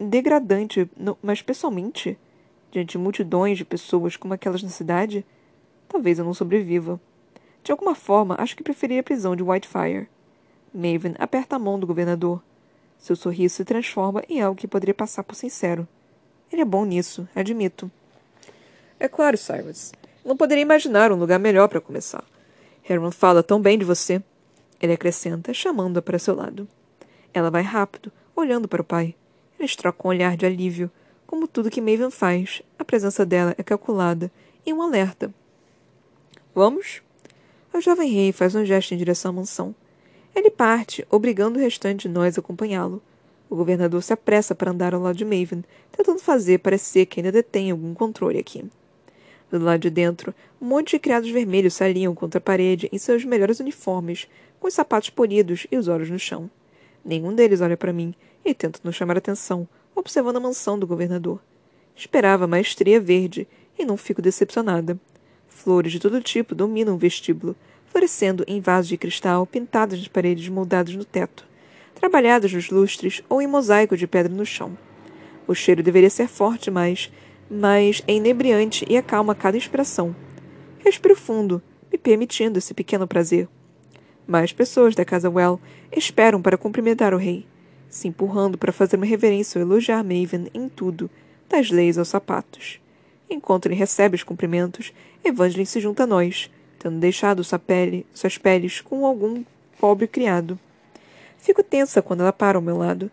degradante, 0.00 0.90
mas 1.22 1.42
pessoalmente, 1.42 2.18
diante 2.72 2.92
de 2.92 2.98
multidões 2.98 3.56
de 3.56 3.64
pessoas 3.64 4.16
como 4.16 4.34
aquelas 4.34 4.64
na 4.64 4.68
cidade, 4.68 5.24
talvez 5.88 6.18
eu 6.18 6.24
não 6.24 6.34
sobreviva. 6.34 7.00
De 7.68 7.72
alguma 7.72 7.94
forma, 7.94 8.35
acho 8.38 8.57
que 8.57 8.62
preferiria 8.62 9.02
a 9.02 9.04
prisão 9.04 9.37
de 9.37 9.42
Whitefire. 9.42 10.09
Maven 10.72 11.14
aperta 11.18 11.57
a 11.57 11.59
mão 11.59 11.78
do 11.78 11.87
governador. 11.87 12.42
Seu 12.96 13.14
sorriso 13.14 13.57
se 13.57 13.64
transforma 13.66 14.24
em 14.26 14.40
algo 14.40 14.59
que 14.59 14.66
poderia 14.66 14.94
passar 14.94 15.22
por 15.22 15.35
sincero. 15.35 15.87
Ele 16.50 16.62
é 16.62 16.64
bom 16.64 16.87
nisso, 16.87 17.28
admito. 17.37 17.90
É 18.98 19.07
claro, 19.07 19.37
Cyrus. 19.37 19.92
Não 20.24 20.35
poderia 20.35 20.62
imaginar 20.62 21.12
um 21.12 21.16
lugar 21.16 21.38
melhor 21.38 21.68
para 21.68 21.78
começar. 21.78 22.24
Herman 22.88 23.11
fala 23.11 23.42
tão 23.42 23.61
bem 23.61 23.78
de 23.78 23.85
você. 23.85 24.22
Ele 24.81 24.94
acrescenta, 24.94 25.52
chamando-a 25.52 26.00
para 26.00 26.18
seu 26.18 26.35
lado. 26.35 26.66
Ela 27.35 27.50
vai 27.50 27.61
rápido, 27.61 28.11
olhando 28.35 28.66
para 28.66 28.81
o 28.81 28.85
pai. 28.85 29.14
Eles 29.59 29.76
trocam 29.76 30.07
um 30.07 30.14
olhar 30.14 30.38
de 30.38 30.46
alívio. 30.46 30.90
Como 31.26 31.46
tudo 31.46 31.70
que 31.70 31.83
Maven 31.83 32.11
faz, 32.11 32.62
a 32.78 32.85
presença 32.85 33.26
dela 33.26 33.54
é 33.59 33.62
calculada 33.62 34.33
e 34.64 34.72
um 34.72 34.81
alerta. 34.81 35.31
Vamos? 36.54 37.02
O 37.72 37.81
jovem 37.81 38.11
rei 38.11 38.33
faz 38.33 38.54
um 38.54 38.64
gesto 38.64 38.94
em 38.94 38.96
direção 38.96 39.31
à 39.31 39.35
mansão. 39.35 39.74
Ele 40.35 40.50
parte, 40.50 41.07
obrigando 41.11 41.59
o 41.59 41.62
restante 41.62 42.09
de 42.09 42.14
nós 42.14 42.37
a 42.37 42.40
acompanhá-lo. 42.40 43.02
O 43.50 43.57
governador 43.57 44.02
se 44.02 44.12
apressa 44.12 44.54
para 44.54 44.70
andar 44.70 44.94
ao 44.94 45.00
lado 45.00 45.16
de 45.16 45.24
Maven, 45.24 45.64
tentando 45.90 46.18
fazer 46.18 46.59
parecer 46.59 47.07
que 47.07 47.20
ainda 47.20 47.33
detém 47.33 47.70
algum 47.70 47.94
controle 47.94 48.38
aqui. 48.38 48.64
Do 49.50 49.59
lado 49.59 49.81
de 49.81 49.90
dentro, 49.90 50.35
um 50.61 50.66
monte 50.66 50.90
de 50.90 50.98
criados 50.98 51.31
vermelhos 51.31 51.74
se 51.74 51.83
alinham 51.83 52.14
contra 52.14 52.38
a 52.38 52.40
parede 52.40 52.88
em 52.92 52.98
seus 52.98 53.24
melhores 53.24 53.61
uniformes, 53.61 54.28
com 54.61 54.68
os 54.68 54.74
sapatos 54.74 55.11
polidos 55.11 55.66
e 55.70 55.76
os 55.76 55.88
olhos 55.88 56.11
no 56.11 56.18
chão. 56.18 56.50
Nenhum 57.04 57.35
deles 57.35 57.61
olha 57.61 57.76
para 57.76 57.92
mim 57.92 58.14
e 58.44 58.52
tenta 58.52 58.81
não 58.85 58.92
chamar 58.92 59.16
atenção, 59.16 59.66
observando 59.94 60.37
a 60.37 60.40
mansão 60.40 60.78
do 60.78 60.87
governador. 60.87 61.40
Esperava 61.96 62.46
maestria 62.46 63.00
verde 63.00 63.48
e 63.78 63.85
não 63.85 63.96
fico 63.96 64.20
decepcionada. 64.20 64.98
Flores 65.58 65.90
de 65.90 65.98
todo 65.98 66.22
tipo 66.22 66.54
dominam 66.54 66.94
o 66.94 66.98
vestíbulo, 66.98 67.56
florescendo 67.88 68.44
em 68.46 68.60
vasos 68.60 68.88
de 68.88 68.96
cristal 68.96 69.44
pintados 69.44 69.98
nas 69.98 70.06
paredes 70.06 70.48
moldados 70.48 70.94
no 70.94 71.04
teto, 71.04 71.44
trabalhados 71.96 72.52
nos 72.52 72.70
lustres 72.70 73.24
ou 73.28 73.42
em 73.42 73.48
mosaico 73.48 73.96
de 73.96 74.06
pedra 74.06 74.32
no 74.32 74.46
chão. 74.46 74.78
O 75.48 75.56
cheiro 75.56 75.82
deveria 75.82 76.08
ser 76.10 76.28
forte, 76.28 76.70
mas, 76.70 77.10
mas 77.50 78.04
é 78.06 78.12
inebriante 78.12 78.86
e 78.88 78.96
acalma 78.96 79.34
cada 79.34 79.56
inspiração. 79.56 80.14
Respiro 80.78 81.16
fundo, 81.16 81.60
me 81.90 81.98
permitindo 81.98 82.56
esse 82.56 82.72
pequeno 82.72 83.08
prazer. 83.08 83.48
Mais 84.28 84.52
pessoas 84.52 84.94
da 84.94 85.04
casa 85.04 85.28
Well 85.28 85.60
esperam 85.90 86.40
para 86.40 86.56
cumprimentar 86.56 87.12
o 87.12 87.18
rei, 87.18 87.44
se 87.88 88.06
empurrando 88.06 88.56
para 88.56 88.72
fazer 88.72 88.94
uma 88.94 89.06
reverência 89.06 89.58
ou 89.58 89.66
elogiar 89.66 90.04
Maven 90.04 90.46
em 90.54 90.68
tudo, 90.68 91.10
das 91.48 91.68
leis 91.68 91.98
aos 91.98 92.08
sapatos. 92.08 92.78
Enquanto 93.30 93.66
ele 93.66 93.74
recebe 93.74 94.16
os 94.16 94.22
cumprimentos, 94.22 94.92
Evangeline 95.24 95.66
se 95.66 95.80
junta 95.80 96.04
a 96.04 96.06
nós, 96.06 96.50
tendo 96.78 96.98
deixado 96.98 97.44
sua 97.44 97.58
pele, 97.58 98.06
suas 98.14 98.38
peles 98.38 98.80
com 98.80 99.04
algum 99.04 99.44
pobre 99.78 100.06
criado. 100.06 100.58
Fico 101.38 101.62
tensa 101.62 102.00
quando 102.00 102.20
ela 102.20 102.32
para 102.32 102.58
ao 102.58 102.62
meu 102.62 102.76
lado. 102.76 103.10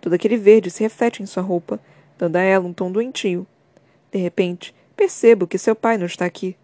Todo 0.00 0.12
aquele 0.12 0.36
verde 0.36 0.70
se 0.70 0.82
reflete 0.82 1.22
em 1.22 1.26
sua 1.26 1.42
roupa, 1.42 1.80
dando 2.16 2.36
a 2.36 2.40
ela 2.40 2.66
um 2.66 2.72
tom 2.72 2.90
doentio. 2.90 3.46
De 4.10 4.18
repente, 4.18 4.74
percebo 4.96 5.46
que 5.46 5.58
seu 5.58 5.76
pai 5.76 5.98
não 5.98 6.06
está 6.06 6.24
aqui. 6.24 6.56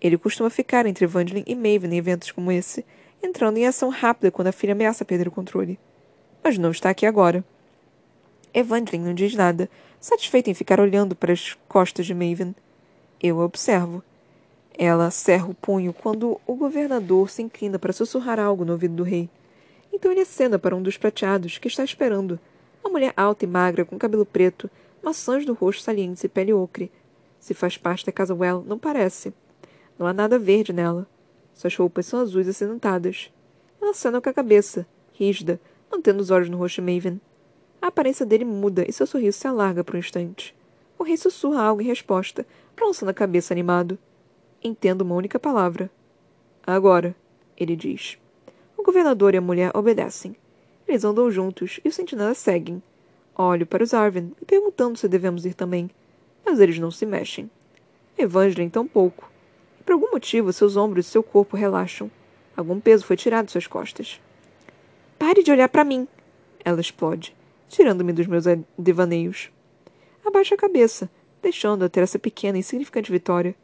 Ele 0.00 0.16
costuma 0.16 0.48
ficar 0.48 0.86
entre 0.86 1.04
Evangeline 1.04 1.44
e 1.46 1.54
Maven 1.54 1.92
em 1.92 1.98
eventos 1.98 2.30
como 2.30 2.50
esse, 2.50 2.84
entrando 3.22 3.58
em 3.58 3.66
ação 3.66 3.90
rápida 3.90 4.30
quando 4.30 4.48
a 4.48 4.52
filha 4.52 4.72
ameaça 4.72 5.04
perder 5.04 5.28
o 5.28 5.32
controle. 5.32 5.78
Mas 6.42 6.56
não 6.56 6.70
está 6.70 6.88
aqui 6.88 7.04
agora. 7.04 7.44
Evangeline 8.54 9.04
não 9.04 9.14
diz 9.14 9.34
nada, 9.34 9.68
satisfeita 10.00 10.50
em 10.50 10.54
ficar 10.54 10.80
olhando 10.80 11.14
para 11.14 11.32
as 11.32 11.56
costas 11.68 12.06
de 12.06 12.14
Maven. 12.14 12.54
Eu 13.22 13.40
a 13.40 13.44
observo. 13.44 14.02
Ela 14.76 15.10
cerra 15.10 15.46
o 15.46 15.54
punho 15.54 15.92
quando 15.92 16.40
o 16.46 16.54
governador 16.54 17.28
se 17.28 17.42
inclina 17.42 17.78
para 17.78 17.92
sussurrar 17.92 18.40
algo 18.40 18.64
no 18.64 18.72
ouvido 18.72 18.94
do 18.94 19.02
rei. 19.02 19.28
Então 19.92 20.10
ele 20.10 20.22
acena 20.22 20.58
para 20.58 20.74
um 20.74 20.82
dos 20.82 20.96
prateados 20.96 21.58
que 21.58 21.68
está 21.68 21.84
esperando. 21.84 22.40
Uma 22.82 22.92
mulher 22.92 23.12
alta 23.14 23.44
e 23.44 23.48
magra, 23.48 23.84
com 23.84 23.98
cabelo 23.98 24.24
preto, 24.24 24.70
maçãs 25.02 25.44
do 25.44 25.52
rosto 25.52 25.82
salientes 25.82 26.24
e 26.24 26.28
pele 26.28 26.52
ocre. 26.52 26.90
Se 27.38 27.52
faz 27.52 27.76
parte 27.76 28.06
da 28.06 28.12
casa 28.12 28.34
Well, 28.34 28.64
não 28.66 28.78
parece. 28.78 29.34
Não 29.98 30.06
há 30.06 30.14
nada 30.14 30.38
verde 30.38 30.72
nela. 30.72 31.06
Suas 31.52 31.76
roupas 31.76 32.06
são 32.06 32.20
azuis 32.20 32.48
acidentadas. 32.48 33.30
Ela 33.80 33.90
acena 33.90 34.20
com 34.20 34.30
a 34.30 34.32
cabeça, 34.32 34.86
rígida, 35.12 35.60
mantendo 35.90 36.22
os 36.22 36.30
olhos 36.30 36.48
no 36.48 36.56
rosto 36.56 36.80
de 36.80 36.94
Maven. 36.94 37.20
A 37.82 37.86
aparência 37.86 38.26
dele 38.26 38.44
muda 38.44 38.84
e 38.88 38.92
seu 38.92 39.06
sorriso 39.06 39.38
se 39.38 39.46
alarga 39.46 39.82
por 39.82 39.96
um 39.96 39.98
instante. 39.98 40.54
O 40.98 41.02
rei 41.02 41.16
sussurra 41.16 41.62
algo 41.62 41.80
em 41.80 41.86
resposta, 41.86 42.46
balançando 42.78 43.10
a 43.10 43.14
cabeça 43.14 43.54
animado. 43.54 43.98
Entendo 44.62 45.00
uma 45.00 45.14
única 45.14 45.38
palavra. 45.38 45.90
Agora, 46.66 47.16
ele 47.56 47.74
diz. 47.74 48.18
O 48.76 48.82
governador 48.82 49.34
e 49.34 49.38
a 49.38 49.40
mulher 49.40 49.70
obedecem. 49.74 50.36
Eles 50.86 51.04
andam 51.04 51.30
juntos 51.30 51.80
e 51.84 51.88
os 51.88 51.94
sentinelas 51.94 52.36
seguem. 52.36 52.82
Olho 53.34 53.66
para 53.66 53.82
os 53.82 53.94
Arvin, 53.94 54.32
me 54.38 54.46
perguntando 54.46 54.98
se 54.98 55.08
devemos 55.08 55.46
ir 55.46 55.54
também. 55.54 55.90
Mas 56.44 56.60
eles 56.60 56.78
não 56.78 56.90
se 56.90 57.06
mexem. 57.06 57.50
Evangeline 58.18 58.70
tampouco. 58.70 59.30
Por 59.86 59.94
algum 59.94 60.10
motivo, 60.10 60.52
seus 60.52 60.76
ombros 60.76 61.06
e 61.06 61.10
seu 61.10 61.22
corpo 61.22 61.56
relaxam. 61.56 62.10
Algum 62.54 62.78
peso 62.78 63.06
foi 63.06 63.16
tirado 63.16 63.46
de 63.46 63.52
suas 63.52 63.66
costas. 63.66 64.20
Pare 65.18 65.42
de 65.42 65.50
olhar 65.50 65.68
para 65.68 65.84
mim! 65.84 66.06
Ela 66.62 66.80
explode, 66.80 67.34
tirando-me 67.70 68.12
dos 68.12 68.26
meus 68.26 68.44
devaneios. 68.76 69.50
Abaixo 70.26 70.52
a 70.52 70.56
cabeça, 70.56 71.08
deixando-a 71.40 71.88
ter 71.88 72.00
essa 72.00 72.18
pequena 72.18 72.58
e 72.58 72.60
insignificante 72.60 73.10
vitória, 73.10 73.54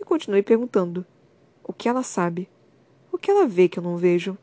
e 0.00 0.04
continuei 0.04 0.42
perguntando: 0.42 1.04
o 1.62 1.72
que 1.72 1.88
ela 1.88 2.02
sabe? 2.02 2.48
O 3.12 3.18
que 3.18 3.30
ela 3.30 3.46
vê 3.46 3.68
que 3.68 3.78
eu 3.78 3.82
não 3.82 3.96
vejo? 3.96 4.38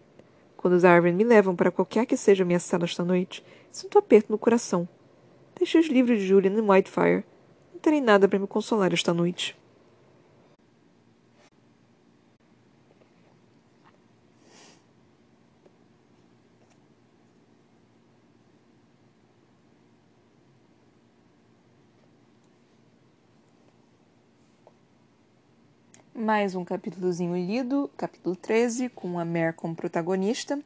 Quando 0.58 0.74
os 0.74 0.84
Arvin 0.84 1.14
me 1.14 1.24
levam 1.24 1.56
para 1.56 1.72
qualquer 1.72 2.06
que 2.06 2.18
seja 2.18 2.44
a 2.44 2.46
minha 2.46 2.60
cela 2.60 2.84
esta 2.84 3.04
noite, 3.04 3.44
sinto 3.72 3.96
um 3.96 4.00
aperto 4.00 4.32
no 4.32 4.38
coração. 4.38 4.88
Deixei 5.58 5.80
os 5.80 5.88
livros 5.88 6.20
de 6.20 6.28
Julian 6.28 6.52
e 6.52 6.62
Whitefire. 6.62 7.24
Não 7.74 7.80
terei 7.80 8.02
nada 8.02 8.28
para 8.28 8.38
me 8.38 8.48
consolar 8.48 8.92
esta 8.94 9.14
noite. 9.14 9.58
Mais 26.18 26.56
um 26.56 26.64
capítulozinho 26.64 27.36
lido, 27.36 27.92
capítulo 27.98 28.38
13, 28.38 28.88
com 28.88 29.20
a 29.20 29.26
Mer 29.26 29.52
como 29.52 29.76
protagonista. 29.76 30.58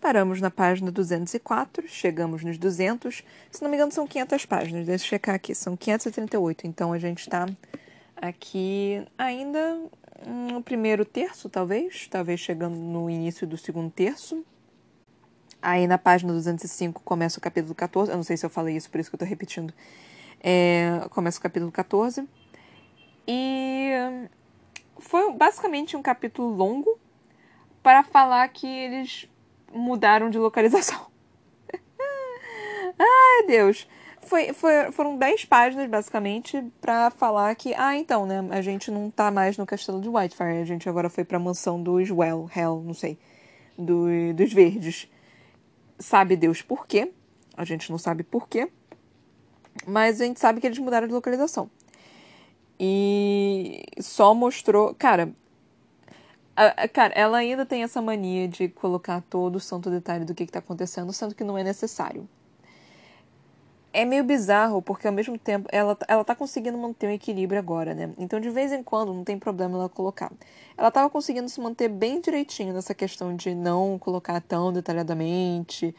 Paramos 0.00 0.40
na 0.40 0.50
página 0.50 0.90
204, 0.90 1.86
chegamos 1.86 2.42
nos 2.42 2.58
200. 2.58 3.22
Se 3.52 3.62
não 3.62 3.70
me 3.70 3.76
engano, 3.76 3.92
são 3.92 4.04
500 4.04 4.46
páginas, 4.46 4.84
deixa 4.84 5.04
eu 5.04 5.08
checar 5.08 5.36
aqui, 5.36 5.54
são 5.54 5.76
538. 5.76 6.66
Então 6.66 6.92
a 6.92 6.98
gente 6.98 7.20
está 7.20 7.46
aqui 8.16 9.06
ainda 9.16 9.78
no 10.26 10.60
primeiro 10.60 11.04
terço, 11.04 11.48
talvez, 11.48 12.08
talvez 12.10 12.40
chegando 12.40 12.74
no 12.74 13.08
início 13.08 13.46
do 13.46 13.56
segundo 13.56 13.92
terço. 13.92 14.44
Aí 15.62 15.86
na 15.86 15.98
página 15.98 16.32
205 16.32 17.00
começa 17.04 17.38
o 17.38 17.40
capítulo 17.40 17.76
14. 17.76 18.10
Eu 18.10 18.16
não 18.16 18.24
sei 18.24 18.36
se 18.36 18.44
eu 18.44 18.50
falei 18.50 18.76
isso, 18.76 18.90
por 18.90 18.98
isso 18.98 19.08
que 19.08 19.14
eu 19.14 19.18
estou 19.18 19.28
repetindo. 19.28 19.72
É, 20.40 21.06
começa 21.10 21.38
o 21.38 21.42
capítulo 21.42 21.70
14. 21.70 22.28
E 23.28 23.92
foi 24.98 25.32
basicamente 25.32 25.96
um 25.96 26.02
capítulo 26.02 26.48
longo 26.48 26.98
para 27.82 28.02
falar 28.02 28.48
que 28.48 28.66
eles 28.66 29.28
mudaram 29.72 30.30
de 30.30 30.38
localização. 30.38 31.06
Ai, 32.98 33.46
Deus. 33.46 33.86
Foi, 34.22 34.52
foi, 34.52 34.90
foram 34.90 35.16
10 35.16 35.44
páginas, 35.44 35.88
basicamente, 35.88 36.60
para 36.80 37.10
falar 37.10 37.54
que, 37.54 37.72
ah, 37.74 37.96
então, 37.96 38.26
né, 38.26 38.44
a 38.50 38.60
gente 38.60 38.90
não 38.90 39.08
tá 39.08 39.30
mais 39.30 39.56
no 39.56 39.64
castelo 39.64 40.00
de 40.00 40.08
Whitefire, 40.08 40.60
a 40.60 40.64
gente 40.64 40.88
agora 40.88 41.08
foi 41.08 41.22
pra 41.22 41.38
mansão 41.38 41.80
dos 41.80 42.10
Well, 42.10 42.50
Hell, 42.54 42.82
não 42.84 42.92
sei, 42.92 43.16
do, 43.78 44.06
dos 44.34 44.52
Verdes. 44.52 45.08
Sabe 45.96 46.34
Deus 46.34 46.60
por 46.60 46.88
quê? 46.88 47.12
A 47.56 47.64
gente 47.64 47.88
não 47.88 47.98
sabe 47.98 48.24
por 48.24 48.48
quê, 48.48 48.68
mas 49.86 50.20
a 50.20 50.24
gente 50.24 50.40
sabe 50.40 50.60
que 50.60 50.66
eles 50.66 50.78
mudaram 50.78 51.06
de 51.06 51.14
localização. 51.14 51.70
E 52.78 53.84
só 54.00 54.34
mostrou. 54.34 54.94
Cara, 54.94 55.32
a, 56.56 56.88
cara, 56.88 57.12
ela 57.14 57.38
ainda 57.38 57.66
tem 57.66 57.82
essa 57.82 58.00
mania 58.02 58.48
de 58.48 58.68
colocar 58.68 59.22
todo 59.22 59.56
o 59.56 59.60
santo 59.60 59.90
detalhe 59.90 60.24
do 60.24 60.34
que, 60.34 60.44
está 60.44 60.58
acontecendo, 60.60 61.12
sendo 61.12 61.34
que 61.34 61.44
não 61.44 61.56
é 61.58 61.64
necessário. 61.64 62.28
é 63.92 64.04
meio 64.04 64.24
bizarro, 64.24 64.82
porque 64.82 65.06
ao 65.06 65.12
mesmo 65.12 65.38
tempo 65.38 65.68
ela, 65.72 65.96
ela 66.06 66.24
tá 66.24 66.34
conseguindo 66.34 66.76
manter 66.76 67.06
um 67.08 67.10
equilíbrio 67.10 67.58
agora, 67.58 67.94
né? 67.94 68.12
Então, 68.18 68.38
de 68.40 68.50
vez 68.50 68.70
em 68.72 68.82
quando, 68.82 69.12
não 69.14 69.24
tem 69.24 69.38
problema 69.38 69.78
ela 69.78 69.88
colocar. 69.88 70.30
Ela 70.76 70.90
tava 70.90 71.08
conseguindo 71.10 71.48
se 71.48 71.60
manter 71.60 71.88
bem 71.88 72.20
direitinho 72.20 72.74
nessa 72.74 72.94
questão 72.94 73.34
de 73.34 73.54
não 73.54 73.98
colocar 73.98 74.40
tão 74.42 74.72
detalhadamente 74.72 75.94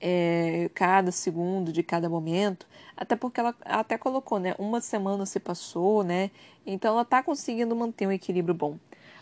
é, 0.00 0.70
cada 0.74 1.10
segundo 1.10 1.72
de 1.72 1.82
cada 1.82 2.08
momento, 2.08 2.66
até 2.96 3.16
porque 3.16 3.40
ela 3.40 3.54
até 3.64 3.98
colocou, 3.98 4.38
né? 4.38 4.54
Uma 4.58 4.80
semana 4.80 5.26
se 5.26 5.40
passou, 5.40 6.02
né? 6.02 6.30
Então 6.66 6.94
ela 6.94 7.04
tá 7.04 7.22
conseguindo 7.22 7.74
manter 7.74 8.06
um 8.06 8.12
equilíbrio 8.12 8.54
bom. 8.54 8.78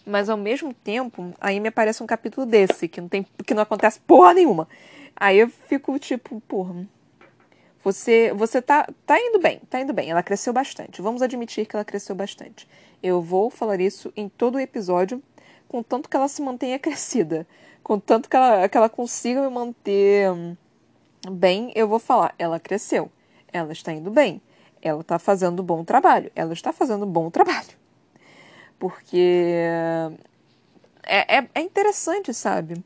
Mas 0.06 0.28
ao 0.28 0.36
mesmo 0.36 0.74
tempo, 0.74 1.32
aí 1.40 1.58
me 1.60 1.68
aparece 1.68 2.02
um 2.02 2.06
capítulo 2.06 2.46
desse, 2.46 2.88
que 2.88 3.00
não 3.00 3.08
tem 3.08 3.26
que 3.46 3.54
não 3.54 3.62
acontece 3.62 4.00
porra 4.00 4.34
nenhuma. 4.34 4.68
Aí 5.16 5.38
eu 5.38 5.48
fico 5.48 5.98
tipo, 5.98 6.40
porra, 6.42 6.86
você, 7.82 8.32
você 8.34 8.62
tá, 8.62 8.88
tá 9.06 9.20
indo 9.20 9.38
bem, 9.38 9.60
tá 9.70 9.80
indo 9.80 9.92
bem. 9.92 10.10
Ela 10.10 10.22
cresceu 10.22 10.52
bastante. 10.52 11.02
Vamos 11.02 11.22
admitir 11.22 11.66
que 11.66 11.76
ela 11.76 11.84
cresceu 11.84 12.14
bastante. 12.14 12.68
Eu 13.02 13.20
vou 13.20 13.50
falar 13.50 13.80
isso 13.80 14.12
em 14.16 14.28
todo 14.28 14.56
o 14.56 14.60
episódio, 14.60 15.22
contanto 15.68 16.08
que 16.08 16.16
ela 16.16 16.28
se 16.28 16.42
mantenha 16.42 16.78
crescida. 16.80 17.46
Contanto 17.82 18.28
que 18.28 18.36
ela, 18.36 18.68
que 18.68 18.76
ela 18.76 18.88
consiga 18.88 19.42
me 19.42 19.50
manter 19.50 20.30
bem, 21.30 21.72
eu 21.74 21.88
vou 21.88 21.98
falar. 21.98 22.34
Ela 22.38 22.60
cresceu. 22.60 23.10
Ela 23.52 23.72
está 23.72 23.92
indo 23.92 24.10
bem. 24.10 24.40
Ela 24.82 25.00
está 25.00 25.18
fazendo 25.18 25.62
bom 25.62 25.84
trabalho. 25.84 26.30
Ela 26.34 26.52
está 26.52 26.72
fazendo 26.72 27.06
bom 27.06 27.30
trabalho. 27.30 27.76
Porque 28.78 29.54
é, 31.02 31.38
é, 31.38 31.48
é 31.54 31.60
interessante, 31.60 32.34
sabe? 32.34 32.82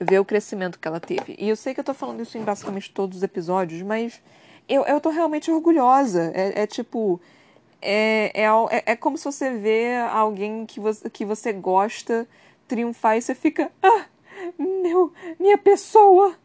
ver 0.00 0.20
o 0.20 0.24
crescimento 0.24 0.78
que 0.78 0.86
ela 0.86 1.00
teve. 1.00 1.34
E 1.38 1.48
eu 1.48 1.56
sei 1.56 1.74
que 1.74 1.80
eu 1.80 1.84
tô 1.84 1.92
falando 1.92 2.22
isso 2.22 2.38
em 2.38 2.42
basicamente 2.42 2.90
todos 2.90 3.18
os 3.18 3.22
episódios, 3.22 3.82
mas 3.82 4.22
eu, 4.68 4.84
eu 4.84 5.00
tô 5.00 5.10
realmente 5.10 5.50
orgulhosa. 5.50 6.30
É, 6.34 6.62
é 6.62 6.66
tipo. 6.66 7.20
É, 7.80 8.32
é, 8.34 8.46
é, 8.46 8.82
é 8.92 8.96
como 8.96 9.16
se 9.16 9.24
você 9.24 9.50
vê 9.52 9.96
alguém 10.10 10.66
que 10.66 10.80
você, 10.80 11.08
que 11.10 11.24
você 11.24 11.52
gosta 11.52 12.26
triunfar 12.66 13.16
e 13.16 13.22
você 13.22 13.34
fica. 13.34 13.70
Ah, 13.82 14.06
meu, 14.56 15.12
minha 15.38 15.58
pessoa! 15.58 16.36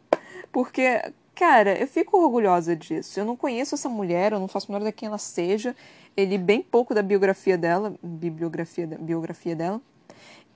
Porque, 0.50 1.00
cara, 1.34 1.78
eu 1.78 1.86
fico 1.86 2.18
orgulhosa 2.18 2.74
disso. 2.76 3.18
Eu 3.18 3.24
não 3.24 3.36
conheço 3.36 3.74
essa 3.74 3.88
mulher, 3.88 4.32
eu 4.32 4.40
não 4.40 4.48
faço 4.48 4.70
menor 4.70 4.84
de 4.84 4.92
quem 4.92 5.08
ela 5.08 5.18
seja. 5.18 5.74
Ele 6.16 6.38
bem 6.38 6.62
pouco 6.62 6.94
da 6.94 7.02
biografia 7.02 7.58
dela, 7.58 7.94
bibliografia, 8.02 8.86
biografia 8.86 9.56
dela. 9.56 9.80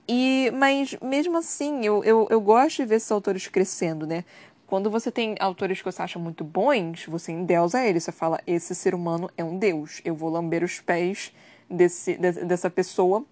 E, 0.07 0.51
mas 0.55 0.95
mesmo 1.01 1.37
assim, 1.37 1.85
eu, 1.85 2.03
eu, 2.03 2.27
eu 2.29 2.41
gosto 2.41 2.77
de 2.77 2.85
ver 2.85 2.95
esses 2.95 3.11
autores 3.11 3.47
crescendo, 3.47 4.07
né? 4.07 4.23
Quando 4.65 4.89
você 4.89 5.11
tem 5.11 5.35
autores 5.39 5.79
que 5.79 5.85
você 5.91 6.01
acha 6.01 6.19
muito 6.19 6.43
bons, 6.43 7.05
você 7.05 7.31
endeusa 7.31 7.83
eles. 7.83 8.03
Você 8.03 8.11
fala, 8.11 8.39
esse 8.45 8.73
ser 8.73 8.95
humano 8.95 9.29
é 9.37 9.43
um 9.43 9.57
deus. 9.57 10.01
Eu 10.05 10.15
vou 10.15 10.29
lamber 10.29 10.63
os 10.63 10.79
pés 10.79 11.33
desse, 11.69 12.15
de, 12.17 12.31
dessa 12.45 12.69
pessoa 12.69 13.25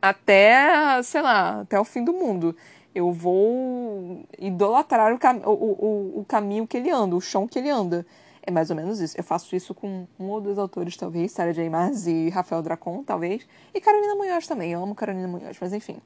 até, 0.00 1.00
sei 1.04 1.22
lá, 1.22 1.60
até 1.60 1.78
o 1.78 1.84
fim 1.84 2.04
do 2.04 2.12
mundo. 2.12 2.56
Eu 2.94 3.10
vou 3.12 4.24
idolatrar 4.38 5.14
o, 5.14 5.18
cam 5.18 5.40
o, 5.44 5.50
o, 5.50 6.20
o 6.20 6.24
caminho 6.26 6.66
que 6.66 6.76
ele 6.76 6.90
anda, 6.90 7.16
o 7.16 7.20
chão 7.20 7.48
que 7.48 7.58
ele 7.58 7.70
anda. 7.70 8.06
É 8.44 8.50
mais 8.50 8.70
ou 8.70 8.76
menos 8.76 9.00
isso. 9.00 9.16
Eu 9.16 9.22
faço 9.22 9.54
isso 9.54 9.72
com 9.72 10.06
um 10.18 10.28
ou 10.28 10.40
dois 10.40 10.58
autores, 10.58 10.96
talvez, 10.96 11.30
Sarah 11.30 11.52
J. 11.52 11.70
Maas 11.70 12.06
e 12.06 12.28
Rafael 12.28 12.60
Dracon, 12.60 13.04
talvez. 13.04 13.46
E 13.72 13.80
Carolina 13.80 14.16
Munhoz 14.16 14.46
também. 14.46 14.72
Eu 14.72 14.82
amo 14.82 14.94
Carolina 14.94 15.28
Munhoz, 15.28 15.56
mas 15.60 15.72
enfim. 15.72 15.98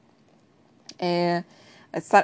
É, 0.99 1.43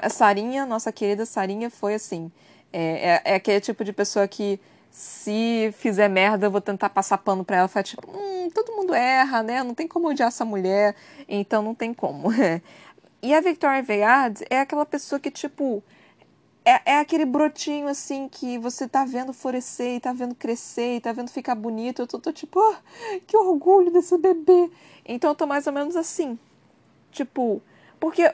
a 0.01 0.09
Sarinha, 0.09 0.65
nossa 0.65 0.91
querida 0.91 1.25
Sarinha, 1.25 1.69
foi 1.69 1.95
assim. 1.95 2.31
É, 2.71 2.81
é, 2.81 3.21
é, 3.33 3.35
aquele 3.35 3.59
tipo 3.59 3.83
de 3.83 3.91
pessoa 3.91 4.27
que, 4.27 4.59
se 4.91 5.73
fizer 5.77 6.07
merda, 6.07 6.45
eu 6.45 6.51
vou 6.51 6.61
tentar 6.61 6.89
passar 6.89 7.17
pano 7.17 7.43
pra 7.43 7.57
ela. 7.57 7.67
Fala 7.67 7.83
tipo, 7.83 8.07
hum, 8.07 8.49
todo 8.53 8.71
mundo 8.75 8.93
erra, 8.93 9.41
né? 9.41 9.63
Não 9.63 9.73
tem 9.73 9.87
como 9.87 10.09
odiar 10.09 10.27
essa 10.27 10.45
mulher, 10.45 10.95
então 11.27 11.63
não 11.63 11.73
tem 11.73 11.93
como. 11.93 12.29
e 13.23 13.33
a 13.33 13.39
Victoria 13.39 13.81
Veyard 13.81 14.43
é 14.49 14.59
aquela 14.59 14.85
pessoa 14.85 15.17
que, 15.17 15.31
tipo, 15.31 15.81
é, 16.65 16.93
é 16.93 16.99
aquele 16.99 17.23
brotinho 17.23 17.87
assim 17.87 18.27
que 18.27 18.57
você 18.57 18.85
tá 18.85 19.05
vendo 19.05 19.33
florescer 19.33 19.99
tá 19.99 20.13
vendo 20.13 20.35
crescer 20.35 20.99
tá 20.99 21.13
vendo 21.13 21.29
ficar 21.31 21.55
bonito. 21.55 22.01
Eu 22.01 22.07
tô, 22.07 22.19
tô 22.19 22.33
tipo, 22.33 22.59
oh, 22.59 23.19
que 23.25 23.37
orgulho 23.37 23.89
desse 23.91 24.17
bebê. 24.17 24.69
Então 25.05 25.31
eu 25.31 25.35
tô 25.35 25.47
mais 25.47 25.65
ou 25.67 25.71
menos 25.71 25.95
assim. 25.95 26.37
Tipo, 27.11 27.61
porque 27.97 28.29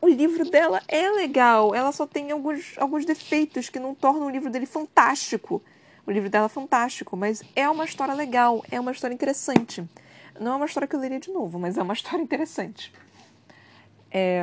o 0.00 0.08
livro 0.08 0.50
dela 0.50 0.82
é 0.88 1.08
legal. 1.08 1.72
Ela 1.72 1.92
só 1.92 2.04
tem 2.04 2.32
alguns, 2.32 2.74
alguns 2.78 3.04
defeitos 3.04 3.68
que 3.68 3.78
não 3.78 3.94
tornam 3.94 4.26
o 4.26 4.30
livro 4.30 4.50
dele 4.50 4.66
fantástico. 4.66 5.62
O 6.04 6.10
livro 6.10 6.28
dela 6.28 6.46
é 6.46 6.48
fantástico, 6.48 7.16
mas 7.16 7.44
é 7.54 7.68
uma 7.68 7.84
história 7.84 8.14
legal, 8.14 8.64
é 8.72 8.80
uma 8.80 8.90
história 8.90 9.14
interessante. 9.14 9.84
Não 10.40 10.52
é 10.52 10.56
uma 10.56 10.66
história 10.66 10.88
que 10.88 10.96
eu 10.96 11.00
leria 11.00 11.20
de 11.20 11.30
novo, 11.30 11.60
mas 11.60 11.78
é 11.78 11.82
uma 11.82 11.94
história 11.94 12.22
interessante. 12.22 12.92
É... 14.18 14.42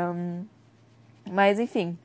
Mas, 1.31 1.59
enfim, 1.59 1.97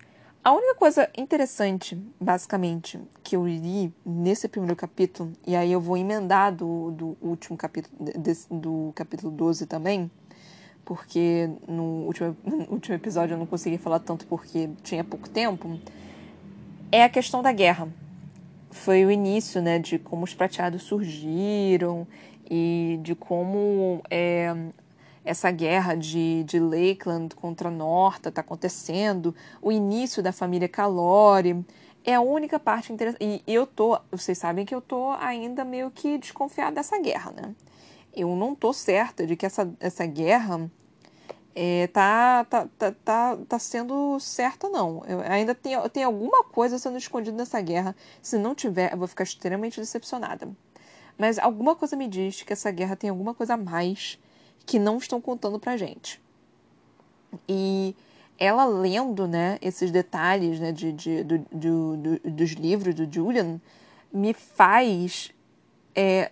a 0.42 0.52
única 0.52 0.74
coisa 0.76 1.10
interessante, 1.18 2.02
basicamente, 2.18 2.98
que 3.22 3.36
eu 3.36 3.46
li 3.46 3.92
nesse 4.06 4.48
primeiro 4.48 4.74
capítulo, 4.74 5.32
e 5.46 5.54
aí 5.54 5.70
eu 5.70 5.78
vou 5.78 5.94
emendar 5.94 6.54
do, 6.54 6.90
do 6.92 7.18
último 7.20 7.58
capítulo, 7.58 7.94
desse, 8.18 8.46
do 8.50 8.90
capítulo 8.94 9.30
12 9.30 9.66
também, 9.66 10.10
porque 10.82 11.50
no 11.68 12.06
último, 12.06 12.34
no 12.42 12.72
último 12.72 12.94
episódio 12.94 13.34
eu 13.34 13.38
não 13.38 13.44
consegui 13.44 13.76
falar 13.76 13.98
tanto 13.98 14.26
porque 14.26 14.70
tinha 14.82 15.04
pouco 15.04 15.28
tempo, 15.28 15.78
é 16.90 17.02
a 17.02 17.08
questão 17.10 17.42
da 17.42 17.52
guerra. 17.52 17.86
Foi 18.70 19.04
o 19.04 19.10
início, 19.10 19.60
né, 19.60 19.78
de 19.78 19.98
como 19.98 20.24
os 20.24 20.32
prateados 20.32 20.84
surgiram 20.84 22.06
e 22.50 22.98
de 23.02 23.14
como 23.14 24.02
é, 24.10 24.54
essa 25.28 25.50
guerra 25.50 25.94
de, 25.94 26.42
de 26.44 26.58
Lakeland 26.58 27.34
contra 27.34 27.70
Norta 27.70 28.30
está 28.30 28.40
acontecendo, 28.40 29.34
o 29.60 29.70
início 29.70 30.22
da 30.22 30.32
família 30.32 30.68
Calori. 30.68 31.64
É 32.02 32.14
a 32.14 32.20
única 32.22 32.58
parte 32.58 32.92
interessante. 32.92 33.42
E 33.46 33.54
eu 33.54 33.66
tô, 33.66 34.00
vocês 34.10 34.38
sabem 34.38 34.64
que 34.64 34.74
eu 34.74 34.80
tô 34.80 35.10
ainda 35.20 35.64
meio 35.64 35.90
que 35.90 36.16
desconfiada 36.16 36.76
dessa 36.76 36.98
guerra, 36.98 37.32
né? 37.32 37.54
Eu 38.14 38.34
não 38.34 38.54
tô 38.54 38.72
certa 38.72 39.26
de 39.26 39.36
que 39.36 39.44
essa, 39.44 39.70
essa 39.78 40.06
guerra 40.06 40.70
é, 41.54 41.88
tá, 41.88 42.44
tá, 42.44 42.66
tá, 42.78 42.92
tá, 43.04 43.38
tá 43.46 43.58
sendo 43.58 44.18
certa, 44.20 44.70
não. 44.70 45.04
Eu, 45.06 45.20
ainda 45.20 45.54
tem, 45.54 45.76
tem 45.90 46.04
alguma 46.04 46.42
coisa 46.44 46.78
sendo 46.78 46.96
escondida 46.96 47.36
nessa 47.36 47.60
guerra. 47.60 47.94
Se 48.22 48.38
não 48.38 48.54
tiver, 48.54 48.92
eu 48.92 48.96
vou 48.96 49.06
ficar 49.06 49.24
extremamente 49.24 49.78
decepcionada. 49.78 50.48
Mas 51.18 51.38
alguma 51.38 51.76
coisa 51.76 51.96
me 51.96 52.08
diz 52.08 52.40
que 52.42 52.52
essa 52.54 52.70
guerra 52.70 52.96
tem 52.96 53.10
alguma 53.10 53.34
coisa 53.34 53.54
a 53.54 53.56
mais 53.58 54.18
que 54.66 54.78
não 54.78 54.98
estão 54.98 55.20
contando 55.20 55.58
pra 55.58 55.76
gente. 55.76 56.20
E 57.48 57.94
ela 58.38 58.64
lendo 58.64 59.26
né, 59.26 59.58
esses 59.60 59.90
detalhes 59.90 60.60
né, 60.60 60.72
de, 60.72 60.92
de, 60.92 61.24
do, 61.24 61.38
do, 61.50 61.96
do, 61.96 62.30
dos 62.30 62.50
livros 62.52 62.94
do 62.94 63.12
Julian 63.12 63.60
me 64.12 64.32
faz 64.32 65.32
é, 65.94 66.30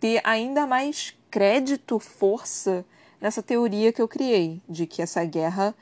ter 0.00 0.20
ainda 0.24 0.66
mais 0.66 1.16
crédito, 1.30 1.98
força 1.98 2.84
nessa 3.20 3.42
teoria 3.42 3.92
que 3.92 4.00
eu 4.00 4.08
criei, 4.08 4.60
de 4.68 4.86
que 4.86 5.02
essa 5.02 5.24
guerra 5.24 5.74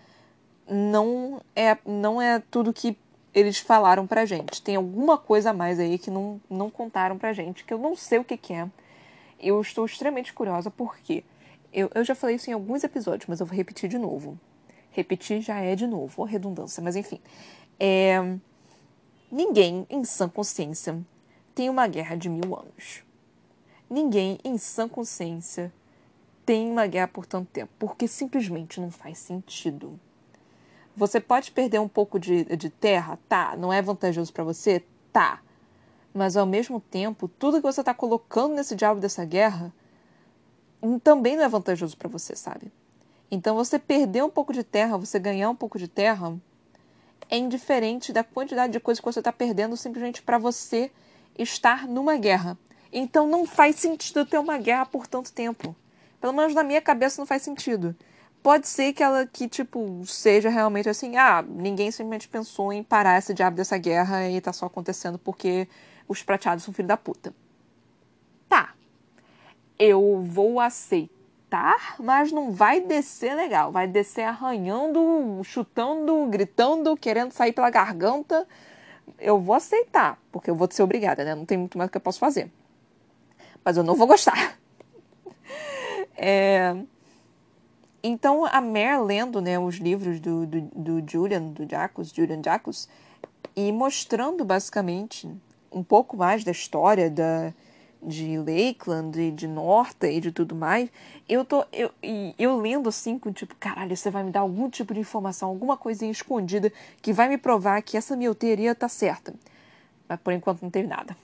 não 0.69 1.41
é, 1.55 1.77
não 1.85 2.21
é 2.21 2.43
tudo 2.51 2.73
que 2.73 2.97
eles 3.35 3.59
falaram 3.59 4.07
pra 4.07 4.25
gente. 4.25 4.63
Tem 4.63 4.77
alguma 4.77 5.19
coisa 5.19 5.51
a 5.51 5.53
mais 5.53 5.79
aí 5.79 5.99
que 5.99 6.11
não, 6.11 6.41
não 6.49 6.71
contaram 6.71 7.19
pra 7.19 7.33
gente, 7.33 7.65
que 7.65 7.73
eu 7.73 7.79
não 7.79 7.95
sei 7.95 8.19
o 8.19 8.25
que, 8.25 8.37
que 8.37 8.53
é. 8.53 8.69
Eu 9.39 9.61
estou 9.61 9.85
extremamente 9.85 10.33
curiosa, 10.33 10.71
por 10.71 10.99
quê? 10.99 11.25
Eu, 11.73 11.91
eu 11.95 12.05
já 12.05 12.15
falei 12.15 12.37
isso 12.37 12.49
em 12.49 12.53
alguns 12.53 12.83
episódios, 12.85 13.29
mas 13.29 13.41
eu 13.41 13.47
vou 13.47 13.57
repetir 13.57 13.89
de 13.89 13.99
novo. 13.99 14.39
Repetir 14.91 15.41
já 15.41 15.61
é 15.61 15.77
de 15.77 15.87
novo, 15.87 16.15
ou 16.17 16.27
redundância, 16.27 16.83
mas 16.83 16.97
enfim. 16.97 17.21
É... 17.79 18.19
Ninguém 19.31 19.87
em 19.91 20.05
sã 20.05 20.29
consciência 20.29 20.99
tem 21.55 21.69
uma 21.69 21.87
guerra 21.87 22.17
de 22.17 22.29
mil 22.29 22.57
anos. 22.57 23.03
Ninguém 23.91 24.39
em 24.45 24.57
sã 24.57 24.89
consciência 24.89 25.73
tem 26.45 26.71
uma 26.71 26.87
guerra 26.87 27.09
por 27.09 27.27
tanto 27.27 27.51
tempo, 27.51 27.73
porque 27.79 28.07
simplesmente 28.07 28.81
não 28.81 28.91
faz 28.91 29.19
sentido. 29.19 29.99
Você 30.97 31.21
pode 31.21 31.51
perder 31.51 31.81
um 31.81 31.89
pouco 31.89 32.19
de, 32.19 32.45
de 32.57 32.71
terra? 32.71 33.19
Tá. 33.29 33.55
Não 33.57 33.73
é 33.73 33.83
vantajoso 33.83 34.33
para 34.33 34.45
você? 34.45 34.83
Tá. 35.13 35.43
Mas 36.17 36.35
ao 36.35 36.47
mesmo 36.47 36.81
tempo, 36.81 37.29
tudo 37.29 37.59
que 37.59 37.63
você 37.63 37.81
está 37.81 37.93
colocando 37.93 38.55
nesse 38.55 38.75
diabo 38.75 38.99
dessa 38.99 39.23
guerra 39.23 39.71
também 41.05 41.37
não 41.37 41.45
é 41.45 41.49
vantajoso 41.49 41.95
para 41.95 42.09
você, 42.09 42.35
sabe? 42.35 42.73
Então 43.31 43.55
você 43.55 43.79
perder 43.79 44.25
um 44.25 44.31
pouco 44.31 44.51
de 44.51 44.65
terra, 44.65 44.97
você 44.97 45.19
ganhar 45.19 45.51
um 45.51 45.55
pouco 45.55 45.79
de 45.79 45.87
terra, 45.87 46.35
é 47.29 47.37
indiferente 47.37 48.15
da 48.15 48.25
quantidade 48.25 48.73
de 48.73 48.81
coisas 48.81 48.99
que 48.99 49.05
você 49.05 49.19
está 49.19 49.31
perdendo 49.31 49.77
simplesmente 49.77 50.23
para 50.23 50.39
você 50.39 50.91
estar 51.39 51.87
numa 51.87 52.17
guerra. 52.17 52.57
Então 52.91 53.27
não 53.27 53.45
faz 53.45 53.77
sentido 53.77 54.25
ter 54.25 54.39
uma 54.39 54.57
guerra 54.57 54.87
por 54.87 55.07
tanto 55.07 55.31
tempo. 55.31 55.77
Pelo 56.19 56.33
menos 56.33 56.55
na 56.55 56.65
minha 56.65 56.81
cabeça 56.81 57.21
não 57.21 57.27
faz 57.27 57.43
sentido. 57.43 57.95
pode 58.43 58.69
ser 58.69 58.93
que 58.93 59.03
ela, 59.03 59.27
que, 59.27 59.49
tipo, 59.49 60.03
seja 60.07 60.49
realmente 60.49 60.89
assim, 60.89 61.17
ah, 61.17 61.45
ninguém 61.47 61.91
simplesmente 61.91 62.29
pensou 62.29 62.73
em 62.73 62.83
parar 62.83 63.19
esse 63.19 63.35
diabo 63.35 63.57
dessa 63.57 63.77
guerra 63.77 64.31
e 64.31 64.41
tá 64.41 64.53
só 64.53 64.67
acontecendo 64.67 65.19
porque 65.19 65.69
os 66.09 66.23
prateados 66.23 66.65
são 66.65 66.73
filho 66.73 66.89
da 66.89 66.97
puta. 66.97 67.35
Tá. 68.49 68.75
Eu 69.79 70.23
vou 70.23 70.61
aceitar, 70.61 71.97
mas 71.99 72.33
não 72.33 72.53
vai 72.53 72.81
descer 72.81 73.35
legal. 73.35 73.73
Vai 73.73 73.87
descer 73.87 74.23
arranhando, 74.23 75.41
chutando, 75.45 76.27
gritando, 76.27 76.97
querendo 76.97 77.33
sair 77.33 77.53
pela 77.53 77.71
garganta. 77.71 78.47
Eu 79.19 79.41
vou 79.41 79.55
aceitar, 79.55 80.19
porque 80.33 80.51
eu 80.51 80.55
vou 80.55 80.69
ser 80.71 80.83
obrigada, 80.83 81.25
né? 81.25 81.35
Não 81.35 81.45
tem 81.45 81.59
muito 81.59 81.79
mais 81.79 81.91
que 81.91 81.97
eu 81.97 82.01
posso 82.01 82.19
fazer. 82.19 82.51
Mas 83.65 83.77
eu 83.77 83.83
não 83.83 83.95
vou 83.95 84.07
gostar. 84.07 84.59
É... 86.19 86.75
Então, 88.03 88.47
a 88.47 88.61
Mare 88.61 89.03
lendo 89.03 89.41
né, 89.41 89.59
os 89.59 89.77
livros 89.77 90.19
do, 90.19 90.47
do, 90.47 90.61
do 90.61 91.11
Julian, 91.11 91.43
do 91.43 91.69
Jacques, 91.69 92.11
Julian 92.11 92.41
Jacques, 92.43 92.89
e 93.57 93.73
mostrando 93.73 94.45
basicamente 94.45 95.29
um 95.77 95.83
pouco 95.83 96.17
mais 96.17 96.43
da 96.43 96.51
história 96.51 97.11
da, 97.11 97.53
de 98.03 98.39
Lakeland 98.39 99.21
e 99.21 99.31
de 99.31 99.47
Norta 99.47 100.09
e 100.09 100.21
de 100.21 100.33
tudo 100.33 100.55
mais, 100.55 100.89
eu 101.29 101.45
tô 101.45 101.65
eu, 101.73 101.91
eu 102.39 102.57
lendo 102.57 102.89
assim 102.89 103.19
com 103.19 103.31
tipo, 103.31 103.55
caralho, 103.57 103.95
você 103.95 104.11
vai 104.11 104.25
me 104.25 104.31
dar 104.31 104.41
algum 104.41 104.71
tipo 104.71 104.95
de 104.95 105.01
informação, 105.01 105.51
alguma 105.51 105.77
coisinha 105.77 106.11
escondida 106.11 106.73
que 107.03 107.13
vai 107.13 107.29
me 107.29 107.37
provar 107.37 107.83
que 107.83 107.97
essa 107.97 108.17
minha 108.17 108.35
teoria 108.35 108.75
tá 108.75 108.89
certa. 108.89 109.35
Mas 110.09 110.19
por 110.21 110.33
enquanto 110.33 110.63
não 110.63 110.71
teve 110.71 110.89
nada. 110.89 111.17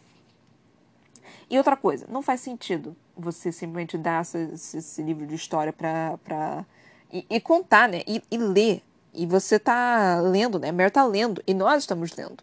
E 1.48 1.56
outra 1.56 1.76
coisa, 1.76 2.06
não 2.10 2.22
faz 2.22 2.40
sentido 2.40 2.96
você 3.16 3.52
simplesmente 3.52 3.96
dar 3.96 4.22
esse, 4.22 4.78
esse 4.78 5.02
livro 5.02 5.26
de 5.26 5.34
história 5.34 5.72
pra. 5.72 6.18
pra 6.24 6.64
e, 7.12 7.26
e 7.28 7.40
contar, 7.40 7.88
né? 7.88 8.02
E, 8.06 8.22
e, 8.30 8.38
ler. 8.38 8.82
E 9.12 9.26
você 9.26 9.58
tá 9.58 10.18
lendo, 10.20 10.58
né? 10.58 10.70
A 10.70 10.72
Mer 10.72 10.90
tá 10.90 11.04
lendo. 11.04 11.42
E 11.46 11.52
nós 11.52 11.82
estamos 11.82 12.16
lendo. 12.16 12.42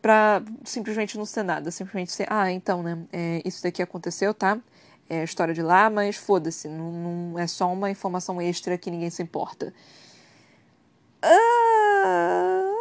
Pra 0.00 0.42
simplesmente 0.64 1.16
não 1.16 1.24
ser 1.24 1.42
nada. 1.42 1.70
Simplesmente 1.70 2.12
ser, 2.12 2.26
ah, 2.30 2.50
então, 2.50 2.82
né? 2.82 2.98
É, 3.12 3.42
isso 3.44 3.62
daqui 3.62 3.82
aconteceu, 3.82 4.34
tá? 4.34 4.58
É 5.08 5.22
história 5.24 5.54
de 5.54 5.62
lá, 5.62 5.90
mas 5.90 6.16
foda-se. 6.16 6.68
Não, 6.68 6.90
não, 6.92 7.38
é 7.38 7.46
só 7.46 7.72
uma 7.72 7.90
informação 7.90 8.40
extra 8.40 8.76
que 8.78 8.90
ninguém 8.90 9.10
se 9.10 9.22
importa. 9.22 9.72
Ah 11.22 12.72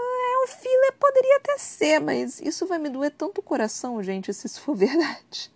o 0.44 0.48
filler 0.48 0.94
poderia 1.00 1.38
até 1.38 1.58
ser, 1.58 2.00
mas 2.00 2.42
isso 2.42 2.66
vai 2.66 2.80
me 2.80 2.90
doer 2.90 3.12
tanto 3.12 3.40
o 3.40 3.44
coração, 3.44 4.02
gente, 4.02 4.34
se 4.34 4.48
isso 4.48 4.62
for 4.62 4.74
verdade. 4.76 5.52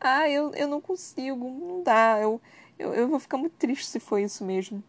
ah, 0.00 0.28
eu, 0.28 0.52
eu 0.54 0.68
não 0.68 0.80
consigo, 0.80 1.48
não 1.48 1.82
dá. 1.82 2.18
Eu, 2.20 2.40
eu, 2.78 2.94
eu 2.94 3.08
vou 3.08 3.20
ficar 3.20 3.36
muito 3.38 3.54
triste 3.54 3.86
se 3.86 4.00
for 4.00 4.18
isso 4.18 4.44
mesmo. 4.44 4.82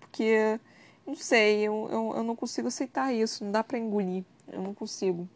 Porque, 0.00 0.58
não 1.06 1.14
sei, 1.14 1.60
eu, 1.60 1.88
eu, 1.90 2.12
eu 2.16 2.22
não 2.24 2.34
consigo 2.34 2.68
aceitar 2.68 3.12
isso, 3.14 3.44
não 3.44 3.52
dá 3.52 3.62
pra 3.62 3.78
engolir. 3.78 4.24
Eu 4.50 4.62
não 4.62 4.74
consigo. 4.74 5.28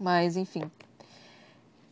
Mas, 0.00 0.36
enfim. 0.36 0.70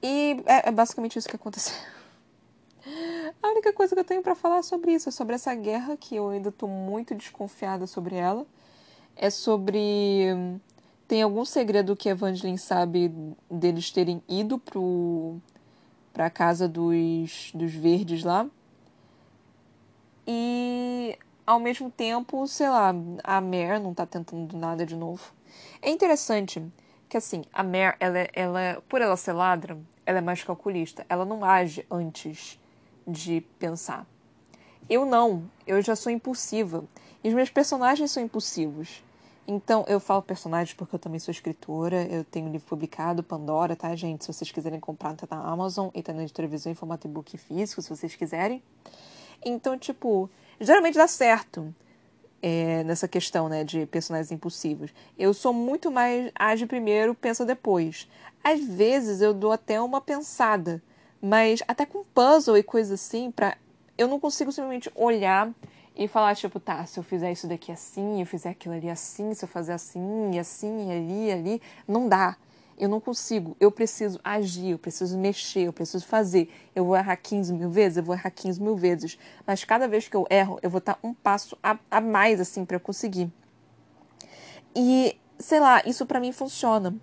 E 0.02 0.42
é, 0.46 0.68
é 0.68 0.72
basicamente 0.72 1.18
isso 1.18 1.28
que 1.28 1.36
aconteceu. 1.36 1.74
A 3.42 3.48
única 3.48 3.72
coisa 3.72 3.94
que 3.94 4.00
eu 4.00 4.04
tenho 4.04 4.22
para 4.22 4.34
falar 4.34 4.62
sobre 4.62 4.92
isso 4.92 5.08
é 5.08 5.12
sobre 5.12 5.34
essa 5.34 5.54
guerra 5.54 5.96
que 5.96 6.14
eu 6.14 6.28
ainda 6.30 6.52
tô 6.52 6.68
muito 6.68 7.14
desconfiada 7.14 7.86
sobre 7.86 8.14
ela 8.14 8.46
é 9.16 9.30
sobre. 9.30 10.60
Tem 11.08 11.22
algum 11.22 11.44
segredo 11.44 11.96
que 11.96 12.08
Evangeline 12.08 12.58
sabe 12.58 13.12
deles 13.50 13.90
terem 13.90 14.22
ido 14.28 14.58
pro, 14.58 15.36
pra 16.12 16.28
casa 16.28 16.68
dos, 16.68 17.52
dos 17.54 17.72
verdes 17.72 18.24
lá. 18.24 18.46
E 20.26 21.16
ao 21.46 21.60
mesmo 21.60 21.90
tempo, 21.90 22.46
sei 22.48 22.68
lá, 22.68 22.92
a 23.22 23.40
Mare 23.40 23.78
não 23.80 23.94
tá 23.94 24.04
tentando 24.04 24.56
nada 24.56 24.84
de 24.84 24.96
novo. 24.96 25.32
É 25.80 25.90
interessante 25.90 26.62
que 27.08 27.16
assim, 27.16 27.44
a 27.52 27.62
Mare, 27.62 27.96
ela, 28.00 28.28
ela, 28.32 28.82
por 28.88 29.00
ela 29.00 29.16
ser 29.16 29.32
ladra, 29.32 29.78
ela 30.04 30.18
é 30.18 30.20
mais 30.20 30.42
calculista. 30.42 31.04
Ela 31.08 31.24
não 31.24 31.44
age 31.44 31.86
antes 31.90 32.58
de 33.06 33.40
pensar. 33.58 34.06
Eu 34.88 35.04
não, 35.04 35.48
eu 35.66 35.80
já 35.82 35.96
sou 35.96 36.10
impulsiva. 36.10 36.84
E 37.22 37.28
os 37.28 37.34
meus 37.34 37.50
personagens 37.50 38.10
são 38.10 38.22
impulsivos. 38.22 39.02
Então, 39.48 39.84
eu 39.86 40.00
falo 40.00 40.22
personagens 40.22 40.74
porque 40.74 40.96
eu 40.96 40.98
também 40.98 41.20
sou 41.20 41.30
escritora, 41.30 42.04
eu 42.06 42.24
tenho 42.24 42.48
um 42.48 42.52
livro 42.52 42.66
publicado, 42.66 43.22
Pandora, 43.22 43.76
tá, 43.76 43.94
gente? 43.94 44.24
Se 44.24 44.32
vocês 44.32 44.50
quiserem 44.50 44.80
comprar, 44.80 45.14
tá 45.14 45.36
na 45.36 45.42
Amazon 45.42 45.88
e 45.94 46.02
tá 46.02 46.12
na 46.12 46.22
editora 46.22 46.48
Visão 46.48 46.72
em 46.72 46.74
formato 46.74 47.06
e-book 47.06 47.38
físico, 47.38 47.80
se 47.80 47.88
vocês 47.88 48.16
quiserem. 48.16 48.60
Então, 49.44 49.78
tipo, 49.78 50.28
geralmente 50.60 50.96
dá 50.96 51.06
certo 51.06 51.72
é, 52.42 52.84
nessa 52.84 53.08
questão, 53.08 53.48
né, 53.48 53.64
de 53.64 53.86
personagens 53.86 54.30
impulsivos. 54.30 54.90
Eu 55.18 55.32
sou 55.32 55.52
muito 55.52 55.90
mais 55.90 56.30
age 56.34 56.66
primeiro, 56.66 57.14
pensa 57.14 57.44
depois. 57.44 58.08
Às 58.42 58.60
vezes 58.60 59.20
eu 59.20 59.34
dou 59.34 59.52
até 59.52 59.80
uma 59.80 60.00
pensada, 60.00 60.82
mas 61.20 61.62
até 61.66 61.84
com 61.84 62.04
puzzle 62.14 62.56
e 62.56 62.62
coisa 62.62 62.94
assim, 62.94 63.30
pra... 63.30 63.56
eu 63.98 64.06
não 64.06 64.20
consigo 64.20 64.52
simplesmente 64.52 64.90
olhar 64.94 65.50
e 65.96 66.06
falar, 66.06 66.36
tipo, 66.36 66.60
tá, 66.60 66.84
se 66.84 66.98
eu 66.98 67.02
fizer 67.02 67.32
isso 67.32 67.46
daqui 67.46 67.72
assim, 67.72 68.20
eu 68.20 68.26
fizer 68.26 68.50
aquilo 68.50 68.74
ali 68.74 68.90
assim, 68.90 69.32
se 69.32 69.44
eu 69.44 69.48
fazer 69.48 69.72
assim, 69.72 70.38
assim, 70.38 70.92
ali, 70.92 71.32
ali, 71.32 71.62
não 71.88 72.08
dá. 72.08 72.36
Eu 72.78 72.88
não 72.88 73.00
consigo. 73.00 73.56
Eu 73.58 73.70
preciso 73.70 74.20
agir, 74.22 74.70
eu 74.70 74.78
preciso 74.78 75.16
mexer, 75.16 75.62
eu 75.62 75.72
preciso 75.72 76.06
fazer. 76.06 76.50
Eu 76.74 76.84
vou 76.84 76.96
errar 76.96 77.16
15 77.16 77.52
mil 77.52 77.70
vezes, 77.70 77.96
eu 77.96 78.02
vou 78.02 78.14
errar 78.14 78.30
15 78.30 78.60
mil 78.60 78.76
vezes. 78.76 79.18
Mas 79.46 79.64
cada 79.64 79.88
vez 79.88 80.08
que 80.08 80.16
eu 80.16 80.26
erro, 80.28 80.58
eu 80.62 80.68
vou 80.68 80.78
estar 80.78 80.98
um 81.02 81.14
passo 81.14 81.56
a, 81.62 81.78
a 81.90 82.00
mais, 82.00 82.40
assim, 82.40 82.64
para 82.64 82.78
conseguir. 82.78 83.32
E, 84.74 85.18
sei 85.38 85.58
lá, 85.58 85.82
isso 85.86 86.04
para 86.04 86.20
mim 86.20 86.32
funciona. 86.32 86.94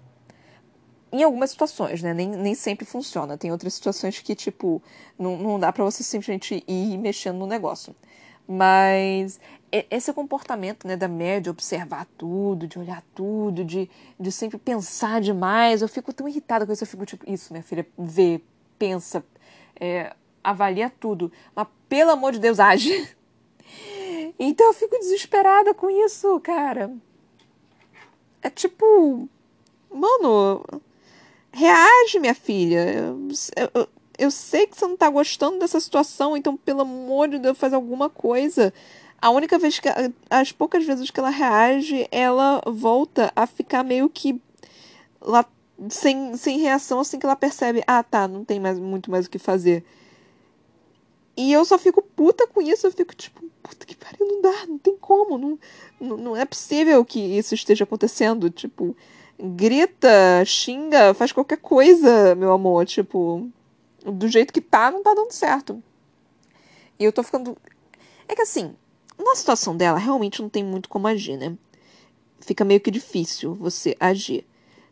Em 1.11 1.23
algumas 1.23 1.51
situações, 1.51 2.01
né? 2.01 2.13
Nem, 2.13 2.29
nem 2.29 2.55
sempre 2.55 2.85
funciona. 2.85 3.37
Tem 3.37 3.51
outras 3.51 3.73
situações 3.73 4.19
que, 4.19 4.35
tipo, 4.35 4.81
não, 5.17 5.37
não 5.37 5.59
dá 5.59 5.71
pra 5.71 5.83
você 5.83 6.03
simplesmente 6.03 6.63
ir 6.67 6.97
mexendo 6.97 7.37
no 7.37 7.47
negócio. 7.47 7.95
Mas 8.47 9.39
esse 9.89 10.13
comportamento 10.13 10.87
né, 10.87 10.95
da 10.95 11.07
de 11.41 11.49
observar 11.49 12.05
tudo, 12.17 12.67
de 12.67 12.77
olhar 12.77 13.03
tudo, 13.15 13.63
de, 13.63 13.89
de 14.19 14.31
sempre 14.31 14.57
pensar 14.59 15.19
demais, 15.19 15.81
eu 15.81 15.87
fico 15.87 16.13
tão 16.13 16.27
irritada 16.27 16.65
com 16.65 16.71
isso. 16.71 16.83
Eu 16.83 16.87
fico 16.87 17.05
tipo, 17.05 17.29
isso, 17.29 17.51
minha 17.51 17.63
filha, 17.63 17.87
vê, 17.97 18.39
pensa, 18.77 19.25
é, 19.79 20.13
avalia 20.43 20.91
tudo. 20.99 21.31
Mas 21.55 21.67
pelo 21.89 22.11
amor 22.11 22.33
de 22.33 22.39
Deus, 22.39 22.59
age. 22.59 23.09
Então 24.39 24.67
eu 24.67 24.73
fico 24.73 24.97
desesperada 24.97 25.73
com 25.73 25.89
isso, 25.89 26.39
cara. 26.39 26.91
É 28.41 28.49
tipo, 28.49 29.29
mano, 29.91 30.65
reage, 31.51 32.19
minha 32.19 32.33
filha. 32.33 32.79
Eu, 32.89 33.27
eu, 33.73 33.87
eu 34.17 34.29
sei 34.29 34.67
que 34.67 34.77
você 34.77 34.85
não 34.85 34.97
tá 34.97 35.09
gostando 35.09 35.59
dessa 35.59 35.79
situação, 35.79 36.37
então, 36.37 36.55
pelo 36.55 36.81
amor 36.81 37.27
de 37.27 37.39
Deus, 37.39 37.57
faz 37.57 37.73
alguma 37.73 38.09
coisa. 38.09 38.73
A 39.21 39.29
única 39.29 39.57
vez 39.57 39.79
que. 39.79 39.89
As 40.29 40.51
poucas 40.51 40.85
vezes 40.85 41.09
que 41.09 41.19
ela 41.19 41.29
reage, 41.29 42.07
ela 42.11 42.61
volta 42.65 43.31
a 43.35 43.47
ficar 43.47 43.83
meio 43.83 44.09
que. 44.09 44.39
Lá, 45.21 45.45
sem, 45.89 46.35
sem 46.35 46.59
reação, 46.59 46.99
assim 46.99 47.17
que 47.17 47.25
ela 47.25 47.35
percebe: 47.35 47.83
ah, 47.87 48.03
tá, 48.03 48.27
não 48.27 48.43
tem 48.45 48.59
mais, 48.59 48.77
muito 48.77 49.09
mais 49.09 49.25
o 49.25 49.29
que 49.29 49.39
fazer. 49.39 49.83
E 51.35 51.51
eu 51.51 51.65
só 51.65 51.79
fico 51.79 52.01
puta 52.01 52.45
com 52.45 52.61
isso, 52.61 52.85
eu 52.85 52.91
fico 52.91 53.15
tipo, 53.15 53.41
puta 53.63 53.87
que 53.87 53.95
pariu, 53.95 54.27
não 54.27 54.41
dá, 54.41 54.67
não 54.67 54.77
tem 54.77 54.95
como, 54.95 55.35
não, 55.35 55.59
não, 55.99 56.17
não 56.17 56.37
é 56.37 56.45
possível 56.45 57.03
que 57.03 57.19
isso 57.19 57.55
esteja 57.55 57.85
acontecendo. 57.85 58.51
Tipo, 58.51 58.95
grita, 59.39 60.45
xinga, 60.45 61.13
faz 61.15 61.31
qualquer 61.31 61.57
coisa, 61.57 62.35
meu 62.35 62.51
amor, 62.51 62.85
tipo 62.85 63.49
do 64.03 64.27
jeito 64.27 64.53
que 64.53 64.61
tá, 64.61 64.91
não 64.91 65.03
tá 65.03 65.13
dando 65.13 65.31
certo. 65.31 65.81
E 66.99 67.03
eu 67.03 67.11
tô 67.11 67.23
ficando. 67.23 67.57
É 68.27 68.35
que 68.35 68.41
assim, 68.41 68.75
na 69.17 69.35
situação 69.35 69.75
dela, 69.75 69.97
realmente 69.97 70.41
não 70.41 70.49
tem 70.49 70.63
muito 70.63 70.89
como 70.89 71.07
agir, 71.07 71.37
né? 71.37 71.57
Fica 72.39 72.65
meio 72.65 72.81
que 72.81 72.91
difícil 72.91 73.55
você 73.55 73.95
agir. 73.99 74.45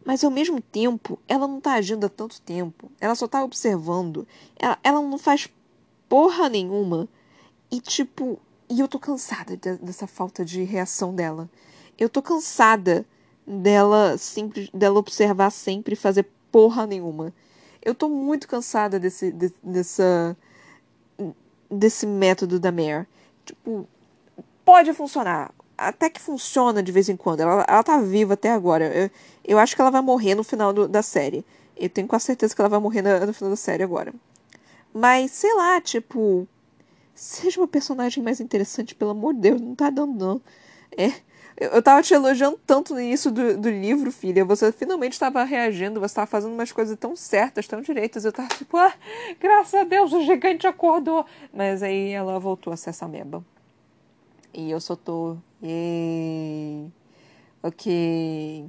Mas 0.04 0.24
ao 0.24 0.32
mesmo 0.32 0.62
tempo, 0.62 1.20
ela 1.28 1.48
não 1.48 1.62
tá 1.62 1.74
agindo 1.74 2.06
há 2.06 2.10
tanto 2.10 2.42
tempo. 2.42 2.92
Ela 3.00 3.14
só 3.14 3.28
tá 3.28 3.44
observando. 3.44 4.28
Ela, 4.58 4.80
ela 4.84 5.02
não 5.02 5.18
faz 5.18 5.50
porra 6.10 6.50
nenhuma. 6.50 7.08
E 7.70 7.80
tipo. 7.80 8.40
E 8.70 8.80
eu 8.80 8.88
tô 8.88 8.98
cansada 8.98 9.58
de, 9.58 9.78
dessa 9.78 10.08
falta 10.08 10.46
de 10.46 10.64
reação 10.64 11.14
dela. 11.14 11.50
Eu 12.00 12.10
tô 12.10 12.22
cansada 12.22 13.06
dela 13.46 14.18
sempre 14.18 14.70
dela 14.74 14.98
observar 14.98 15.50
sempre 15.50 15.94
e 15.94 15.98
fazer 15.98 16.26
porra 16.52 16.88
nenhuma. 16.88 17.34
Eu 17.82 17.96
tô 17.96 18.08
muito 18.10 18.48
cansada 18.48 19.00
desse, 19.00 19.32
de, 19.32 19.52
dessa, 19.64 20.38
desse 21.70 22.06
método 22.06 22.60
da 22.60 22.72
Mare. 22.72 23.08
Tipo, 23.46 23.88
pode 24.64 24.94
funcionar. 24.94 25.52
Até 25.78 26.10
que 26.10 26.22
funciona 26.22 26.84
de 26.84 26.92
vez 26.92 27.10
em 27.10 27.18
quando. 27.18 27.40
Ela, 27.40 27.66
ela 27.68 27.84
tá 27.84 28.00
viva 28.00 28.36
até 28.36 28.52
agora. 28.52 28.86
Eu, 28.86 29.10
eu 29.44 29.58
acho 29.58 29.76
que 29.76 29.82
ela 29.82 29.90
vai 29.90 30.02
morrer 30.02 30.36
no 30.36 30.44
final 30.44 30.72
do, 30.72 30.88
da 30.88 31.02
série. 31.02 31.44
Eu 31.76 31.90
tenho 31.90 32.08
quase 32.08 32.26
certeza 32.26 32.54
que 32.54 32.62
ela 32.62 32.70
vai 32.70 32.80
morrer 32.80 33.02
no, 33.02 33.26
no 33.26 33.34
final 33.34 33.50
da 33.50 33.56
série 33.56 33.84
agora. 33.84 34.14
Mas, 34.94 35.32
sei 35.32 35.54
lá, 35.56 35.82
tipo. 35.82 36.48
Seja 37.14 37.60
uma 37.60 37.68
personagem 37.68 38.24
mais 38.24 38.40
interessante, 38.40 38.96
pelo 38.96 39.12
amor 39.12 39.34
de 39.34 39.42
Deus, 39.42 39.62
não 39.62 39.76
tá 39.76 39.90
dando 39.90 40.14
não. 40.18 40.42
É, 40.98 41.12
eu 41.58 41.82
tava 41.82 42.02
te 42.02 42.14
elogiando 42.14 42.60
tanto 42.66 42.94
no 42.94 43.02
início 43.02 43.32
do, 43.32 43.58
do 43.58 43.70
livro, 43.70 44.12
filha. 44.12 44.44
Você 44.46 44.72
finalmente 44.72 45.14
estava 45.14 45.44
reagindo, 45.44 46.00
você 46.00 46.08
estava 46.08 46.28
fazendo 46.28 46.54
umas 46.54 46.72
coisas 46.72 46.98
tão 46.98 47.16
certas, 47.16 47.68
tão 47.68 47.82
direitas. 47.82 48.26
Eu 48.26 48.32
tava 48.32 48.50
tipo, 48.50 48.78
ah, 48.78 48.94
graças 49.40 49.74
a 49.74 49.84
Deus, 49.84 50.14
o 50.14 50.22
gigante 50.22 50.66
acordou. 50.66 51.26
Mas 51.54 51.84
aí 51.84 52.12
ela 52.12 52.40
voltou 52.40 52.74
a 52.74 52.78
ser 52.78 52.92
essa 52.92 53.08
meba. 53.08 53.44
E 54.54 54.72
eu 54.72 54.80
só 54.80 54.96
tô. 54.96 55.38
Yay. 55.64 56.92
Ok. 57.62 58.66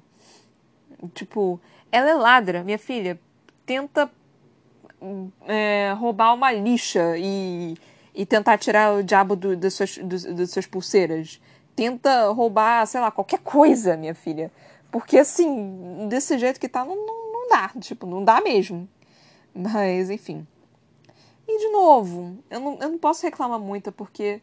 Tipo, 1.15 1.61
ela 1.91 2.11
é 2.11 2.15
ladra, 2.15 2.63
minha 2.63 2.79
filha. 2.79 3.19
Tenta 3.65 4.11
é, 5.47 5.93
roubar 5.97 6.35
uma 6.35 6.53
lixa 6.53 7.17
e, 7.17 7.77
e 8.15 8.25
tentar 8.27 8.59
tirar 8.59 8.95
o 8.95 9.03
diabo 9.03 9.35
do, 9.35 9.57
das, 9.57 9.75
suas, 9.75 9.99
do, 9.99 10.35
das 10.35 10.51
suas 10.51 10.67
pulseiras. 10.67 11.41
Tenta 11.75 12.29
roubar, 12.29 12.87
sei 12.87 13.01
lá, 13.01 13.11
qualquer 13.11 13.41
coisa, 13.41 13.97
minha 13.97 14.15
filha. 14.15 14.53
Porque 14.91 15.19
assim, 15.19 16.07
desse 16.09 16.39
jeito 16.39 16.61
que 16.61 16.69
tá, 16.69 16.85
não, 16.85 16.95
não, 16.95 17.33
não 17.33 17.49
dá. 17.49 17.71
Tipo, 17.81 18.07
não 18.07 18.23
dá 18.23 18.41
mesmo. 18.41 18.89
Mas, 19.55 20.11
enfim. 20.11 20.47
E 21.47 21.59
de 21.59 21.69
novo, 21.71 22.39
eu 22.51 22.61
não, 22.61 22.79
eu 22.81 22.89
não 22.91 22.99
posso 22.99 23.23
reclamar 23.25 23.59
muito, 23.59 23.91
porque 23.91 24.41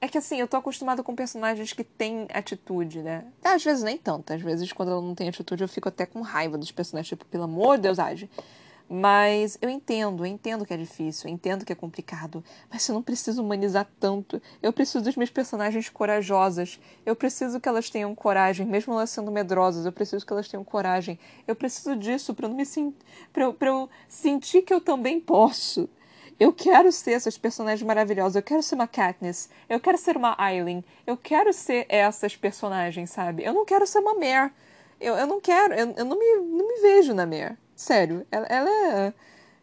é 0.00 0.08
que 0.08 0.18
assim, 0.18 0.40
eu 0.40 0.48
tô 0.48 0.56
acostumada 0.56 1.02
com 1.02 1.14
personagens 1.14 1.72
que 1.72 1.84
têm 1.84 2.26
atitude, 2.34 3.02
né? 3.02 3.24
Às 3.44 3.62
vezes 3.62 3.84
nem 3.84 3.96
tanto. 3.96 4.32
Às 4.32 4.42
vezes, 4.42 4.72
quando 4.72 4.90
ela 4.90 5.00
não 5.00 5.14
tem 5.14 5.28
atitude, 5.28 5.62
eu 5.62 5.68
fico 5.68 5.88
até 5.88 6.04
com 6.04 6.20
raiva 6.22 6.58
dos 6.58 6.72
personagens. 6.72 7.08
Tipo, 7.08 7.24
pelo 7.26 7.44
amor 7.44 7.76
de 7.76 7.82
Deus, 7.82 8.00
age. 8.00 8.28
Mas 8.94 9.56
eu 9.62 9.70
entendo, 9.70 10.22
eu 10.22 10.26
entendo 10.26 10.66
que 10.66 10.74
é 10.74 10.76
difícil, 10.76 11.26
eu 11.26 11.32
entendo 11.32 11.64
que 11.64 11.72
é 11.72 11.74
complicado. 11.74 12.44
Mas 12.70 12.86
eu 12.86 12.94
não 12.94 13.02
preciso 13.02 13.42
humanizar 13.42 13.88
tanto. 13.98 14.40
Eu 14.62 14.70
preciso 14.70 15.02
dos 15.02 15.16
meus 15.16 15.30
personagens 15.30 15.88
corajosas. 15.88 16.78
Eu 17.06 17.16
preciso 17.16 17.58
que 17.58 17.66
elas 17.66 17.88
tenham 17.88 18.14
coragem, 18.14 18.66
mesmo 18.66 18.92
elas 18.92 19.08
sendo 19.08 19.32
medrosas. 19.32 19.86
Eu 19.86 19.92
preciso 19.92 20.26
que 20.26 20.32
elas 20.34 20.46
tenham 20.46 20.62
coragem. 20.62 21.18
Eu 21.48 21.56
preciso 21.56 21.96
disso 21.96 22.34
para 22.34 22.46
eu, 22.46 22.54
eu, 23.34 23.56
eu 23.58 23.90
sentir 24.06 24.60
que 24.60 24.74
eu 24.74 24.80
também 24.82 25.18
posso. 25.18 25.88
Eu 26.38 26.52
quero 26.52 26.92
ser 26.92 27.12
essas 27.12 27.38
personagens 27.38 27.86
maravilhosas. 27.86 28.36
Eu 28.36 28.42
quero 28.42 28.62
ser 28.62 28.74
uma 28.74 28.86
Katniss. 28.86 29.48
Eu 29.70 29.80
quero 29.80 29.96
ser 29.96 30.18
uma 30.18 30.34
Aileen. 30.36 30.84
Eu 31.06 31.16
quero 31.16 31.50
ser 31.54 31.86
essas 31.88 32.36
personagens, 32.36 33.08
sabe? 33.08 33.42
Eu 33.42 33.54
não 33.54 33.64
quero 33.64 33.86
ser 33.86 34.00
uma 34.00 34.12
Mare. 34.12 34.52
Eu, 35.02 35.16
eu 35.16 35.26
não 35.26 35.40
quero. 35.40 35.74
Eu, 35.74 35.92
eu 35.96 36.04
não, 36.04 36.18
me, 36.18 36.36
não 36.36 36.68
me 36.68 36.80
vejo 36.80 37.12
na 37.12 37.26
Mare. 37.26 37.58
Sério. 37.74 38.26
Ela, 38.30 38.46
ela 38.46 38.70
é. 38.70 39.12